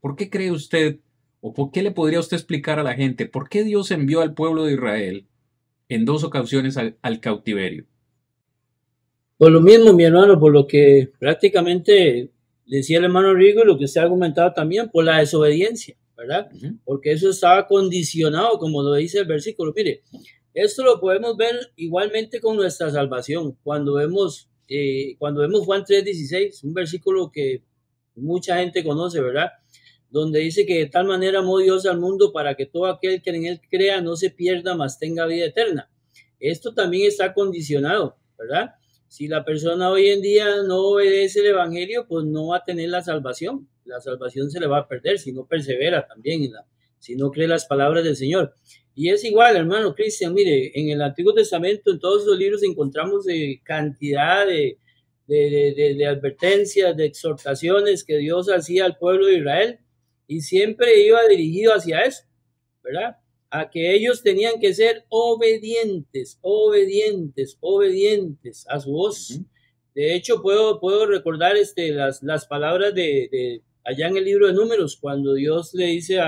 ¿por 0.00 0.16
qué 0.16 0.28
cree 0.28 0.50
usted, 0.50 0.98
o 1.40 1.52
por 1.52 1.70
qué 1.70 1.82
le 1.82 1.92
podría 1.92 2.20
usted 2.20 2.36
explicar 2.36 2.78
a 2.78 2.82
la 2.82 2.94
gente, 2.94 3.26
por 3.26 3.48
qué 3.48 3.64
Dios 3.64 3.90
envió 3.90 4.20
al 4.20 4.34
pueblo 4.34 4.64
de 4.64 4.74
Israel 4.74 5.26
en 5.88 6.04
dos 6.04 6.22
ocasiones 6.22 6.76
al, 6.76 7.20
cautiverio? 7.20 7.86
Por 9.38 9.50
lo 9.50 9.60
mismo, 9.60 9.92
mi 9.92 10.04
hermano, 10.04 10.38
por 10.38 10.52
lo 10.52 10.66
que 10.66 11.10
prácticamente 11.18 12.30
decía 12.66 12.98
el 12.98 13.04
hermano 13.04 13.34
Rigo 13.34 13.62
y 13.62 13.66
lo 13.66 13.78
que 13.78 13.88
se 13.88 13.98
ha 13.98 14.02
argumentado 14.02 14.52
también, 14.52 14.90
por 14.90 15.04
la 15.04 15.18
desobediencia. 15.18 15.96
¿Verdad? 16.22 16.50
Porque 16.84 17.12
eso 17.12 17.30
estaba 17.30 17.66
condicionado, 17.66 18.58
como 18.58 18.82
lo 18.82 18.94
dice 18.94 19.18
el 19.18 19.26
versículo. 19.26 19.72
Mire, 19.74 20.02
esto 20.54 20.84
lo 20.84 21.00
podemos 21.00 21.36
ver 21.36 21.72
igualmente 21.76 22.40
con 22.40 22.56
nuestra 22.56 22.90
salvación. 22.90 23.58
Cuando 23.64 23.94
vemos, 23.94 24.48
eh, 24.68 25.16
cuando 25.18 25.40
vemos 25.40 25.64
Juan 25.64 25.84
3:16, 25.84 26.62
un 26.62 26.74
versículo 26.74 27.30
que 27.32 27.64
mucha 28.14 28.58
gente 28.58 28.84
conoce, 28.84 29.20
¿verdad? 29.20 29.50
Donde 30.10 30.40
dice 30.40 30.64
que 30.64 30.78
de 30.78 30.86
tal 30.86 31.06
manera 31.06 31.40
amó 31.40 31.58
Dios 31.58 31.86
al 31.86 31.98
mundo 31.98 32.32
para 32.32 32.54
que 32.54 32.66
todo 32.66 32.86
aquel 32.86 33.20
que 33.20 33.30
en 33.30 33.46
él 33.46 33.60
crea 33.68 34.00
no 34.00 34.14
se 34.14 34.30
pierda, 34.30 34.76
mas 34.76 34.98
tenga 34.98 35.26
vida 35.26 35.46
eterna. 35.46 35.90
Esto 36.38 36.72
también 36.72 37.08
está 37.08 37.34
condicionado, 37.34 38.16
¿verdad? 38.38 38.74
Si 39.08 39.26
la 39.26 39.44
persona 39.44 39.90
hoy 39.90 40.08
en 40.08 40.22
día 40.22 40.62
no 40.66 40.78
obedece 40.88 41.40
el 41.40 41.46
Evangelio, 41.46 42.06
pues 42.06 42.24
no 42.26 42.48
va 42.48 42.58
a 42.58 42.64
tener 42.64 42.90
la 42.90 43.02
salvación 43.02 43.68
la 43.84 44.00
salvación 44.00 44.50
se 44.50 44.60
le 44.60 44.66
va 44.66 44.78
a 44.78 44.88
perder 44.88 45.18
si 45.18 45.32
no 45.32 45.46
persevera 45.46 46.06
también, 46.06 46.44
en 46.44 46.52
la, 46.52 46.66
si 46.98 47.16
no 47.16 47.30
cree 47.30 47.48
las 47.48 47.66
palabras 47.66 48.04
del 48.04 48.16
Señor. 48.16 48.54
Y 48.94 49.10
es 49.10 49.24
igual, 49.24 49.56
hermano 49.56 49.94
Cristian, 49.94 50.34
mire, 50.34 50.70
en 50.78 50.90
el 50.90 51.02
Antiguo 51.02 51.32
Testamento, 51.32 51.90
en 51.90 51.98
todos 51.98 52.26
los 52.26 52.38
libros 52.38 52.62
encontramos 52.62 53.24
de 53.24 53.60
cantidad 53.64 54.46
de, 54.46 54.78
de, 55.26 55.94
de, 55.96 56.06
advertencias, 56.06 56.96
de 56.96 57.06
exhortaciones 57.06 58.04
que 58.04 58.18
Dios 58.18 58.48
hacía 58.48 58.84
al 58.84 58.98
pueblo 58.98 59.26
de 59.26 59.38
Israel 59.38 59.78
y 60.26 60.40
siempre 60.40 61.04
iba 61.04 61.26
dirigido 61.26 61.72
hacia 61.74 62.02
eso, 62.02 62.24
¿verdad? 62.82 63.16
A 63.50 63.70
que 63.70 63.94
ellos 63.94 64.22
tenían 64.22 64.60
que 64.60 64.74
ser 64.74 65.04
obedientes, 65.08 66.38
obedientes, 66.40 67.56
obedientes 67.60 68.66
a 68.68 68.80
su 68.80 68.92
voz. 68.92 69.40
De 69.94 70.14
hecho, 70.14 70.40
puedo, 70.40 70.80
puedo 70.80 71.06
recordar 71.06 71.56
este, 71.56 71.90
las, 71.90 72.22
las 72.22 72.46
palabras 72.46 72.94
de, 72.94 73.62
allá 73.84 74.08
en 74.08 74.16
el 74.16 74.24
libro 74.24 74.46
de 74.46 74.52
números, 74.52 74.96
cuando 75.00 75.34
Dios 75.34 75.74
le 75.74 75.86
dice 75.86 76.20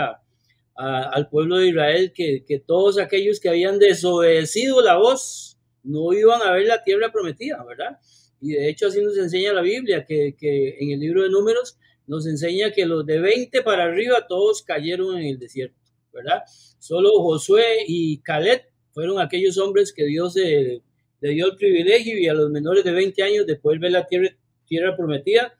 al 0.74 1.28
pueblo 1.28 1.58
de 1.58 1.68
Israel 1.68 2.12
que, 2.12 2.62
todos 2.66 2.98
aquellos 2.98 3.40
que 3.40 3.48
habían 3.48 3.78
desobedecido 3.78 4.82
la 4.82 4.96
voz 4.96 5.58
no 5.82 6.12
iban 6.12 6.42
a 6.42 6.52
ver 6.52 6.66
la 6.66 6.82
tierra 6.82 7.12
prometida, 7.12 7.62
¿verdad? 7.64 7.98
Y 8.40 8.52
de 8.52 8.68
hecho 8.68 8.88
así 8.88 9.00
nos 9.02 9.16
enseña 9.16 9.52
la 9.52 9.62
Biblia, 9.62 10.04
que, 10.04 10.34
en 10.80 10.90
el 10.90 11.00
libro 11.00 11.22
de 11.22 11.30
números 11.30 11.78
nos 12.06 12.26
enseña 12.26 12.72
que 12.72 12.86
los 12.86 13.06
de 13.06 13.18
20 13.20 13.62
para 13.62 13.84
arriba 13.84 14.26
todos 14.26 14.62
cayeron 14.62 15.16
en 15.18 15.26
el 15.26 15.38
desierto, 15.38 15.78
¿verdad? 16.12 16.42
Solo 16.78 17.10
Josué 17.22 17.84
y 17.86 18.18
Caleb 18.18 18.62
fueron 18.92 19.20
aquellos 19.20 19.58
hombres 19.58 19.92
que 19.92 20.04
Dios 20.04 20.34
le 20.36 20.82
dio 21.20 21.46
el 21.46 21.56
privilegio 21.56 22.18
y 22.18 22.28
a 22.28 22.34
los 22.34 22.50
menores 22.50 22.84
de 22.84 22.92
20 22.92 23.22
años 23.22 23.46
de 23.46 23.58
ver 23.78 23.90
la 23.90 24.06
tierra, 24.06 24.28
tierra 24.66 24.96
prometida 24.96 25.54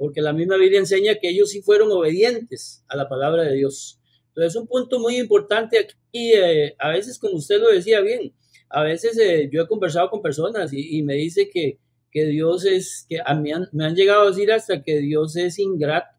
porque 0.00 0.22
la 0.22 0.32
misma 0.32 0.56
Biblia 0.56 0.78
enseña 0.78 1.16
que 1.16 1.28
ellos 1.28 1.50
sí 1.50 1.60
fueron 1.60 1.92
obedientes 1.92 2.82
a 2.88 2.96
la 2.96 3.06
palabra 3.06 3.42
de 3.42 3.54
Dios. 3.54 4.00
Entonces, 4.28 4.56
un 4.58 4.66
punto 4.66 4.98
muy 4.98 5.18
importante 5.18 5.78
aquí, 5.78 6.32
eh, 6.32 6.74
a 6.78 6.88
veces, 6.88 7.18
como 7.18 7.34
usted 7.34 7.60
lo 7.60 7.68
decía 7.68 8.00
bien, 8.00 8.32
a 8.70 8.82
veces 8.82 9.18
eh, 9.18 9.50
yo 9.52 9.60
he 9.60 9.68
conversado 9.68 10.08
con 10.08 10.22
personas 10.22 10.72
y, 10.72 11.02
me 11.02 11.16
dice 11.16 11.50
que, 11.50 11.80
que, 12.10 12.24
Dios 12.24 12.64
es, 12.64 13.04
que 13.10 13.18
a 13.22 13.34
mí 13.34 13.50
me 13.72 13.84
han 13.84 13.94
llegado 13.94 14.22
a 14.22 14.30
decir 14.30 14.50
hasta 14.50 14.82
que 14.82 15.00
Dios 15.00 15.36
es 15.36 15.58
ingrato 15.58 16.16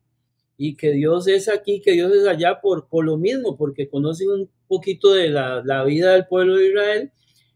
y 0.58 0.76
que 0.76 0.92
Dios 0.92 1.28
es 1.28 1.50
aquí, 1.50 1.82
que 1.82 1.94
Dios 1.94 2.14
es 2.14 2.28
allá 2.28 2.62
por, 2.62 2.88
por 2.88 3.04
lo 3.04 3.18
mismo, 3.18 3.58
porque 3.58 3.90
conocen 3.90 4.30
un 4.30 4.50
poquito 4.68 5.12
de 5.12 5.30
la, 5.30 5.64
la 5.66 5.84
vida 5.86 6.14
del 6.14 6.28
pueblo 6.28 6.58
de 6.58 6.68
Israel 6.68 7.12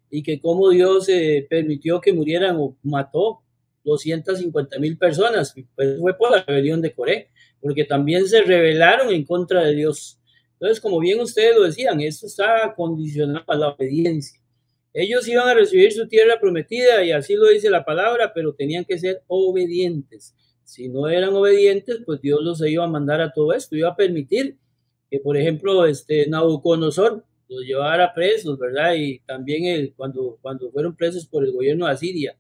y 0.10 0.24
que 0.24 0.40
cómo 0.40 0.72
Dios 0.72 1.08
eh, 1.08 1.46
permitió 1.48 2.02
que 2.02 2.14
murieran 2.14 2.56
o 2.58 2.76
mató 2.82 3.45
250 3.86 4.80
mil 4.80 4.98
personas. 4.98 5.56
Pues 5.76 6.00
fue 6.00 6.18
por 6.18 6.32
la 6.32 6.44
rebelión 6.44 6.82
de 6.82 6.94
Coré, 6.94 7.30
porque 7.62 7.86
también 7.86 8.28
se 8.28 8.42
rebelaron 8.42 9.14
en 9.14 9.24
contra 9.24 9.64
de 9.64 9.76
Dios. 9.76 10.20
Entonces, 10.54 10.82
como 10.82 11.00
bien 11.00 11.20
ustedes 11.22 11.56
lo 11.56 11.64
decían, 11.64 12.02
esto 12.02 12.28
está 12.28 12.74
condicionado 12.76 13.46
a 13.48 13.56
la 13.56 13.70
obediencia. 13.70 14.42
Ellos 14.94 15.28
iban 15.28 15.48
a 15.48 15.54
recibir 15.54 15.92
su 15.92 16.08
tierra 16.08 16.40
prometida 16.40 17.04
y 17.04 17.12
así 17.12 17.36
lo 17.36 17.50
dice 17.50 17.70
la 17.70 17.84
palabra, 17.84 18.32
pero 18.34 18.54
tenían 18.54 18.86
que 18.86 18.98
ser 18.98 19.24
obedientes. 19.28 20.34
Si 20.64 20.88
no 20.88 21.08
eran 21.10 21.34
obedientes, 21.34 22.00
pues 22.06 22.22
Dios 22.22 22.42
los 22.42 22.66
iba 22.66 22.86
a 22.86 22.88
mandar 22.88 23.22
a 23.22 23.32
todo 23.34 23.54
esto, 23.54 23.76
iba 23.76 23.90
a 23.90 23.96
permitir 23.96 24.58
que, 25.12 25.20
por 25.20 25.38
ejemplo, 25.38 25.86
este 25.86 26.28
Nabucodonosor 26.28 27.24
los 27.50 27.64
llevara 27.64 28.14
presos, 28.14 28.58
¿verdad? 28.58 28.96
Y 28.96 29.20
también 29.20 29.66
el, 29.66 29.94
cuando, 29.94 30.40
cuando 30.42 30.72
fueron 30.72 30.96
presos 30.96 31.26
por 31.26 31.44
el 31.44 31.52
gobierno 31.52 31.86
de 31.86 31.92
Asiria, 31.92 32.38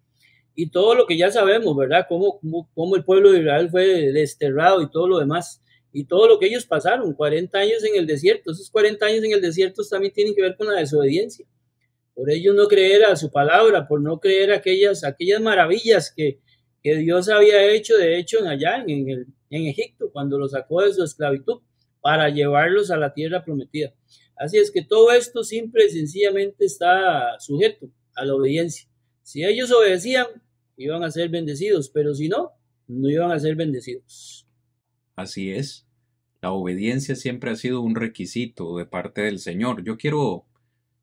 y 0.56 0.70
todo 0.70 0.96
lo 0.96 1.06
que 1.06 1.18
ya 1.18 1.30
sabemos, 1.32 1.76
¿verdad? 1.76 2.06
Cómo, 2.08 2.40
cómo, 2.74 2.96
el 2.96 3.04
pueblo 3.04 3.32
de 3.32 3.40
Israel 3.40 3.70
fue 3.70 4.12
desterrado 4.14 4.82
y 4.82 4.90
todo 4.90 5.08
lo 5.08 5.20
demás, 5.20 5.62
y 5.92 6.06
todo 6.06 6.28
lo 6.28 6.40
que 6.40 6.48
ellos 6.48 6.66
pasaron, 6.66 7.14
40 7.14 7.58
años 7.58 7.84
en 7.84 7.96
el 7.96 8.08
desierto, 8.08 8.52
esos 8.52 8.70
40 8.70 9.06
años 9.06 9.24
en 9.24 9.34
el 9.34 9.42
desierto 9.42 9.84
también 9.90 10.14
tienen 10.14 10.34
que 10.34 10.42
ver 10.42 10.56
con 10.56 10.68
la 10.68 10.80
desobediencia, 10.80 11.46
por 12.14 12.32
ellos 12.32 12.56
no 12.56 12.68
creer 12.68 13.04
a 13.06 13.16
su 13.18 13.30
palabra, 13.30 13.88
por 13.88 14.02
no 14.02 14.20
creer 14.20 14.54
aquellas, 14.54 15.04
aquellas 15.04 15.42
maravillas 15.42 16.14
que, 16.16 16.40
que 16.82 16.96
Dios 16.96 17.28
había 17.30 17.66
hecho, 17.72 17.98
de 17.98 18.18
hecho, 18.18 18.40
en 18.40 18.48
allá 18.48 18.84
en, 18.88 19.10
el, 19.10 19.28
en 19.50 19.68
Egipto, 19.68 20.10
cuando 20.12 20.38
los 20.38 20.52
sacó 20.52 20.82
de 20.82 20.94
su 20.94 21.04
esclavitud, 21.04 21.60
para 22.00 22.30
llevarlos 22.30 22.92
a 22.92 22.98
la 22.98 23.14
tierra 23.14 23.44
prometida. 23.44 23.94
Así 24.38 24.58
es 24.58 24.70
que 24.70 24.84
todo 24.84 25.12
esto 25.12 25.44
simple 25.44 25.86
y 25.86 25.90
sencillamente 25.90 26.66
está 26.66 27.40
sujeto 27.40 27.90
a 28.16 28.26
la 28.26 28.36
obediencia. 28.36 28.88
Si 29.24 29.44
ellos 29.44 29.72
obedecían, 29.72 30.28
iban 30.78 31.04
a 31.04 31.12
ser 31.12 31.30
bendecidos, 31.30 31.90
pero 31.90 32.14
si 32.14 32.30
no, 32.30 32.52
no 32.88 33.10
iban 33.10 33.32
a 33.32 33.40
ser 33.40 33.56
bendecidos. 33.56 34.48
Así 35.16 35.52
es. 35.52 35.88
La 36.42 36.52
obediencia 36.52 37.16
siempre 37.16 37.52
ha 37.52 37.56
sido 37.56 37.82
un 37.82 37.96
requisito 37.96 38.78
de 38.78 38.86
parte 38.86 39.22
del 39.22 39.40
Señor. 39.40 39.84
Yo 39.84 39.98
quiero, 39.98 40.46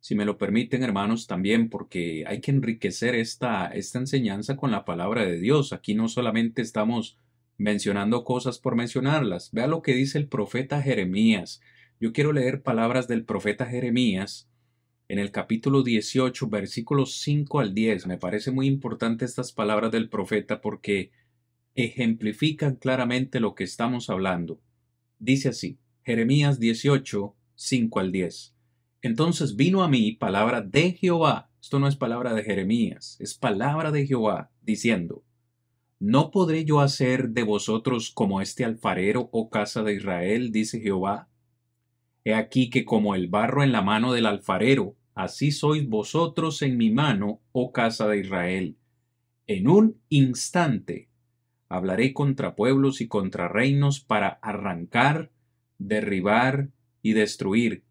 si 0.01 0.15
me 0.15 0.25
lo 0.25 0.39
permiten, 0.39 0.83
hermanos, 0.83 1.27
también, 1.27 1.69
porque 1.69 2.25
hay 2.27 2.41
que 2.41 2.51
enriquecer 2.51 3.15
esta, 3.15 3.67
esta 3.67 3.99
enseñanza 3.99 4.57
con 4.57 4.71
la 4.71 4.85
palabra 4.85 5.25
de 5.25 5.39
Dios. 5.39 5.73
Aquí 5.73 5.95
no 5.95 6.09
solamente 6.09 6.63
estamos 6.63 7.17
mencionando 7.57 8.25
cosas 8.25 8.59
por 8.59 8.77
mencionarlas. 8.77 9.51
Vea 9.53 9.67
lo 9.67 9.83
que 9.83 9.95
dice 9.95 10.19
el 10.19 10.29
profeta 10.29 10.83
Jeremías. 10.83 11.61
Yo 11.99 12.13
quiero 12.13 12.33
leer 12.33 12.63
palabras 12.63 13.09
del 13.09 13.25
profeta 13.25 13.67
Jeremías 13.67 14.49
en 15.13 15.19
el 15.19 15.31
capítulo 15.31 15.83
18, 15.83 16.49
versículos 16.49 17.21
5 17.21 17.61
al 17.61 17.75
10. 17.75 18.07
Me 18.07 18.17
parece 18.17 18.51
muy 18.51 18.67
importante 18.67 19.27
estas 19.27 19.53
palabras 19.53 19.93
del 19.93 20.09
profeta 20.09 20.63
porque 20.63 21.11
ejemplifican 21.75 22.77
claramente 22.77 23.39
lo 23.39 23.55
que 23.55 23.65
estamos 23.65 24.09
hablando. 24.09 24.59
Dice 25.19 25.51
así, 25.51 25.79
Jeremías 26.03 26.59
18, 26.59 27.37
5 27.55 28.01
al 28.01 28.11
10. 28.11 28.55
Entonces 29.03 29.55
vino 29.55 29.83
a 29.83 29.89
mí 29.89 30.13
palabra 30.13 30.63
de 30.63 30.93
Jehová, 30.93 31.51
esto 31.61 31.79
no 31.79 31.89
es 31.89 31.97
palabra 31.97 32.33
de 32.33 32.45
Jeremías, 32.45 33.19
es 33.21 33.35
palabra 33.35 33.91
de 33.91 34.07
Jehová, 34.07 34.51
diciendo, 34.63 35.23
¿No 35.99 36.31
podré 36.31 36.65
yo 36.65 36.81
hacer 36.81 37.29
de 37.29 37.43
vosotros 37.43 38.13
como 38.13 38.41
este 38.41 38.65
alfarero, 38.65 39.29
oh 39.31 39.51
casa 39.51 39.83
de 39.83 39.93
Israel? 39.93 40.53
dice 40.53 40.81
Jehová. 40.81 41.29
He 42.25 42.33
aquí 42.35 42.71
que 42.71 42.87
como 42.87 43.15
el 43.15 43.29
barro 43.29 43.63
en 43.63 43.73
la 43.73 43.83
mano 43.83 44.15
del 44.15 44.25
alfarero, 44.25 44.97
así 45.15 45.53
sois 45.53 45.89
vosotros 45.89 46.63
en 46.63 46.77
mi 46.77 46.91
mano, 46.91 47.41
oh 47.53 47.73
casa 47.73 48.09
de 48.09 48.19
Israel. 48.19 48.77
En 49.47 49.69
un 49.69 50.01
instante 50.09 51.09
hablaré 51.69 52.13
contra 52.13 52.55
pueblos 52.55 53.01
y 53.01 53.09
contra 53.09 53.49
reinos 53.49 54.01
para 54.01 54.39
arrancar, 54.43 55.31
derribar 55.79 56.69
y 57.03 57.13
destruir. 57.13 57.85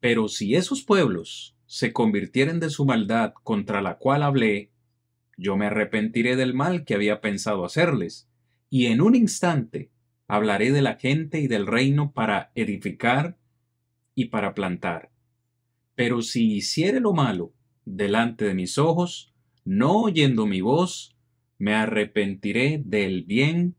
Pero 0.00 0.28
si 0.28 0.54
esos 0.54 0.82
pueblos 0.82 1.56
se 1.66 1.92
convirtieren 1.92 2.60
de 2.60 2.70
su 2.70 2.84
maldad 2.84 3.34
contra 3.42 3.82
la 3.82 3.98
cual 3.98 4.22
hablé, 4.22 4.70
yo 5.36 5.56
me 5.56 5.66
arrepentiré 5.66 6.36
del 6.36 6.54
mal 6.54 6.84
que 6.84 6.94
había 6.94 7.20
pensado 7.20 7.64
hacerles, 7.64 8.28
y 8.70 8.86
en 8.86 9.00
un 9.00 9.14
instante 9.14 9.90
hablaré 10.26 10.72
de 10.72 10.82
la 10.82 10.96
gente 10.96 11.40
y 11.40 11.46
del 11.46 11.66
reino 11.66 12.12
para 12.12 12.52
edificar 12.54 13.36
y 14.14 14.26
para 14.26 14.54
plantar. 14.54 15.11
Pero 15.94 16.22
si 16.22 16.54
hiciere 16.54 17.00
lo 17.00 17.12
malo 17.12 17.52
delante 17.84 18.44
de 18.44 18.54
mis 18.54 18.78
ojos, 18.78 19.32
no 19.64 20.02
oyendo 20.02 20.46
mi 20.46 20.60
voz, 20.60 21.16
me 21.58 21.74
arrepentiré 21.74 22.82
del 22.84 23.22
bien 23.22 23.76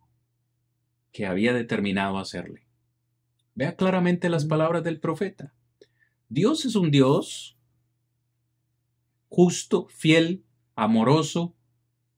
que 1.12 1.26
había 1.26 1.54
determinado 1.54 2.18
hacerle. 2.18 2.66
Vea 3.56 3.76
claramente 3.76 4.30
las 4.30 4.46
palabras 4.46 4.84
del 4.84 5.00
profeta. 5.00 5.54
Dios 6.30 6.66
es 6.66 6.76
un 6.76 6.92
Dios 6.92 7.58
justo, 9.28 9.88
fiel, 9.90 10.44
amoroso, 10.76 11.56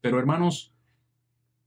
pero 0.02 0.20
hermanos, 0.20 0.74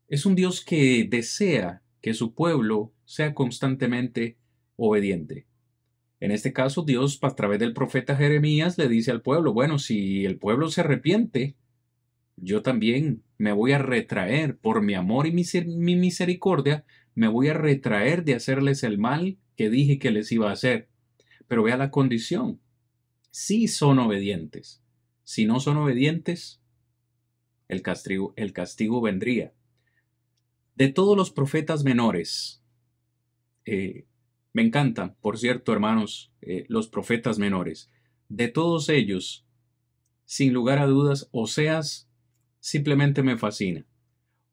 es 0.06 0.26
un 0.26 0.34
Dios 0.34 0.64
que 0.64 1.08
desea 1.10 1.82
que 2.00 2.14
su 2.14 2.34
pueblo 2.34 2.92
sea 3.04 3.34
constantemente 3.34 4.38
obediente. 4.76 5.47
En 6.20 6.32
este 6.32 6.52
caso, 6.52 6.82
Dios, 6.82 7.18
a 7.22 7.34
través 7.34 7.60
del 7.60 7.72
profeta 7.72 8.16
Jeremías, 8.16 8.76
le 8.76 8.88
dice 8.88 9.10
al 9.10 9.22
pueblo, 9.22 9.52
bueno, 9.52 9.78
si 9.78 10.24
el 10.24 10.38
pueblo 10.38 10.68
se 10.68 10.80
arrepiente, 10.80 11.54
yo 12.36 12.62
también 12.62 13.22
me 13.36 13.52
voy 13.52 13.72
a 13.72 13.78
retraer 13.78 14.58
por 14.58 14.82
mi 14.82 14.94
amor 14.94 15.26
y 15.26 15.32
mi, 15.32 15.96
misericordia, 15.96 16.84
me 17.14 17.28
voy 17.28 17.48
a 17.48 17.54
retraer 17.54 18.24
de 18.24 18.34
hacerles 18.34 18.82
el 18.82 18.98
mal 18.98 19.38
que 19.56 19.70
dije 19.70 19.98
que 19.98 20.10
les 20.10 20.30
iba 20.32 20.50
a 20.50 20.52
hacer. 20.52 20.88
Pero 21.46 21.62
vea 21.62 21.76
la 21.76 21.90
condición. 21.90 22.60
Si 23.30 23.68
son 23.68 23.98
obedientes. 24.00 24.82
Si 25.22 25.46
no 25.46 25.60
son 25.60 25.76
obedientes, 25.76 26.60
el 27.68 27.82
castigo, 27.82 28.32
el 28.36 28.52
castigo 28.52 29.00
vendría. 29.00 29.52
De 30.74 30.88
todos 30.88 31.16
los 31.16 31.30
profetas 31.30 31.84
menores, 31.84 32.62
eh, 33.64 34.07
me 34.58 34.64
encantan, 34.64 35.14
por 35.20 35.38
cierto, 35.38 35.72
hermanos, 35.72 36.32
eh, 36.40 36.64
los 36.66 36.88
profetas 36.88 37.38
menores. 37.38 37.92
De 38.28 38.48
todos 38.48 38.88
ellos, 38.88 39.46
sin 40.24 40.52
lugar 40.52 40.80
a 40.80 40.86
dudas, 40.86 41.28
Oseas 41.30 42.10
simplemente 42.58 43.22
me 43.22 43.38
fascina. 43.38 43.86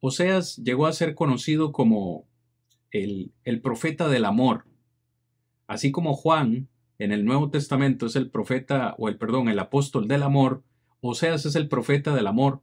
Oseas 0.01 0.57
llegó 0.57 0.85
a 0.85 0.93
ser 0.93 1.15
conocido 1.15 1.71
como 1.71 2.27
el, 2.91 3.33
el 3.45 3.61
profeta 3.61 4.07
del 4.07 4.25
amor. 4.25 4.67
Así 5.65 5.91
como 5.91 6.13
Juan 6.13 6.69
en 6.99 7.11
el 7.11 7.25
Nuevo 7.25 7.49
Testamento 7.49 8.05
es 8.05 8.15
el 8.15 8.29
profeta, 8.29 8.93
o 8.99 9.09
el 9.09 9.17
perdón, 9.17 9.49
el 9.49 9.57
apóstol 9.57 10.07
del 10.07 10.21
amor, 10.21 10.61
Oseas 11.01 11.47
es 11.47 11.55
el 11.55 11.67
profeta 11.67 12.13
del 12.13 12.27
amor. 12.27 12.61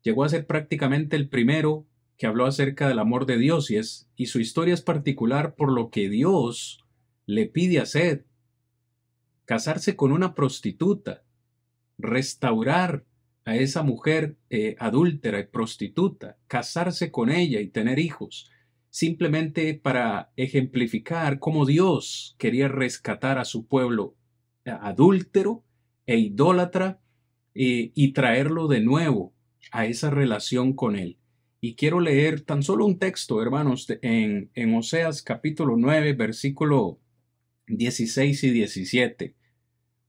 Llegó 0.00 0.24
a 0.24 0.30
ser 0.30 0.46
prácticamente 0.46 1.14
el 1.14 1.28
primero 1.28 1.84
que 2.18 2.26
habló 2.26 2.46
acerca 2.46 2.88
del 2.88 2.98
amor 2.98 3.26
de 3.26 3.38
Dios 3.38 3.70
y, 3.70 3.76
es, 3.76 4.10
y 4.16 4.26
su 4.26 4.40
historia 4.40 4.74
es 4.74 4.82
particular 4.82 5.54
por 5.54 5.72
lo 5.72 5.88
que 5.90 6.10
Dios 6.10 6.84
le 7.26 7.46
pide 7.46 7.78
hacer. 7.78 8.26
Casarse 9.44 9.96
con 9.96 10.12
una 10.12 10.34
prostituta, 10.34 11.24
restaurar 11.96 13.06
a 13.44 13.56
esa 13.56 13.82
mujer 13.82 14.36
eh, 14.50 14.76
adúltera 14.78 15.38
y 15.38 15.46
prostituta, 15.46 16.36
casarse 16.48 17.10
con 17.10 17.30
ella 17.30 17.60
y 17.60 17.68
tener 17.68 17.98
hijos, 17.98 18.50
simplemente 18.90 19.72
para 19.74 20.32
ejemplificar 20.36 21.38
cómo 21.38 21.64
Dios 21.64 22.34
quería 22.38 22.68
rescatar 22.68 23.38
a 23.38 23.44
su 23.44 23.66
pueblo 23.66 24.16
eh, 24.64 24.70
adúltero 24.70 25.64
e 26.04 26.18
idólatra 26.18 27.00
eh, 27.54 27.92
y 27.94 28.12
traerlo 28.12 28.66
de 28.66 28.80
nuevo 28.80 29.32
a 29.70 29.86
esa 29.86 30.10
relación 30.10 30.72
con 30.72 30.96
Él. 30.96 31.17
Y 31.60 31.74
quiero 31.74 31.98
leer 32.00 32.42
tan 32.42 32.62
solo 32.62 32.86
un 32.86 32.98
texto, 32.98 33.42
hermanos, 33.42 33.88
en, 34.02 34.50
en 34.54 34.74
Oseas 34.76 35.22
capítulo 35.22 35.76
9, 35.76 36.12
versículo 36.12 37.00
16 37.66 38.44
y 38.44 38.50
17. 38.50 39.34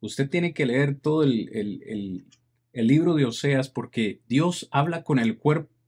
Usted 0.01 0.29
tiene 0.29 0.53
que 0.53 0.67
leer 0.67 0.95
todo 0.95 1.23
el, 1.23 1.49
el, 1.51 2.27
el 2.71 2.87
libro 2.87 3.15
de 3.15 3.25
Oseas 3.25 3.69
porque 3.69 4.21
Dios 4.27 4.67
habla 4.71 5.03
con 5.03 5.17
el, 5.17 5.39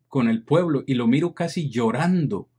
con 0.07 0.30
el 0.30 0.43
pueblo 0.43 0.84
y 0.88 0.95
lo 0.95 1.05
miro 1.05 1.36
casi 1.36 1.70
llorando, 1.70 2.49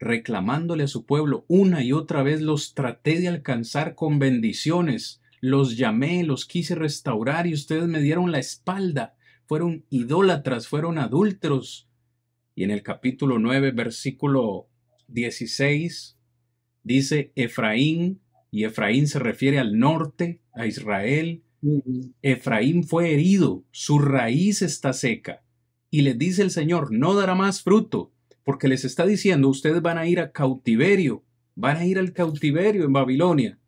reclamándole 0.00 0.84
a 0.84 0.88
su 0.88 1.06
pueblo 1.06 1.44
una 1.46 1.84
y 1.84 1.92
otra 1.92 2.24
vez 2.24 2.40
los 2.40 2.74
traté 2.74 3.20
de 3.20 3.28
alcanzar 3.28 3.94
con 3.94 4.18
bendiciones, 4.18 5.22
los 5.40 5.76
llamé, 5.76 6.24
los 6.24 6.44
quise 6.44 6.74
restaurar 6.74 7.46
y 7.46 7.54
ustedes 7.54 7.86
me 7.86 8.00
dieron 8.00 8.32
la 8.32 8.40
espalda, 8.40 9.14
fueron 9.46 9.84
idólatras, 9.90 10.66
fueron 10.66 10.98
adúlteros. 10.98 11.88
Y 12.54 12.64
en 12.64 12.70
el 12.70 12.82
capítulo 12.82 13.38
9, 13.38 13.70
versículo 13.70 14.68
16, 15.08 16.18
dice 16.82 17.32
Efraín, 17.34 18.20
y 18.50 18.64
Efraín 18.64 19.08
se 19.08 19.18
refiere 19.18 19.58
al 19.58 19.78
norte, 19.78 20.42
a 20.52 20.66
Israel, 20.66 21.42
Efraín 22.20 22.84
fue 22.84 23.12
herido, 23.14 23.64
su 23.70 23.98
raíz 23.98 24.62
está 24.62 24.92
seca. 24.92 25.42
Y 25.90 26.02
les 26.02 26.18
dice 26.18 26.42
el 26.42 26.50
Señor, 26.50 26.92
no 26.92 27.14
dará 27.14 27.34
más 27.34 27.62
fruto, 27.62 28.12
porque 28.44 28.68
les 28.68 28.84
está 28.84 29.06
diciendo, 29.06 29.48
ustedes 29.48 29.80
van 29.80 29.98
a 29.98 30.06
ir 30.06 30.20
a 30.20 30.32
cautiverio, 30.32 31.24
van 31.54 31.76
a 31.76 31.86
ir 31.86 31.98
al 31.98 32.12
cautiverio 32.12 32.84
en 32.84 32.92
Babilonia. 32.92 33.58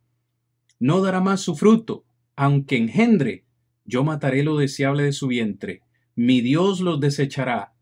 No 0.79 1.01
dará 1.01 1.21
más 1.21 1.41
su 1.41 1.55
fruto, 1.55 2.05
aunque 2.35 2.77
engendre, 2.77 3.45
yo 3.85 4.03
mataré 4.03 4.43
lo 4.43 4.57
deseable 4.57 5.03
de 5.03 5.13
su 5.13 5.27
vientre. 5.27 5.81
Mi 6.15 6.41
Dios 6.41 6.81
los 6.81 6.99
desechará, 6.99 7.74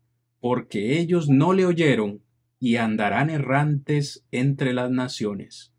porque 0.44 1.00
ellos 1.00 1.30
no 1.30 1.54
le 1.54 1.64
oyeron 1.64 2.22
y 2.60 2.76
andarán 2.76 3.30
errantes 3.30 4.26
entre 4.30 4.74
las 4.74 4.90
naciones. 4.90 5.72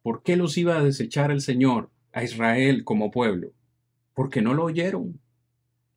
¿Por 0.00 0.22
qué 0.22 0.38
los 0.38 0.56
iba 0.56 0.78
a 0.78 0.82
desechar 0.82 1.30
el 1.30 1.42
Señor? 1.42 1.90
a 2.14 2.24
Israel 2.24 2.82
como 2.84 3.10
pueblo, 3.10 3.52
porque 4.14 4.40
no 4.40 4.54
lo 4.54 4.64
oyeron. 4.64 5.20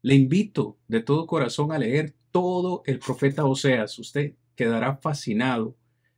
Le 0.01 0.15
invito 0.15 0.79
de 0.89 0.99
todo 0.99 1.25
corazón 1.27 1.71
a 1.71 1.79
leer 1.79 2.13
todo 2.31 2.83
el 2.85 2.99
profeta 2.99 3.45
Oseas. 3.45 3.97
Usted 3.99 4.33
quedará 4.55 4.97
fascinado 4.97 5.77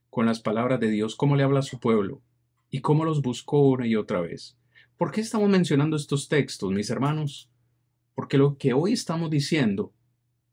con 0.10 0.26
las 0.26 0.40
palabras 0.40 0.80
de 0.80 0.90
Dios, 0.90 1.16
cómo 1.16 1.36
le 1.36 1.44
habla 1.44 1.60
a 1.60 1.62
su 1.62 1.80
pueblo 1.80 2.24
y 2.72 2.82
cómo 2.82 3.06
los 3.06 3.22
buscó 3.22 3.62
una 3.70 3.86
y 3.86 3.96
otra 3.96 4.22
vez. 4.22 4.58
¿Por 4.98 5.12
qué 5.12 5.22
estamos 5.22 5.52
mencionando 5.52 5.98
estos 5.98 6.30
textos, 6.30 6.72
mis 6.72 6.90
hermanos? 6.90 7.52
Porque 8.16 8.40
lo 8.40 8.58
que 8.58 8.74
hoy 8.74 8.94
estamos 8.94 9.30
diciendo 9.30 9.94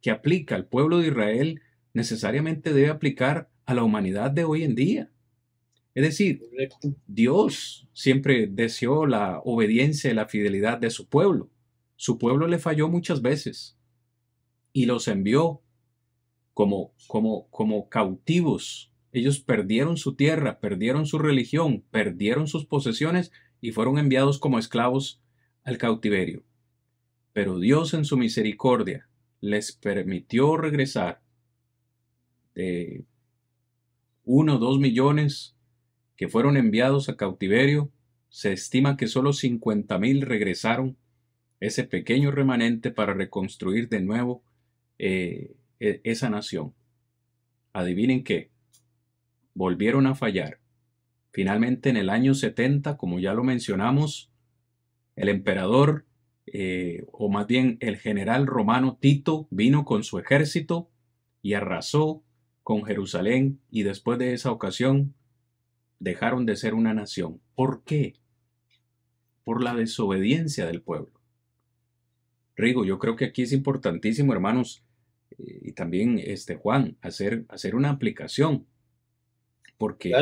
que 0.01 0.11
aplica 0.11 0.55
al 0.55 0.67
pueblo 0.67 0.99
de 0.99 1.09
Israel 1.09 1.61
necesariamente 1.93 2.73
debe 2.73 2.89
aplicar 2.89 3.51
a 3.67 3.75
la 3.75 3.85
humanidad 3.85 4.31
de 4.31 4.45
hoy 4.45 4.65
en 4.65 4.75
día. 4.75 5.11
Es 5.95 6.05
decir, 6.05 6.43
Dios 7.07 7.89
siempre 7.93 8.47
deseó 8.47 9.07
la 9.07 9.41
obediencia 9.45 10.11
y 10.11 10.15
la 10.15 10.27
fidelidad 10.27 10.79
de 10.79 10.91
su 10.91 11.09
pueblo. 11.09 11.51
Su 11.97 12.19
pueblo 12.19 12.47
le 12.47 12.59
falló 12.59 12.89
muchas 12.89 13.23
veces. 13.23 13.77
y 14.73 14.87
los 14.87 15.09
envió 15.09 15.63
como, 16.55 16.95
como, 17.09 17.49
como 17.51 17.89
cautivos. 17.89 18.93
Ellos 19.13 19.41
perdieron 19.41 19.97
su 19.97 20.15
tierra, 20.15 20.61
perdieron 20.61 21.07
su 21.07 21.19
religión, 21.19 21.85
perdieron 21.91 22.47
sus 22.47 22.67
posesiones 22.67 23.33
y 23.61 23.73
fueron 23.73 23.99
enviados 23.99 24.39
como 24.39 24.61
esclavos 24.61 25.21
al 25.65 25.77
cautiverio. 25.77 26.45
Pero 27.33 27.59
Dios 27.59 27.95
en 27.95 28.05
su 28.05 28.17
misericordia 28.17 29.10
les 29.41 29.73
permitió 29.73 30.57
regresar 30.57 31.21
de 32.55 33.05
uno 34.25 34.57
o 34.57 34.59
dos 34.59 34.79
millones 34.79 35.57
que 36.17 36.29
fueron 36.29 36.57
enviados 36.57 37.09
a 37.09 37.17
cautiverio. 37.17 37.91
Se 38.29 38.53
estima 38.53 38.97
que 38.97 39.07
solo 39.07 39.33
50 39.33 39.99
mil 39.99 40.23
regresaron 40.23 40.97
ese 41.59 41.85
pequeño 41.85 42.31
remanente 42.31 42.91
para 42.91 43.15
reconstruir 43.15 43.89
de 43.89 44.01
nuevo 44.01 44.43
eh, 44.99 45.57
e, 45.79 46.01
esa 46.05 46.31
nación. 46.31 46.75
Adivinen 47.73 48.25
qué, 48.25 48.51
volvieron 49.55 50.07
a 50.07 50.15
fallar. 50.15 50.59
Finalmente 51.33 51.91
en 51.91 51.97
el 51.97 52.11
año 52.11 52.35
70, 52.35 52.97
como 52.97 53.19
ya 53.21 53.35
lo 53.35 53.45
mencionamos, 53.45 54.31
el 55.17 55.29
emperador, 55.29 56.07
eh, 56.53 57.07
o 57.13 57.29
más 57.29 57.47
bien 57.47 57.79
el 57.81 57.97
general 57.97 58.47
romano 58.47 58.99
Tito, 59.01 59.47
vino 59.51 59.85
con 59.85 60.03
su 60.03 60.19
ejército 60.19 60.91
y 61.43 61.55
arrasó 61.55 62.25
con 62.63 62.85
Jerusalén 62.85 63.61
y 63.71 63.85
después 63.85 64.19
de 64.19 64.35
esa 64.35 64.51
ocasión 64.51 65.15
dejaron 66.01 66.47
de 66.47 66.57
ser 66.57 66.75
una 66.75 66.93
nación. 66.93 67.41
¿Por 67.55 67.85
qué? 67.85 68.17
Por 69.45 69.63
la 69.63 69.75
desobediencia 69.75 70.67
del 70.67 70.83
pueblo. 70.83 71.21
Rigo, 72.57 72.85
yo 72.85 72.99
creo 72.99 73.17
que 73.17 73.27
aquí 73.27 73.43
es 73.43 73.53
importantísimo, 73.53 74.33
hermanos, 74.33 74.85
eh, 75.39 75.61
y 75.63 75.73
también 75.73 76.19
este 76.19 76.57
Juan, 76.57 76.97
hacer, 77.01 77.45
hacer 77.49 77.77
una 77.77 77.91
aplicación. 77.91 78.67
Porque, 79.79 80.13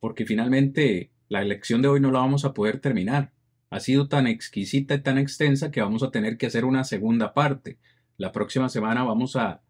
porque 0.00 0.24
finalmente 0.24 1.10
la 1.28 1.42
elección 1.42 1.82
de 1.82 1.88
hoy 1.88 2.00
no 2.00 2.10
la 2.10 2.20
vamos 2.20 2.44
a 2.44 2.54
poder 2.54 2.80
terminar. 2.80 3.32
Ha 3.70 3.80
sido 3.80 4.08
tan 4.08 4.26
exquisita 4.26 4.94
y 4.94 5.02
tan 5.02 5.18
extensa 5.18 5.70
que 5.70 5.80
vamos 5.80 6.02
a 6.02 6.10
tener 6.10 6.38
que 6.38 6.46
hacer 6.46 6.64
una 6.64 6.84
segunda 6.84 7.34
parte. 7.34 7.78
La 8.16 8.32
próxima 8.32 8.68
semana 8.68 9.02
vamos 9.02 9.36
a, 9.36 9.62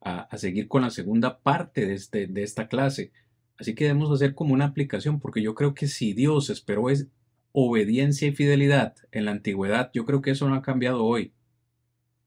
a, 0.00 0.36
seguir 0.38 0.68
con 0.68 0.82
la 0.82 0.90
segunda 0.90 1.40
parte 1.40 1.86
de, 1.86 1.94
este, 1.94 2.26
de 2.26 2.42
esta 2.42 2.68
clase. 2.68 3.12
Así 3.58 3.74
que 3.74 3.84
debemos 3.84 4.10
hacer 4.10 4.34
como 4.34 4.54
una 4.54 4.66
aplicación, 4.66 5.20
porque 5.20 5.42
yo 5.42 5.54
creo 5.54 5.74
que 5.74 5.86
si 5.86 6.12
Dios 6.14 6.50
esperó 6.50 6.90
es 6.90 7.08
obediencia 7.52 8.28
y 8.28 8.32
fidelidad 8.34 8.96
en 9.12 9.26
la 9.26 9.30
antigüedad, 9.30 9.90
yo 9.94 10.04
creo 10.04 10.22
que 10.22 10.30
eso 10.30 10.48
no 10.48 10.54
ha 10.54 10.62
cambiado 10.62 11.04
hoy. 11.04 11.32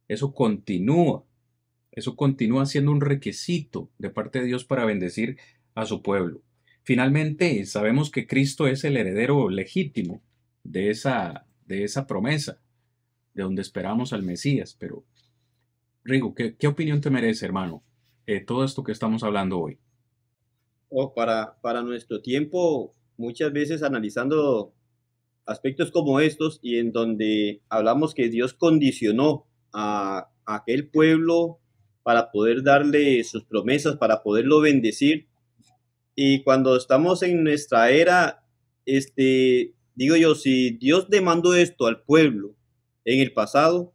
Eso 0.07 0.33
continúa. 0.33 1.25
Eso 1.91 2.15
continúa 2.15 2.65
siendo 2.65 2.91
un 2.91 3.01
requisito 3.01 3.89
de 3.97 4.09
parte 4.09 4.39
de 4.39 4.45
Dios 4.45 4.65
para 4.65 4.85
bendecir 4.85 5.37
a 5.73 5.85
su 5.85 6.01
pueblo. 6.01 6.41
Finalmente, 6.83 7.65
sabemos 7.65 8.11
que 8.11 8.27
Cristo 8.27 8.67
es 8.67 8.83
el 8.83 8.97
heredero 8.97 9.49
legítimo 9.49 10.21
de 10.65 10.89
esa, 10.89 11.45
de 11.65 11.83
esa 11.83 12.05
promesa, 12.05 12.59
de 13.33 13.43
donde 13.43 13.61
esperamos 13.61 14.11
al 14.11 14.23
Mesías. 14.23 14.75
Pero, 14.77 15.05
Rigo, 16.03 16.35
¿qué, 16.35 16.67
opinión 16.67 16.99
te 16.99 17.09
merece, 17.09 17.45
hermano, 17.45 17.83
eh, 18.25 18.41
todo 18.41 18.65
esto 18.65 18.83
que 18.83 18.91
estamos 18.91 19.23
hablando 19.23 19.59
hoy? 19.59 19.77
Oh, 20.89 21.13
para, 21.13 21.57
para 21.61 21.81
nuestro 21.81 22.21
tiempo, 22.21 22.93
muchas 23.17 23.53
veces 23.53 23.83
analizando 23.83 24.73
aspectos 25.45 25.91
como 25.91 26.19
estos 26.19 26.59
y 26.61 26.79
en 26.79 26.91
donde 26.91 27.61
hablamos 27.69 28.13
que 28.13 28.29
Dios 28.29 28.53
condicionó 28.53 29.45
a, 29.73 30.29
aquel 30.45 30.89
pueblo 30.89 31.59
para 32.03 32.31
poder 32.31 32.63
darle 32.63 33.23
sus 33.23 33.45
promesas, 33.45 33.97
para 33.97 34.21
poderlo 34.21 34.61
bendecir. 34.61 35.27
Y 36.15 36.43
cuando 36.43 36.75
estamos 36.77 37.23
en 37.23 37.43
nuestra 37.43 37.89
era, 37.89 38.43
este, 38.85 39.74
digo 39.95 40.15
yo, 40.15 40.35
si 40.35 40.71
Dios 40.71 41.09
demandó 41.09 41.55
esto 41.55 41.87
al 41.87 42.01
pueblo 42.03 42.55
en 43.05 43.19
el 43.21 43.33
pasado, 43.33 43.93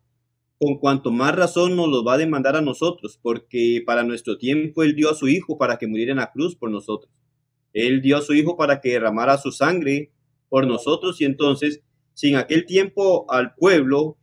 con 0.58 0.78
cuanto 0.78 1.10
más 1.10 1.34
razón 1.34 1.76
nos 1.76 1.88
lo 1.88 2.04
va 2.04 2.14
a 2.14 2.18
demandar 2.18 2.56
a 2.56 2.60
nosotros, 2.60 3.18
porque 3.22 3.82
para 3.86 4.02
nuestro 4.02 4.36
tiempo 4.36 4.82
Él 4.82 4.94
dio 4.94 5.10
a 5.10 5.14
su 5.14 5.28
Hijo 5.28 5.56
para 5.56 5.78
que 5.78 5.86
muriera 5.86 6.12
en 6.12 6.18
la 6.18 6.32
cruz 6.32 6.54
por 6.54 6.70
nosotros. 6.70 7.10
Él 7.72 8.02
dio 8.02 8.18
a 8.18 8.22
su 8.22 8.34
Hijo 8.34 8.56
para 8.56 8.80
que 8.80 8.90
derramara 8.90 9.38
su 9.38 9.52
sangre 9.52 10.12
por 10.48 10.66
nosotros 10.66 11.20
y 11.20 11.24
entonces, 11.24 11.80
sin 12.12 12.36
aquel 12.36 12.66
tiempo 12.66 13.24
al 13.30 13.54
pueblo, 13.54 14.18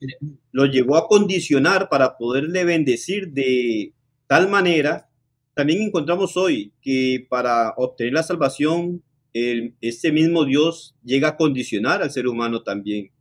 lo 0.51 0.65
llevó 0.65 0.97
a 0.97 1.07
condicionar 1.07 1.89
para 1.89 2.17
poderle 2.17 2.65
bendecir 2.65 3.31
de 3.31 3.93
tal 4.27 4.49
manera, 4.49 5.09
también 5.55 5.81
encontramos 5.81 6.37
hoy 6.37 6.73
que 6.81 7.25
para 7.29 7.73
obtener 7.77 8.13
la 8.13 8.21
salvación, 8.21 9.01
el, 9.33 9.75
este 9.81 10.11
mismo 10.11 10.45
Dios 10.45 10.95
llega 11.03 11.29
a 11.29 11.37
condicionar 11.37 12.01
al 12.01 12.11
ser 12.11 12.27
humano 12.27 12.63
también. 12.63 13.11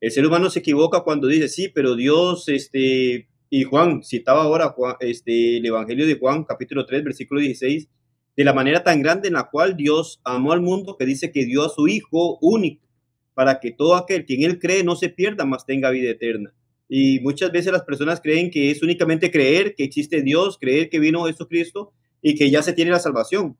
El 0.00 0.10
ser 0.10 0.26
humano 0.26 0.50
se 0.50 0.60
equivoca 0.60 1.00
cuando 1.00 1.26
dice, 1.26 1.48
sí, 1.48 1.68
pero 1.68 1.96
Dios, 1.96 2.48
este, 2.48 3.28
y 3.50 3.62
Juan 3.64 4.02
citaba 4.04 4.42
ahora 4.42 4.74
este, 5.00 5.56
el 5.56 5.66
Evangelio 5.66 6.06
de 6.06 6.18
Juan, 6.18 6.44
capítulo 6.44 6.86
3, 6.86 7.04
versículo 7.04 7.40
16, 7.40 7.88
de 8.36 8.44
la 8.44 8.52
manera 8.52 8.84
tan 8.84 9.02
grande 9.02 9.28
en 9.28 9.34
la 9.34 9.50
cual 9.50 9.76
Dios 9.76 10.20
amó 10.24 10.52
al 10.52 10.60
mundo 10.60 10.96
que 10.96 11.06
dice 11.06 11.32
que 11.32 11.44
dio 11.44 11.64
a 11.64 11.68
su 11.68 11.88
Hijo 11.88 12.38
único 12.40 12.86
para 13.34 13.60
que 13.60 13.70
todo 13.70 13.96
aquel 13.96 14.26
que 14.26 14.34
en 14.34 14.42
Él 14.42 14.58
cree 14.58 14.84
no 14.84 14.96
se 14.96 15.08
pierda, 15.08 15.44
más 15.44 15.64
tenga 15.64 15.90
vida 15.90 16.10
eterna. 16.10 16.52
Y 16.88 17.20
muchas 17.20 17.52
veces 17.52 17.72
las 17.72 17.82
personas 17.82 18.20
creen 18.20 18.50
que 18.50 18.70
es 18.70 18.82
únicamente 18.82 19.30
creer 19.30 19.74
que 19.74 19.84
existe 19.84 20.22
Dios, 20.22 20.58
creer 20.58 20.88
que 20.88 20.98
vino 20.98 21.24
Jesucristo 21.24 21.92
y 22.22 22.34
que 22.34 22.50
ya 22.50 22.62
se 22.62 22.72
tiene 22.72 22.90
la 22.90 22.98
salvación. 22.98 23.56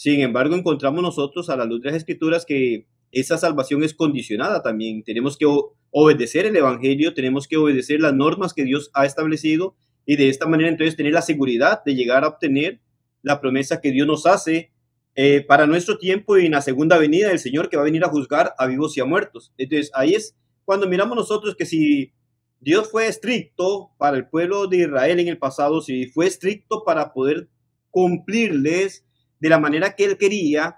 Sin 0.00 0.22
embargo, 0.22 0.56
encontramos 0.56 1.02
nosotros 1.02 1.50
a 1.50 1.58
la 1.58 1.66
luz 1.66 1.82
de 1.82 1.90
las 1.90 1.98
Escrituras 1.98 2.46
que 2.46 2.86
esa 3.12 3.36
salvación 3.36 3.84
es 3.84 3.92
condicionada 3.92 4.62
también. 4.62 5.04
Tenemos 5.04 5.36
que 5.36 5.44
obedecer 5.90 6.46
el 6.46 6.56
Evangelio, 6.56 7.12
tenemos 7.12 7.46
que 7.46 7.58
obedecer 7.58 8.00
las 8.00 8.14
normas 8.14 8.54
que 8.54 8.64
Dios 8.64 8.90
ha 8.94 9.04
establecido 9.04 9.76
y 10.06 10.16
de 10.16 10.30
esta 10.30 10.46
manera 10.46 10.70
entonces 10.70 10.96
tener 10.96 11.12
la 11.12 11.20
seguridad 11.20 11.84
de 11.84 11.94
llegar 11.96 12.24
a 12.24 12.28
obtener 12.28 12.80
la 13.20 13.42
promesa 13.42 13.82
que 13.82 13.90
Dios 13.90 14.06
nos 14.06 14.24
hace 14.24 14.72
eh, 15.16 15.44
para 15.46 15.66
nuestro 15.66 15.98
tiempo 15.98 16.38
y 16.38 16.46
en 16.46 16.52
la 16.52 16.62
segunda 16.62 16.96
venida 16.96 17.28
del 17.28 17.38
Señor 17.38 17.68
que 17.68 17.76
va 17.76 17.82
a 17.82 17.84
venir 17.84 18.02
a 18.02 18.08
juzgar 18.08 18.54
a 18.56 18.66
vivos 18.66 18.96
y 18.96 19.02
a 19.02 19.04
muertos. 19.04 19.52
Entonces 19.58 19.90
ahí 19.92 20.14
es 20.14 20.34
cuando 20.64 20.88
miramos 20.88 21.14
nosotros 21.14 21.54
que 21.54 21.66
si 21.66 22.14
Dios 22.58 22.90
fue 22.90 23.06
estricto 23.06 23.90
para 23.98 24.16
el 24.16 24.26
pueblo 24.26 24.66
de 24.66 24.78
Israel 24.78 25.20
en 25.20 25.28
el 25.28 25.36
pasado, 25.36 25.82
si 25.82 26.06
fue 26.06 26.26
estricto 26.26 26.84
para 26.84 27.12
poder 27.12 27.50
cumplirles 27.90 29.04
de 29.40 29.48
la 29.48 29.58
manera 29.58 29.96
que 29.96 30.04
él 30.04 30.18
quería 30.18 30.76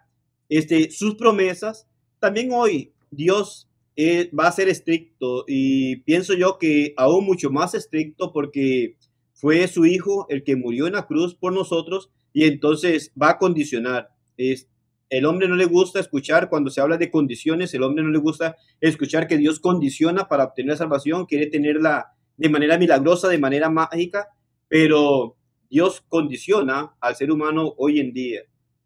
este, 0.48 0.90
sus 0.90 1.16
promesas, 1.16 1.86
también 2.20 2.50
hoy 2.52 2.92
Dios 3.10 3.68
eh, 3.96 4.30
va 4.38 4.46
a 4.46 4.52
ser 4.52 4.68
estricto 4.68 5.44
y 5.46 5.96
pienso 5.96 6.34
yo 6.34 6.58
que 6.58 6.94
aún 6.96 7.26
mucho 7.26 7.50
más 7.50 7.74
estricto 7.74 8.32
porque 8.32 8.96
fue 9.34 9.66
su 9.68 9.84
hijo 9.84 10.26
el 10.30 10.44
que 10.44 10.56
murió 10.56 10.86
en 10.86 10.94
la 10.94 11.06
cruz 11.06 11.34
por 11.34 11.52
nosotros 11.52 12.10
y 12.32 12.44
entonces 12.44 13.12
va 13.20 13.30
a 13.30 13.38
condicionar. 13.38 14.10
Es, 14.36 14.68
el 15.10 15.26
hombre 15.26 15.48
no 15.48 15.56
le 15.56 15.66
gusta 15.66 16.00
escuchar 16.00 16.48
cuando 16.48 16.70
se 16.70 16.80
habla 16.80 16.96
de 16.96 17.10
condiciones, 17.10 17.74
el 17.74 17.82
hombre 17.82 18.02
no 18.02 18.10
le 18.10 18.18
gusta 18.18 18.56
escuchar 18.80 19.26
que 19.26 19.36
Dios 19.36 19.60
condiciona 19.60 20.28
para 20.28 20.44
obtener 20.44 20.76
salvación, 20.76 21.26
quiere 21.26 21.48
tenerla 21.48 22.14
de 22.38 22.48
manera 22.48 22.78
milagrosa, 22.78 23.28
de 23.28 23.38
manera 23.38 23.68
mágica, 23.68 24.28
pero 24.68 25.36
Dios 25.68 26.02
condiciona 26.08 26.94
al 27.00 27.16
ser 27.16 27.30
humano 27.30 27.74
hoy 27.76 28.00
en 28.00 28.12
día. 28.12 28.40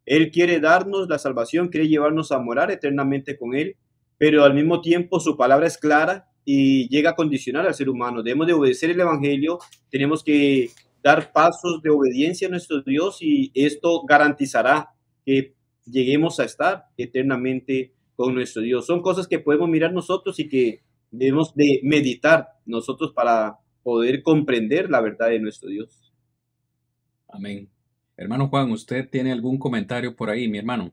Él 0.06 0.30
quiere 0.30 0.60
darnos 0.60 1.08
la 1.08 1.18
salvación, 1.18 1.68
quiere 1.68 1.88
llevarnos 1.88 2.32
a 2.32 2.38
morar 2.38 2.70
eternamente 2.70 3.36
con 3.36 3.54
Él, 3.54 3.76
pero 4.16 4.44
al 4.44 4.54
mismo 4.54 4.80
tiempo 4.80 5.20
su 5.20 5.36
palabra 5.36 5.66
es 5.66 5.76
clara 5.76 6.28
y 6.44 6.88
llega 6.88 7.10
a 7.10 7.16
condicionar 7.16 7.66
al 7.66 7.74
ser 7.74 7.88
humano. 7.88 8.22
Debemos 8.22 8.46
de 8.46 8.52
obedecer 8.52 8.90
el 8.90 9.00
Evangelio, 9.00 9.58
tenemos 9.90 10.22
que 10.22 10.70
dar 11.02 11.32
pasos 11.32 11.82
de 11.82 11.90
obediencia 11.90 12.46
a 12.46 12.50
nuestro 12.50 12.82
Dios 12.82 13.18
y 13.20 13.50
esto 13.54 14.04
garantizará 14.08 14.90
que 15.24 15.54
lleguemos 15.84 16.40
a 16.40 16.44
estar 16.44 16.84
eternamente 16.96 17.92
con 18.14 18.34
nuestro 18.34 18.62
Dios. 18.62 18.86
Son 18.86 19.02
cosas 19.02 19.26
que 19.26 19.40
podemos 19.40 19.68
mirar 19.68 19.92
nosotros 19.92 20.38
y 20.38 20.48
que 20.48 20.82
debemos 21.10 21.54
de 21.54 21.80
meditar 21.82 22.48
nosotros 22.64 23.12
para 23.12 23.58
poder 23.82 24.22
comprender 24.22 24.90
la 24.90 25.00
verdad 25.00 25.28
de 25.28 25.40
nuestro 25.40 25.68
Dios. 25.68 26.12
Amén. 27.28 27.75
Hermano 28.16 28.48
Juan, 28.48 28.70
¿usted 28.70 29.08
tiene 29.08 29.32
algún 29.32 29.58
comentario 29.58 30.16
por 30.16 30.30
ahí, 30.30 30.48
mi 30.48 30.58
hermano? 30.58 30.92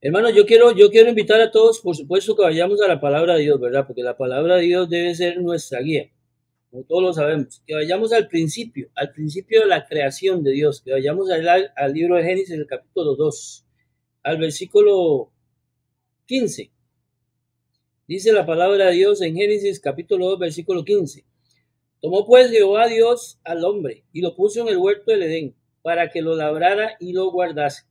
Hermano, 0.00 0.30
yo 0.30 0.44
quiero, 0.46 0.72
yo 0.72 0.90
quiero 0.90 1.08
invitar 1.08 1.40
a 1.40 1.50
todos, 1.50 1.80
por 1.80 1.96
supuesto, 1.96 2.36
que 2.36 2.42
vayamos 2.42 2.80
a 2.82 2.88
la 2.88 3.00
palabra 3.00 3.34
de 3.34 3.42
Dios, 3.42 3.60
¿verdad? 3.60 3.86
Porque 3.86 4.02
la 4.02 4.16
palabra 4.16 4.56
de 4.56 4.62
Dios 4.62 4.90
debe 4.90 5.14
ser 5.14 5.40
nuestra 5.40 5.80
guía 5.80 6.10
como 6.72 6.84
todos 6.84 7.02
lo 7.02 7.12
sabemos, 7.12 7.62
que 7.66 7.74
vayamos 7.74 8.14
al 8.14 8.28
principio, 8.28 8.88
al 8.94 9.12
principio 9.12 9.60
de 9.60 9.66
la 9.66 9.86
creación 9.86 10.42
de 10.42 10.52
Dios, 10.52 10.80
que 10.80 10.92
vayamos 10.92 11.30
al, 11.30 11.70
al 11.76 11.92
libro 11.92 12.16
de 12.16 12.22
Génesis, 12.22 12.52
el 12.52 12.66
capítulo 12.66 13.14
2, 13.14 13.66
al 14.22 14.38
versículo 14.38 15.30
15. 16.24 16.72
Dice 18.08 18.32
la 18.32 18.46
palabra 18.46 18.86
de 18.86 18.92
Dios 18.92 19.20
en 19.20 19.36
Génesis 19.36 19.80
capítulo 19.80 20.30
2, 20.30 20.38
versículo 20.38 20.82
15. 20.82 21.26
Tomó 22.00 22.26
pues 22.26 22.50
Jehová 22.50 22.86
Dios 22.86 23.38
al 23.44 23.62
hombre 23.66 24.04
y 24.10 24.22
lo 24.22 24.34
puso 24.34 24.62
en 24.62 24.68
el 24.68 24.78
huerto 24.78 25.10
del 25.10 25.24
Edén 25.24 25.54
para 25.82 26.10
que 26.10 26.22
lo 26.22 26.34
labrara 26.36 26.96
y 27.00 27.12
lo 27.12 27.30
guardase. 27.30 27.84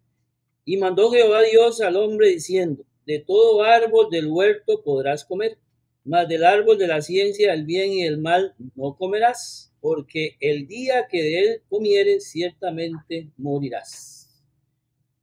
Y 0.65 0.77
mandó 0.77 1.11
Jehová 1.11 1.41
Dios 1.41 1.81
al 1.81 1.97
hombre 1.97 2.29
diciendo, 2.29 2.85
de 3.05 3.19
todo 3.19 3.63
árbol 3.63 4.09
del 4.09 4.27
huerto 4.27 4.81
podrás 4.83 5.25
comer, 5.25 5.57
mas 6.03 6.27
del 6.27 6.43
árbol 6.43 6.77
de 6.77 6.87
la 6.87 7.01
ciencia 7.01 7.51
del 7.51 7.65
bien 7.65 7.91
y 7.91 8.03
del 8.03 8.19
mal 8.19 8.55
no 8.75 8.95
comerás, 8.95 9.73
porque 9.81 10.37
el 10.39 10.67
día 10.67 11.07
que 11.09 11.21
de 11.21 11.39
él 11.39 11.61
comieres 11.69 12.29
ciertamente 12.29 13.29
morirás. 13.37 14.29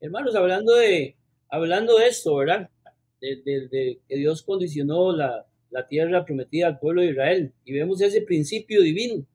Hermanos, 0.00 0.34
hablando 0.34 0.74
de, 0.74 1.16
hablando 1.48 1.98
esto, 1.98 2.36
¿verdad? 2.36 2.70
De, 3.20 4.00
que 4.08 4.16
Dios 4.16 4.42
condicionó 4.42 5.12
la, 5.16 5.46
la 5.70 5.86
tierra 5.86 6.24
prometida 6.24 6.68
al 6.68 6.78
pueblo 6.78 7.02
de 7.02 7.10
Israel. 7.10 7.52
Y 7.64 7.72
vemos 7.72 8.00
ese 8.00 8.22
principio 8.22 8.82
divino, 8.82 9.26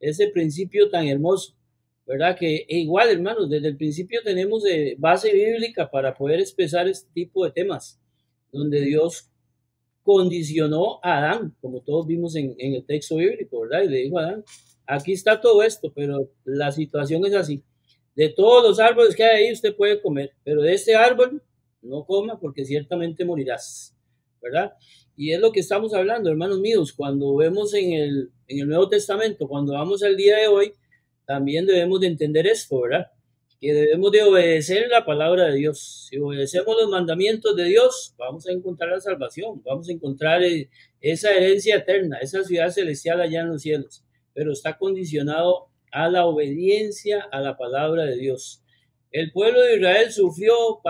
ese 0.00 0.28
principio 0.28 0.90
tan 0.90 1.06
hermoso, 1.06 1.54
¿verdad? 2.10 2.36
Que 2.36 2.66
e 2.68 2.78
igual, 2.80 3.08
hermanos, 3.08 3.48
desde 3.48 3.68
el 3.68 3.76
principio 3.76 4.20
tenemos 4.24 4.64
de 4.64 4.96
base 4.98 5.32
bíblica 5.32 5.88
para 5.88 6.12
poder 6.12 6.40
expresar 6.40 6.88
este 6.88 7.08
tipo 7.14 7.44
de 7.44 7.52
temas, 7.52 8.00
donde 8.50 8.80
Dios 8.80 9.30
condicionó 10.02 10.98
a 11.04 11.18
Adán, 11.18 11.54
como 11.60 11.80
todos 11.82 12.08
vimos 12.08 12.34
en, 12.34 12.56
en 12.58 12.74
el 12.74 12.84
texto 12.84 13.14
bíblico, 13.14 13.60
¿verdad? 13.60 13.84
Y 13.84 13.88
le 13.90 13.98
dijo 13.98 14.18
a 14.18 14.22
Adán, 14.22 14.44
aquí 14.88 15.12
está 15.12 15.40
todo 15.40 15.62
esto, 15.62 15.92
pero 15.94 16.28
la 16.44 16.72
situación 16.72 17.24
es 17.26 17.34
así. 17.34 17.62
De 18.16 18.28
todos 18.28 18.68
los 18.68 18.80
árboles 18.80 19.14
que 19.14 19.22
hay 19.22 19.44
ahí 19.44 19.52
usted 19.52 19.76
puede 19.76 20.02
comer, 20.02 20.32
pero 20.42 20.62
de 20.62 20.74
este 20.74 20.96
árbol 20.96 21.40
no 21.80 22.04
coma 22.04 22.40
porque 22.40 22.64
ciertamente 22.64 23.24
morirás, 23.24 23.96
¿verdad? 24.42 24.72
Y 25.16 25.30
es 25.30 25.38
lo 25.38 25.52
que 25.52 25.60
estamos 25.60 25.94
hablando, 25.94 26.28
hermanos 26.28 26.58
míos, 26.58 26.92
cuando 26.92 27.36
vemos 27.36 27.72
en 27.72 27.92
el, 27.92 28.30
en 28.48 28.58
el 28.58 28.68
Nuevo 28.68 28.88
Testamento, 28.88 29.46
cuando 29.46 29.74
vamos 29.74 30.02
al 30.02 30.16
día 30.16 30.36
de 30.38 30.48
hoy, 30.48 30.72
también 31.30 31.64
debemos 31.64 32.00
de 32.00 32.08
entender 32.08 32.44
esto, 32.48 32.80
¿verdad? 32.80 33.06
Que 33.60 33.72
debemos 33.72 34.10
de 34.10 34.24
obedecer 34.24 34.88
la 34.88 35.04
palabra 35.04 35.44
de 35.44 35.58
Dios. 35.58 36.08
Si 36.10 36.18
obedecemos 36.18 36.74
los 36.76 36.90
mandamientos 36.90 37.54
de 37.54 37.66
Dios, 37.66 38.16
vamos 38.18 38.48
a 38.48 38.50
encontrar 38.50 38.90
la 38.90 39.00
salvación, 39.00 39.62
vamos 39.62 39.88
a 39.88 39.92
encontrar 39.92 40.42
eh, 40.42 40.68
esa 41.00 41.32
herencia 41.32 41.76
eterna, 41.76 42.18
esa 42.20 42.42
ciudad 42.42 42.70
celestial 42.70 43.20
allá 43.20 43.42
en 43.42 43.50
los 43.50 43.62
cielos, 43.62 44.04
pero 44.34 44.50
está 44.50 44.76
condicionado 44.76 45.68
a 45.92 46.08
la 46.08 46.26
obediencia 46.26 47.28
a 47.30 47.40
la 47.40 47.56
palabra 47.56 48.06
de 48.06 48.16
Dios. 48.16 48.64
El 49.12 49.30
pueblo 49.30 49.60
de 49.60 49.76
Israel 49.76 50.10
sufrió, 50.10 50.80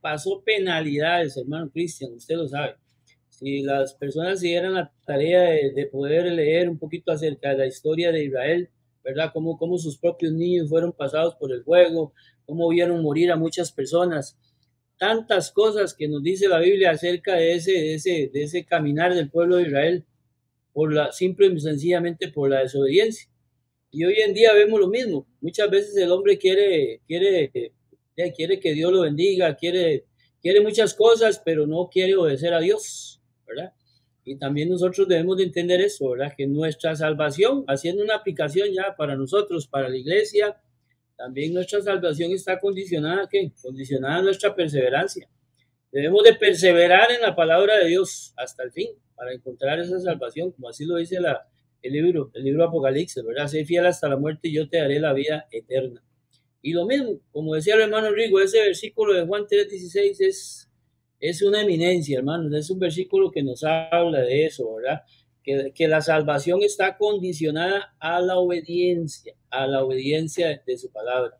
pasó 0.00 0.44
penalidades, 0.44 1.36
hermano 1.36 1.72
Cristian, 1.72 2.12
usted 2.12 2.36
lo 2.36 2.46
sabe 2.46 2.76
si 3.30 3.62
las 3.62 3.94
personas 3.94 4.40
se 4.40 4.48
dieran 4.48 4.74
la 4.74 4.92
tarea 5.04 5.40
de, 5.42 5.86
poder 5.86 6.32
leer 6.32 6.68
un 6.68 6.78
poquito 6.78 7.12
acerca 7.12 7.50
de 7.50 7.58
la 7.58 7.66
historia 7.66 8.10
de 8.10 8.24
Israel, 8.24 8.68
¿verdad? 9.08 9.30
Cómo, 9.32 9.56
cómo 9.56 9.78
sus 9.78 9.96
propios 9.96 10.34
niños 10.34 10.68
fueron 10.68 10.92
pasados 10.92 11.34
por 11.36 11.50
el 11.50 11.64
fuego, 11.64 12.12
cómo 12.44 12.68
vieron 12.68 13.02
morir 13.02 13.32
a 13.32 13.36
muchas 13.36 13.72
personas. 13.72 14.36
Tantas 14.98 15.50
cosas 15.50 15.94
que 15.94 16.08
nos 16.08 16.22
dice 16.22 16.46
la 16.46 16.58
Biblia 16.58 16.90
acerca 16.90 17.36
de 17.36 17.54
ese, 17.54 17.72
de 17.72 17.94
ese, 17.94 18.30
de 18.30 18.42
ese 18.42 18.66
caminar 18.66 19.14
del 19.14 19.30
pueblo 19.30 19.56
de 19.56 19.62
Israel, 19.62 20.04
por 20.74 20.92
la, 20.92 21.10
simple 21.10 21.46
y 21.46 21.58
sencillamente 21.58 22.28
por 22.28 22.50
la 22.50 22.60
desobediencia. 22.60 23.30
Y 23.90 24.04
hoy 24.04 24.16
en 24.20 24.34
día 24.34 24.52
vemos 24.52 24.78
lo 24.78 24.88
mismo. 24.88 25.26
Muchas 25.40 25.70
veces 25.70 25.96
el 25.96 26.12
hombre 26.12 26.36
quiere, 26.36 27.00
quiere, 27.06 27.50
eh, 27.54 28.32
quiere 28.36 28.60
que 28.60 28.74
Dios 28.74 28.92
lo 28.92 29.00
bendiga, 29.00 29.56
quiere, 29.56 30.04
quiere 30.42 30.60
muchas 30.60 30.92
cosas, 30.92 31.40
pero 31.42 31.66
no 31.66 31.88
quiere 31.90 32.14
obedecer 32.14 32.52
a 32.52 32.60
Dios. 32.60 33.22
¿verdad? 33.46 33.72
Y 34.28 34.36
también 34.36 34.68
nosotros 34.68 35.08
debemos 35.08 35.38
de 35.38 35.44
entender 35.44 35.80
eso, 35.80 36.10
¿verdad? 36.10 36.34
Que 36.36 36.46
nuestra 36.46 36.94
salvación, 36.94 37.64
haciendo 37.66 38.02
una 38.02 38.16
aplicación 38.16 38.68
ya 38.74 38.94
para 38.94 39.16
nosotros, 39.16 39.66
para 39.66 39.88
la 39.88 39.96
iglesia, 39.96 40.60
también 41.16 41.54
nuestra 41.54 41.80
salvación 41.80 42.32
está 42.32 42.60
condicionada, 42.60 43.26
¿qué? 43.26 43.50
Condicionada 43.62 44.16
a 44.16 44.22
nuestra 44.22 44.54
perseverancia. 44.54 45.30
Debemos 45.90 46.22
de 46.24 46.34
perseverar 46.34 47.10
en 47.10 47.22
la 47.22 47.34
palabra 47.34 47.78
de 47.78 47.88
Dios 47.88 48.34
hasta 48.36 48.64
el 48.64 48.70
fin 48.70 48.90
para 49.14 49.32
encontrar 49.32 49.80
esa 49.80 49.98
salvación, 49.98 50.52
como 50.52 50.68
así 50.68 50.84
lo 50.84 50.96
dice 50.96 51.18
la, 51.20 51.48
el 51.80 51.92
libro, 51.94 52.30
el 52.34 52.44
libro 52.44 52.64
Apocalipsis, 52.64 53.24
¿verdad? 53.24 53.46
Sé 53.46 53.64
fiel 53.64 53.86
hasta 53.86 54.10
la 54.10 54.18
muerte 54.18 54.48
y 54.48 54.52
yo 54.52 54.68
te 54.68 54.76
daré 54.76 55.00
la 55.00 55.14
vida 55.14 55.48
eterna. 55.50 56.04
Y 56.60 56.74
lo 56.74 56.84
mismo, 56.84 57.18
como 57.32 57.54
decía 57.54 57.76
el 57.76 57.80
hermano 57.80 58.10
Rigo, 58.10 58.40
ese 58.40 58.60
versículo 58.60 59.14
de 59.14 59.26
Juan 59.26 59.46
3:16 59.46 60.20
es 60.20 60.67
es 61.20 61.42
una 61.42 61.62
eminencia, 61.62 62.18
hermanos. 62.18 62.52
Es 62.52 62.70
un 62.70 62.78
versículo 62.78 63.30
que 63.30 63.42
nos 63.42 63.64
habla 63.64 64.20
de 64.20 64.46
eso, 64.46 64.74
¿verdad? 64.74 65.02
Que, 65.42 65.72
que, 65.74 65.88
la 65.88 66.00
salvación 66.00 66.62
está 66.62 66.96
condicionada 66.96 67.94
a 67.98 68.20
la 68.20 68.36
obediencia, 68.36 69.34
a 69.50 69.66
la 69.66 69.82
obediencia 69.84 70.62
de, 70.64 70.78
su 70.78 70.90
palabra. 70.90 71.38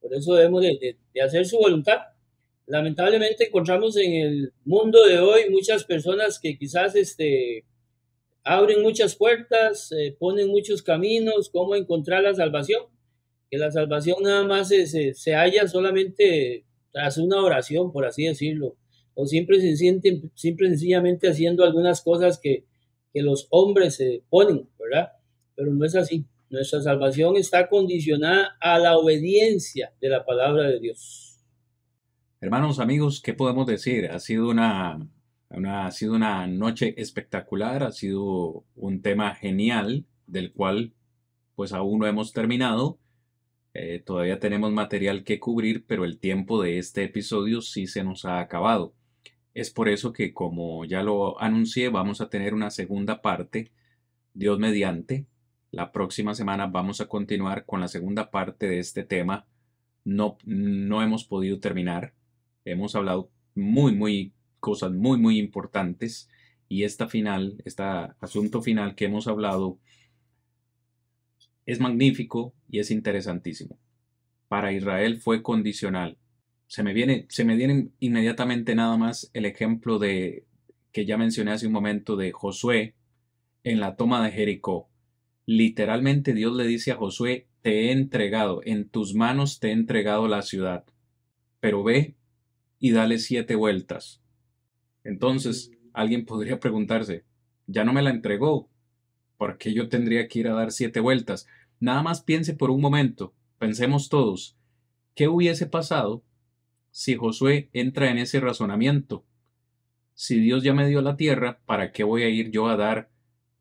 Por 0.00 0.14
eso 0.14 0.34
debemos 0.34 0.62
de, 0.62 0.96
de, 1.12 1.22
hacer 1.22 1.46
su 1.46 1.58
voluntad. 1.58 1.98
Lamentablemente 2.66 3.48
encontramos 3.48 3.96
en 3.96 4.12
el 4.12 4.52
mundo 4.64 5.04
de 5.04 5.18
hoy 5.18 5.50
muchas 5.50 5.84
personas 5.84 6.38
que 6.40 6.56
quizás 6.56 6.94
este, 6.94 7.64
abren 8.42 8.82
muchas 8.82 9.14
puertas, 9.16 9.92
eh, 9.92 10.16
ponen 10.18 10.48
muchos 10.48 10.82
caminos, 10.82 11.50
cómo 11.50 11.76
encontrar 11.76 12.22
la 12.22 12.34
salvación. 12.34 12.84
Que 13.50 13.58
la 13.58 13.70
salvación 13.70 14.22
nada 14.22 14.44
más 14.44 14.68
se, 14.68 14.86
se, 14.86 15.12
se 15.12 15.34
halla 15.34 15.68
solamente 15.68 16.64
tras 16.90 17.18
una 17.18 17.42
oración, 17.42 17.92
por 17.92 18.06
así 18.06 18.24
decirlo 18.24 18.76
o 19.14 19.26
siempre 19.26 19.60
se 19.60 19.76
sienten, 19.76 20.30
siempre 20.34 20.68
sencillamente 20.68 21.28
haciendo 21.28 21.64
algunas 21.64 22.02
cosas 22.02 22.38
que, 22.38 22.64
que 23.12 23.22
los 23.22 23.46
hombres 23.50 23.96
se 23.96 24.22
ponen, 24.30 24.68
¿verdad? 24.78 25.12
Pero 25.54 25.72
no 25.72 25.84
es 25.84 25.94
así. 25.94 26.26
Nuestra 26.50 26.82
salvación 26.82 27.36
está 27.36 27.68
condicionada 27.68 28.56
a 28.60 28.78
la 28.78 28.98
obediencia 28.98 29.92
de 30.00 30.08
la 30.08 30.24
palabra 30.24 30.68
de 30.68 30.80
Dios. 30.80 31.40
Hermanos, 32.42 32.78
amigos, 32.78 33.22
¿qué 33.22 33.34
podemos 33.34 33.66
decir? 33.66 34.10
Ha 34.10 34.18
sido 34.18 34.50
una, 34.50 35.08
ha 35.48 35.90
sido 35.92 36.14
una 36.14 36.46
noche 36.46 36.94
espectacular, 37.00 37.82
ha 37.82 37.92
sido 37.92 38.64
un 38.74 39.00
tema 39.00 39.34
genial 39.34 40.04
del 40.26 40.52
cual 40.52 40.92
pues 41.54 41.72
aún 41.72 42.00
no 42.00 42.06
hemos 42.06 42.32
terminado. 42.32 42.98
Eh, 43.74 44.02
todavía 44.04 44.38
tenemos 44.38 44.72
material 44.72 45.24
que 45.24 45.40
cubrir, 45.40 45.86
pero 45.86 46.04
el 46.04 46.18
tiempo 46.18 46.60
de 46.62 46.78
este 46.78 47.04
episodio 47.04 47.60
sí 47.60 47.86
se 47.86 48.04
nos 48.04 48.24
ha 48.24 48.40
acabado. 48.40 48.92
Es 49.54 49.70
por 49.70 49.88
eso 49.88 50.12
que, 50.12 50.32
como 50.32 50.84
ya 50.84 51.02
lo 51.02 51.40
anuncié, 51.40 51.88
vamos 51.88 52.20
a 52.20 52.30
tener 52.30 52.54
una 52.54 52.70
segunda 52.70 53.20
parte, 53.20 53.70
Dios 54.34 54.58
mediante. 54.58 55.26
La 55.70 55.92
próxima 55.92 56.34
semana 56.34 56.66
vamos 56.66 57.00
a 57.00 57.06
continuar 57.06 57.64
con 57.66 57.80
la 57.80 57.88
segunda 57.88 58.30
parte 58.30 58.66
de 58.68 58.78
este 58.78 59.04
tema. 59.04 59.46
No, 60.04 60.38
no 60.44 61.02
hemos 61.02 61.24
podido 61.24 61.60
terminar. 61.60 62.14
Hemos 62.64 62.94
hablado 62.94 63.30
muy, 63.54 63.94
muy 63.94 64.32
cosas 64.60 64.92
muy, 64.92 65.18
muy 65.18 65.38
importantes. 65.38 66.30
Y 66.68 66.84
esta 66.84 67.08
final, 67.08 67.60
este 67.66 67.82
asunto 68.20 68.62
final 68.62 68.94
que 68.94 69.04
hemos 69.04 69.28
hablado, 69.28 69.78
es 71.66 71.80
magnífico 71.80 72.54
y 72.68 72.78
es 72.78 72.90
interesantísimo. 72.90 73.78
Para 74.48 74.72
Israel 74.72 75.18
fue 75.20 75.42
condicional 75.42 76.18
se 76.72 76.82
me 76.82 76.94
viene, 76.94 77.26
se 77.28 77.44
me 77.44 77.54
viene 77.54 77.90
inmediatamente 78.00 78.74
nada 78.74 78.96
más 78.96 79.30
el 79.34 79.44
ejemplo 79.44 79.98
de 79.98 80.46
que 80.90 81.04
ya 81.04 81.18
mencioné 81.18 81.50
hace 81.50 81.66
un 81.66 81.74
momento 81.74 82.16
de 82.16 82.32
Josué 82.32 82.94
en 83.62 83.78
la 83.78 83.94
toma 83.94 84.24
de 84.24 84.30
Jericó. 84.30 84.88
Literalmente 85.44 86.32
Dios 86.32 86.56
le 86.56 86.64
dice 86.64 86.90
a 86.90 86.96
Josué, 86.96 87.46
te 87.60 87.88
he 87.88 87.92
entregado, 87.92 88.62
en 88.64 88.88
tus 88.88 89.14
manos 89.14 89.60
te 89.60 89.68
he 89.68 89.72
entregado 89.72 90.28
la 90.28 90.40
ciudad, 90.40 90.86
pero 91.60 91.84
ve 91.84 92.16
y 92.78 92.92
dale 92.92 93.18
siete 93.18 93.54
vueltas. 93.54 94.22
Entonces, 95.04 95.72
alguien 95.92 96.24
podría 96.24 96.58
preguntarse, 96.58 97.26
ya 97.66 97.84
no 97.84 97.92
me 97.92 98.00
la 98.00 98.08
entregó, 98.08 98.70
¿por 99.36 99.58
qué 99.58 99.74
yo 99.74 99.90
tendría 99.90 100.26
que 100.26 100.38
ir 100.38 100.48
a 100.48 100.54
dar 100.54 100.72
siete 100.72 101.00
vueltas? 101.00 101.46
Nada 101.80 102.02
más 102.02 102.22
piense 102.22 102.54
por 102.54 102.70
un 102.70 102.80
momento, 102.80 103.34
pensemos 103.58 104.08
todos, 104.08 104.56
¿qué 105.14 105.28
hubiese 105.28 105.66
pasado 105.66 106.24
si 106.92 107.16
Josué 107.16 107.70
entra 107.72 108.10
en 108.10 108.18
ese 108.18 108.38
razonamiento. 108.38 109.24
Si 110.14 110.38
Dios 110.38 110.62
ya 110.62 110.74
me 110.74 110.86
dio 110.86 111.00
la 111.00 111.16
tierra, 111.16 111.60
¿para 111.64 111.90
qué 111.90 112.04
voy 112.04 112.22
a 112.22 112.28
ir 112.28 112.50
yo 112.50 112.68
a 112.68 112.76
dar 112.76 113.10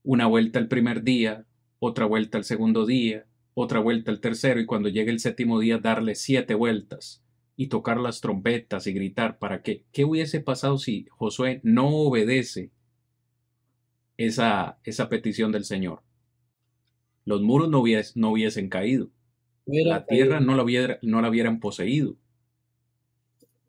una 0.04 0.28
vuelta 0.28 0.60
el 0.60 0.68
primer 0.68 1.02
día, 1.02 1.46
otra 1.80 2.06
vuelta 2.06 2.38
el 2.38 2.44
segundo 2.44 2.86
día, 2.86 3.26
otra 3.54 3.80
vuelta 3.80 4.12
el 4.12 4.20
tercero 4.20 4.60
y 4.60 4.66
cuando 4.66 4.90
llegue 4.90 5.12
el 5.12 5.20
séptimo 5.20 5.60
día 5.60 5.78
darle 5.78 6.16
siete 6.16 6.54
vueltas 6.54 7.24
y 7.56 7.68
tocar 7.68 8.00
las 8.00 8.20
trompetas 8.20 8.86
y 8.86 8.94
gritar? 8.94 9.40
¿Para 9.40 9.64
qué? 9.64 9.86
¿Qué 9.94 10.04
hubiese 10.04 10.42
pasado 10.42 10.78
si 10.78 11.06
Josué 11.10 11.62
no 11.64 11.88
obedece 11.88 12.72
esa, 14.18 14.78
esa 14.84 15.08
petición 15.08 15.54
del 15.54 15.64
Señor? 15.64 16.04
Los 17.24 17.42
muros 17.42 17.70
no, 17.70 17.82
no 18.16 18.32
hubiesen 18.32 18.68
caído. 18.68 19.10
la 19.66 20.06
tierra 20.06 20.42
no 20.42 20.56
la, 20.58 20.64
hubiera, 20.64 21.00
no 21.02 21.22
la 21.22 21.30
hubieran 21.30 21.62
poseído. 21.62 22.18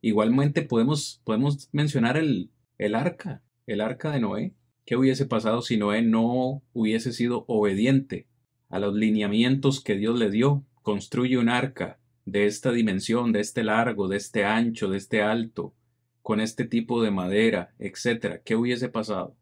Igualmente 0.03 0.61
podemos, 0.61 1.23
podemos 1.25 1.71
mencionar 1.73 2.19
el, 2.19 2.51
el 2.77 2.95
arca, 2.95 3.43
el 3.67 3.81
arca 3.81 4.11
de 4.11 4.21
Noé. 4.21 4.55
¿Qué 4.85 4.97
hubiese 4.97 5.25
pasado 5.25 5.63
si 5.63 5.79
Noé 5.79 6.03
no 6.03 6.63
hubiese 6.75 7.13
sido 7.13 7.47
obediente 7.49 8.27
a 8.73 8.79
los 8.79 8.95
lineamientos 8.95 9.81
que 9.85 9.97
Dios 9.97 10.19
le 10.19 10.31
dio. 10.31 10.65
Construye 10.83 11.37
un 11.39 11.51
arca 11.51 12.01
de 12.25 12.47
esta 12.47 12.73
dimensión, 12.73 13.31
de 13.31 13.41
este 13.41 13.63
largo, 13.63 14.09
de 14.09 14.17
este 14.17 14.45
ancho, 14.45 14.89
de 14.89 14.97
este 14.97 15.21
alto, 15.21 15.75
con 16.23 16.41
este 16.41 16.65
tipo 16.65 17.03
de 17.03 17.11
madera, 17.11 17.75
etcétera. 17.79 18.41
¿Qué 18.43 18.57
hubiese 18.57 18.89
pasado? 18.89 19.37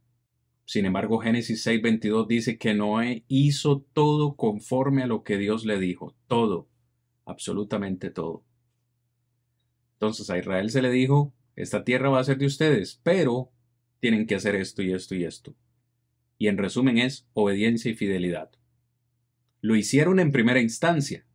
Sin 0.65 0.85
embargo, 0.85 1.19
Génesis 1.19 1.65
6:22 1.65 2.27
dice 2.27 2.59
que 2.59 2.75
Noé 2.75 3.25
hizo 3.29 3.85
todo 3.93 4.35
conforme 4.35 5.05
a 5.05 5.07
lo 5.07 5.23
que 5.23 5.39
Dios 5.39 5.65
le 5.65 5.79
dijo, 5.79 6.17
todo, 6.27 6.69
absolutamente 7.25 8.11
todo. 8.11 8.45
Entonces 10.01 10.31
a 10.31 10.39
Israel 10.39 10.71
se 10.71 10.81
le 10.81 10.91
dijo, 10.91 11.35
esta 11.57 11.85
tierra 11.85 12.09
va 12.09 12.21
a 12.21 12.25
ser 12.25 12.39
de 12.39 12.47
ustedes, 12.47 13.01
pero 13.03 13.53
tienen 14.01 14.27
que 14.27 14.35
hacer 14.35 14.55
esto 14.55 14.81
y 14.83 14.95
esto 14.95 15.15
y 15.15 15.25
esto. 15.25 15.55
Y 16.39 16.49
en 16.49 16.57
resumen 16.57 16.97
es 16.97 17.29
obediencia 17.35 17.91
y 17.91 17.95
fidelidad. 17.95 18.51
Lo 19.61 19.77
hicieron 19.77 20.19
en 20.19 20.33
primera 20.33 20.59
instancia, 20.59 21.27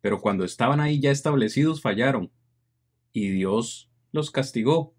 pero 0.00 0.20
cuando 0.20 0.44
estaban 0.44 0.78
ahí 0.78 1.00
ya 1.00 1.10
establecidos 1.10 1.82
fallaron. 1.82 2.30
Y 3.12 3.30
Dios 3.30 3.90
los 4.12 4.30
castigó, 4.30 4.94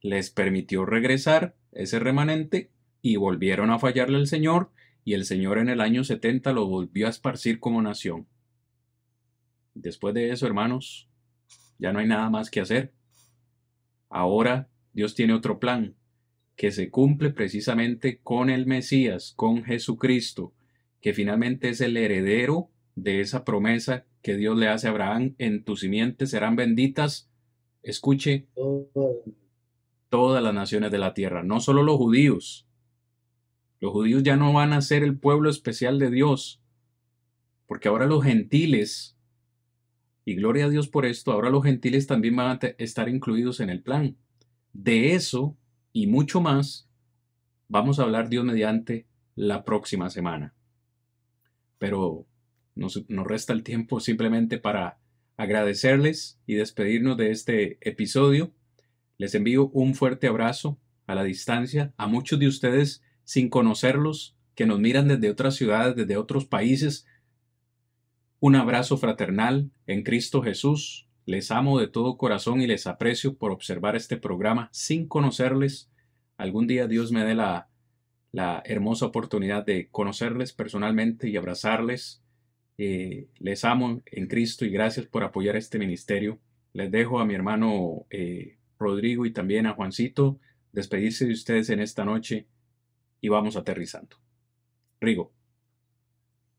les 0.00 0.30
permitió 0.30 0.86
regresar 0.86 1.56
ese 1.72 1.98
remanente 1.98 2.70
y 3.02 3.16
volvieron 3.16 3.72
a 3.72 3.80
fallarle 3.80 4.16
al 4.16 4.28
Señor, 4.28 4.70
y 5.04 5.14
el 5.14 5.24
Señor 5.24 5.58
en 5.58 5.70
el 5.70 5.80
año 5.80 6.04
70 6.04 6.52
lo 6.52 6.66
volvió 6.66 7.08
a 7.08 7.10
esparcir 7.10 7.58
como 7.58 7.82
nación. 7.82 8.28
Después 9.74 10.14
de 10.14 10.30
eso, 10.30 10.46
hermanos, 10.46 11.07
ya 11.78 11.92
no 11.92 12.00
hay 12.00 12.06
nada 12.06 12.28
más 12.30 12.50
que 12.50 12.60
hacer. 12.60 12.92
Ahora 14.08 14.68
Dios 14.92 15.14
tiene 15.14 15.34
otro 15.34 15.58
plan, 15.58 15.94
que 16.56 16.72
se 16.72 16.90
cumple 16.90 17.30
precisamente 17.30 18.18
con 18.22 18.50
el 18.50 18.66
Mesías, 18.66 19.32
con 19.36 19.64
Jesucristo, 19.64 20.52
que 21.00 21.14
finalmente 21.14 21.68
es 21.68 21.80
el 21.80 21.96
heredero 21.96 22.70
de 22.96 23.20
esa 23.20 23.44
promesa 23.44 24.06
que 24.22 24.36
Dios 24.36 24.58
le 24.58 24.68
hace 24.68 24.88
a 24.88 24.90
Abraham, 24.90 25.34
en 25.38 25.62
tus 25.62 25.80
simientes 25.80 26.30
serán 26.30 26.56
benditas, 26.56 27.30
escuche, 27.82 28.48
todas 30.08 30.42
las 30.42 30.54
naciones 30.54 30.90
de 30.90 30.98
la 30.98 31.14
tierra, 31.14 31.44
no 31.44 31.60
solo 31.60 31.82
los 31.82 31.96
judíos, 31.96 32.66
los 33.80 33.92
judíos 33.92 34.22
ya 34.24 34.36
no 34.36 34.52
van 34.52 34.72
a 34.72 34.82
ser 34.82 35.04
el 35.04 35.16
pueblo 35.16 35.50
especial 35.50 35.98
de 35.98 36.10
Dios, 36.10 36.60
porque 37.66 37.88
ahora 37.88 38.06
los 38.06 38.24
gentiles, 38.24 39.16
y 40.28 40.34
gloria 40.34 40.66
a 40.66 40.68
Dios 40.68 40.88
por 40.88 41.06
esto, 41.06 41.32
ahora 41.32 41.48
los 41.48 41.64
gentiles 41.64 42.06
también 42.06 42.36
van 42.36 42.58
a 42.62 42.66
estar 42.76 43.08
incluidos 43.08 43.60
en 43.60 43.70
el 43.70 43.80
plan. 43.80 44.14
De 44.74 45.14
eso 45.14 45.56
y 45.94 46.06
mucho 46.06 46.42
más 46.42 46.86
vamos 47.66 47.98
a 47.98 48.02
hablar 48.02 48.28
Dios 48.28 48.44
mediante 48.44 49.06
la 49.36 49.64
próxima 49.64 50.10
semana. 50.10 50.52
Pero 51.78 52.26
nos, 52.74 53.08
nos 53.08 53.26
resta 53.26 53.54
el 53.54 53.62
tiempo 53.62 54.00
simplemente 54.00 54.58
para 54.58 54.98
agradecerles 55.38 56.38
y 56.46 56.56
despedirnos 56.56 57.16
de 57.16 57.30
este 57.30 57.78
episodio. 57.80 58.52
Les 59.16 59.34
envío 59.34 59.70
un 59.70 59.94
fuerte 59.94 60.26
abrazo 60.26 60.78
a 61.06 61.14
la 61.14 61.24
distancia. 61.24 61.94
A 61.96 62.06
muchos 62.06 62.38
de 62.38 62.48
ustedes 62.48 63.02
sin 63.24 63.48
conocerlos, 63.48 64.36
que 64.54 64.66
nos 64.66 64.78
miran 64.78 65.08
desde 65.08 65.30
otras 65.30 65.54
ciudades, 65.54 65.96
desde 65.96 66.18
otros 66.18 66.44
países. 66.44 67.06
Un 68.40 68.54
abrazo 68.54 68.96
fraternal 68.98 69.72
en 69.88 70.04
Cristo 70.04 70.42
Jesús. 70.42 71.08
Les 71.26 71.50
amo 71.50 71.80
de 71.80 71.88
todo 71.88 72.16
corazón 72.16 72.60
y 72.60 72.68
les 72.68 72.86
aprecio 72.86 73.36
por 73.36 73.50
observar 73.50 73.96
este 73.96 74.16
programa 74.16 74.68
sin 74.72 75.08
conocerles. 75.08 75.90
Algún 76.36 76.68
día 76.68 76.86
Dios 76.86 77.10
me 77.10 77.24
dé 77.24 77.34
la, 77.34 77.68
hermosa 78.64 79.06
oportunidad 79.06 79.66
de 79.66 79.88
conocerles 79.88 80.52
personalmente 80.52 81.28
y 81.28 81.36
abrazarles. 81.36 82.22
Eh, 82.78 83.26
les 83.38 83.64
amo 83.64 84.02
en 84.06 84.28
Cristo 84.28 84.64
y 84.64 84.70
gracias 84.70 85.06
por 85.06 85.24
apoyar 85.24 85.56
este 85.56 85.80
ministerio. 85.80 86.38
Les 86.72 86.92
dejo 86.92 87.18
a 87.18 87.26
mi 87.26 87.34
hermano 87.34 88.06
eh, 88.10 88.58
Rodrigo 88.78 89.26
y 89.26 89.32
también 89.32 89.66
a 89.66 89.74
Juancito 89.74 90.38
despedirse 90.70 91.26
de 91.26 91.32
ustedes 91.32 91.70
en 91.70 91.80
esta 91.80 92.04
noche 92.04 92.46
y 93.20 93.30
vamos 93.30 93.56
aterrizando. 93.56 94.16
Rigo. 95.00 95.37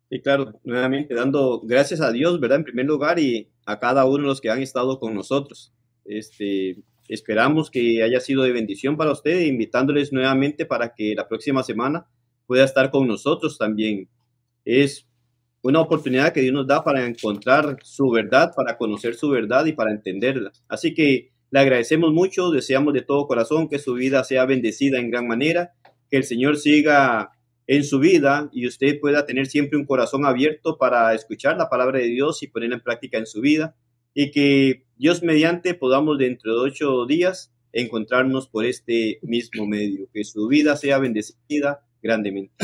Y 0.09 0.21
claro, 0.21 0.59
nuevamente 0.63 1.13
dando 1.13 1.61
gracias 1.61 2.01
a 2.01 2.11
Dios, 2.11 2.39
¿verdad? 2.39 2.59
En 2.59 2.63
primer 2.63 2.85
lugar 2.85 3.19
y 3.19 3.49
a 3.65 3.79
cada 3.79 4.05
uno 4.05 4.17
de 4.17 4.29
los 4.29 4.41
que 4.41 4.49
han 4.49 4.61
estado 4.61 4.99
con 4.99 5.13
nosotros. 5.13 5.71
Este, 6.05 6.77
esperamos 7.07 7.69
que 7.69 8.01
haya 8.01 8.19
sido 8.19 8.43
de 8.43 8.51
bendición 8.51 8.97
para 8.97 9.11
usted, 9.11 9.41
invitándoles 9.41 10.11
nuevamente 10.11 10.65
para 10.65 10.93
que 10.95 11.13
la 11.15 11.27
próxima 11.27 11.61
semana 11.63 12.07
pueda 12.47 12.63
estar 12.63 12.89
con 12.89 13.07
nosotros 13.07 13.57
también. 13.57 14.09
Es 14.65 15.07
una 15.61 15.81
oportunidad 15.81 16.33
que 16.33 16.41
Dios 16.41 16.53
nos 16.53 16.65
da 16.65 16.83
para 16.83 17.05
encontrar 17.05 17.77
su 17.83 18.09
verdad, 18.09 18.53
para 18.55 18.77
conocer 18.77 19.13
su 19.13 19.29
verdad 19.29 19.65
y 19.65 19.73
para 19.73 19.91
entenderla. 19.91 20.51
Así 20.67 20.93
que 20.93 21.31
le 21.51 21.59
agradecemos 21.59 22.13
mucho, 22.13 22.49
deseamos 22.49 22.93
de 22.93 23.01
todo 23.01 23.27
corazón 23.27 23.67
que 23.67 23.79
su 23.79 23.93
vida 23.93 24.23
sea 24.23 24.45
bendecida 24.45 24.99
en 24.99 25.11
gran 25.11 25.27
manera 25.27 25.73
que 26.09 26.17
el 26.17 26.23
Señor 26.23 26.57
siga 26.57 27.31
en 27.71 27.83
su 27.83 27.99
vida 27.99 28.49
y 28.51 28.65
usted 28.65 28.99
pueda 28.99 29.27
tener 29.27 29.45
siempre 29.45 29.77
un 29.77 29.85
corazón 29.85 30.25
abierto 30.25 30.79
para 30.79 31.13
escuchar 31.13 31.55
la 31.55 31.69
palabra 31.69 31.99
de 31.99 32.07
Dios 32.07 32.41
y 32.41 32.47
ponerla 32.47 32.77
en 32.77 32.81
práctica 32.81 33.19
en 33.19 33.27
su 33.27 33.41
vida 33.41 33.75
y 34.15 34.31
que 34.31 34.87
Dios 34.97 35.21
mediante 35.21 35.75
podamos 35.75 36.17
dentro 36.17 36.55
de 36.55 36.71
ocho 36.71 37.05
días 37.05 37.53
encontrarnos 37.71 38.47
por 38.47 38.65
este 38.65 39.19
mismo 39.21 39.67
medio. 39.67 40.07
Que 40.11 40.23
su 40.23 40.47
vida 40.47 40.75
sea 40.77 40.97
bendecida 40.97 41.85
grandemente. 42.01 42.55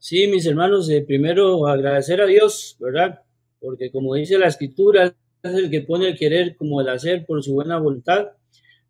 Sí, 0.00 0.26
mis 0.28 0.46
hermanos, 0.46 0.88
eh, 0.88 1.02
primero 1.06 1.66
agradecer 1.66 2.22
a 2.22 2.26
Dios, 2.26 2.78
¿verdad? 2.80 3.20
Porque 3.60 3.90
como 3.90 4.14
dice 4.14 4.38
la 4.38 4.48
escritura, 4.48 5.14
es 5.42 5.54
el 5.54 5.70
que 5.70 5.82
pone 5.82 6.08
el 6.08 6.18
querer 6.18 6.56
como 6.56 6.80
el 6.80 6.88
hacer 6.88 7.26
por 7.26 7.42
su 7.42 7.52
buena 7.52 7.78
voluntad 7.78 8.28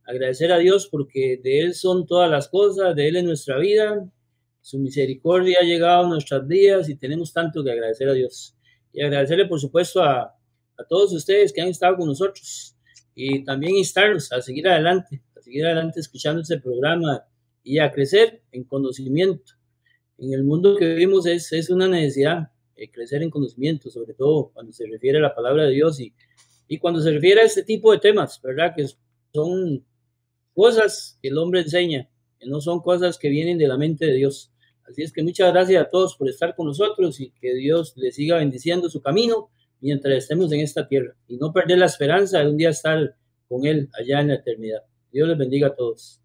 agradecer 0.08 0.50
a 0.52 0.58
Dios 0.58 0.88
porque 0.90 1.38
de 1.42 1.60
Él 1.60 1.74
son 1.74 2.06
todas 2.06 2.30
las 2.30 2.48
cosas, 2.48 2.96
de 2.96 3.08
Él 3.08 3.16
es 3.16 3.24
nuestra 3.24 3.58
vida, 3.58 4.10
su 4.62 4.78
misericordia 4.78 5.58
ha 5.60 5.64
llegado 5.64 6.06
a 6.06 6.08
nuestras 6.08 6.46
vidas 6.46 6.88
y 6.88 6.96
tenemos 6.96 7.32
tanto 7.32 7.62
que 7.62 7.70
agradecer 7.70 8.08
a 8.08 8.14
Dios. 8.14 8.56
Y 8.92 9.02
agradecerle, 9.02 9.46
por 9.46 9.60
supuesto, 9.60 10.02
a, 10.02 10.22
a 10.22 10.84
todos 10.88 11.12
ustedes 11.12 11.52
que 11.52 11.60
han 11.60 11.68
estado 11.68 11.96
con 11.96 12.06
nosotros 12.06 12.74
y 13.14 13.44
también 13.44 13.76
instarlos 13.76 14.32
a 14.32 14.40
seguir 14.40 14.66
adelante, 14.68 15.22
a 15.36 15.42
seguir 15.42 15.66
adelante 15.66 16.00
escuchando 16.00 16.40
este 16.40 16.58
programa 16.58 17.24
y 17.62 17.78
a 17.78 17.92
crecer 17.92 18.42
en 18.50 18.64
conocimiento. 18.64 19.52
En 20.16 20.32
el 20.32 20.42
mundo 20.42 20.76
que 20.76 20.86
vivimos 20.86 21.26
es, 21.26 21.52
es 21.52 21.68
una 21.68 21.86
necesidad 21.86 22.50
eh, 22.76 22.90
crecer 22.90 23.22
en 23.22 23.30
conocimiento, 23.30 23.90
sobre 23.90 24.14
todo 24.14 24.50
cuando 24.54 24.72
se 24.72 24.86
refiere 24.86 25.18
a 25.18 25.22
la 25.22 25.34
palabra 25.34 25.64
de 25.64 25.72
Dios 25.72 26.00
y, 26.00 26.14
y 26.66 26.78
cuando 26.78 27.00
se 27.00 27.10
refiere 27.10 27.42
a 27.42 27.44
este 27.44 27.62
tipo 27.62 27.92
de 27.92 27.98
temas, 27.98 28.40
¿verdad? 28.42 28.72
Que 28.74 28.86
son 29.32 29.84
cosas 30.58 31.16
que 31.22 31.28
el 31.28 31.38
hombre 31.38 31.60
enseña, 31.60 32.08
que 32.40 32.48
no 32.48 32.60
son 32.60 32.80
cosas 32.80 33.16
que 33.16 33.28
vienen 33.28 33.58
de 33.58 33.68
la 33.68 33.76
mente 33.76 34.06
de 34.06 34.14
Dios. 34.14 34.52
Así 34.90 35.02
es 35.02 35.12
que 35.12 35.22
muchas 35.22 35.52
gracias 35.52 35.80
a 35.80 35.88
todos 35.88 36.16
por 36.16 36.28
estar 36.28 36.56
con 36.56 36.66
nosotros 36.66 37.20
y 37.20 37.30
que 37.30 37.54
Dios 37.54 37.92
les 37.94 38.16
siga 38.16 38.38
bendiciendo 38.38 38.90
su 38.90 39.00
camino 39.00 39.50
mientras 39.80 40.16
estemos 40.16 40.50
en 40.50 40.58
esta 40.58 40.88
tierra 40.88 41.14
y 41.28 41.36
no 41.36 41.52
perder 41.52 41.78
la 41.78 41.86
esperanza 41.86 42.40
de 42.40 42.50
un 42.50 42.56
día 42.56 42.70
estar 42.70 43.14
con 43.48 43.66
Él 43.66 43.88
allá 43.96 44.20
en 44.20 44.28
la 44.28 44.34
eternidad. 44.34 44.82
Dios 45.12 45.28
les 45.28 45.38
bendiga 45.38 45.68
a 45.68 45.76
todos. 45.76 46.20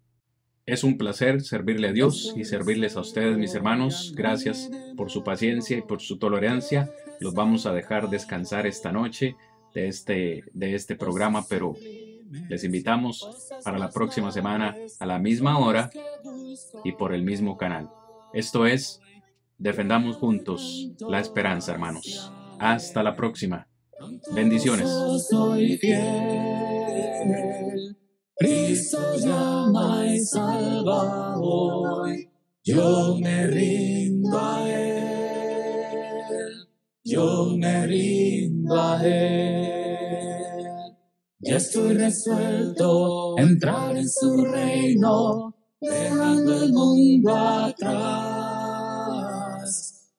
Es 0.66 0.82
un 0.82 0.98
placer 0.98 1.40
servirle 1.40 1.88
a 1.88 1.92
Dios 1.92 2.34
y 2.36 2.44
servirles 2.44 2.96
a 2.96 3.02
ustedes, 3.02 3.38
mis 3.38 3.54
hermanos. 3.54 4.14
Gracias 4.16 4.68
por 4.96 5.12
su 5.12 5.22
paciencia 5.22 5.78
y 5.78 5.82
por 5.82 6.00
su 6.00 6.18
tolerancia. 6.18 6.90
Los 7.20 7.34
vamos 7.34 7.66
a 7.66 7.72
dejar 7.72 8.10
descansar 8.10 8.66
esta 8.66 8.90
noche 8.90 9.36
de 9.74 9.86
este, 9.86 10.42
de 10.52 10.74
este 10.74 10.96
programa, 10.96 11.46
pero 11.48 11.76
les 12.48 12.64
invitamos 12.64 13.28
para 13.64 13.78
la 13.78 13.90
próxima 13.90 14.30
semana 14.32 14.76
a 14.98 15.06
la 15.06 15.18
misma 15.18 15.58
hora 15.58 15.90
y 16.84 16.92
por 16.92 17.14
el 17.14 17.22
mismo 17.22 17.56
canal. 17.56 17.90
Esto 18.32 18.66
es 18.66 19.00
Defendamos 19.58 20.16
Juntos 20.16 20.90
la 21.08 21.20
Esperanza, 21.20 21.72
hermanos. 21.72 22.32
Hasta 22.58 23.02
la 23.02 23.14
próxima. 23.14 23.68
Bendiciones. 24.34 24.88
Yo 32.64 33.16
me 33.20 33.46
rindo 33.46 34.38
a 34.38 34.70
Él. 34.70 35.04
Yo 37.04 37.54
me 37.56 37.86
rindo 37.86 38.80
a 38.80 39.06
Él. 39.06 39.63
Ya 41.40 41.56
estoy 41.56 41.94
resuelto 41.94 43.36
a 43.36 43.42
entrar 43.42 43.96
en 43.96 44.08
su 44.08 44.44
reino, 44.44 45.54
dejando 45.80 46.62
el 46.62 46.72
mundo 46.72 47.36
atrás. 47.36 48.94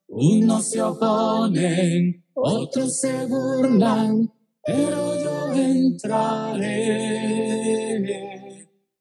Unos 0.07 0.69
se 0.69 0.81
oponen, 0.81 2.25
otros 2.33 2.99
se 2.99 3.25
burlan, 3.25 4.31
pero 4.63 5.23
yo 5.23 5.53
entraré. 5.53 7.05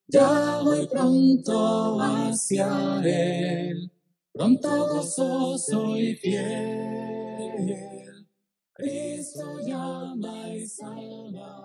Ya 0.09 0.61
voy 0.63 0.87
pronto 0.87 2.01
hacia 2.01 3.03
él, 3.05 3.91
pronto 4.33 4.89
gozoso 4.89 5.97
y 5.99 6.15
fiel. 6.17 7.85
Cristo 8.73 9.61
llama 9.67 10.49
y 10.49 10.67
salva. 10.67 11.64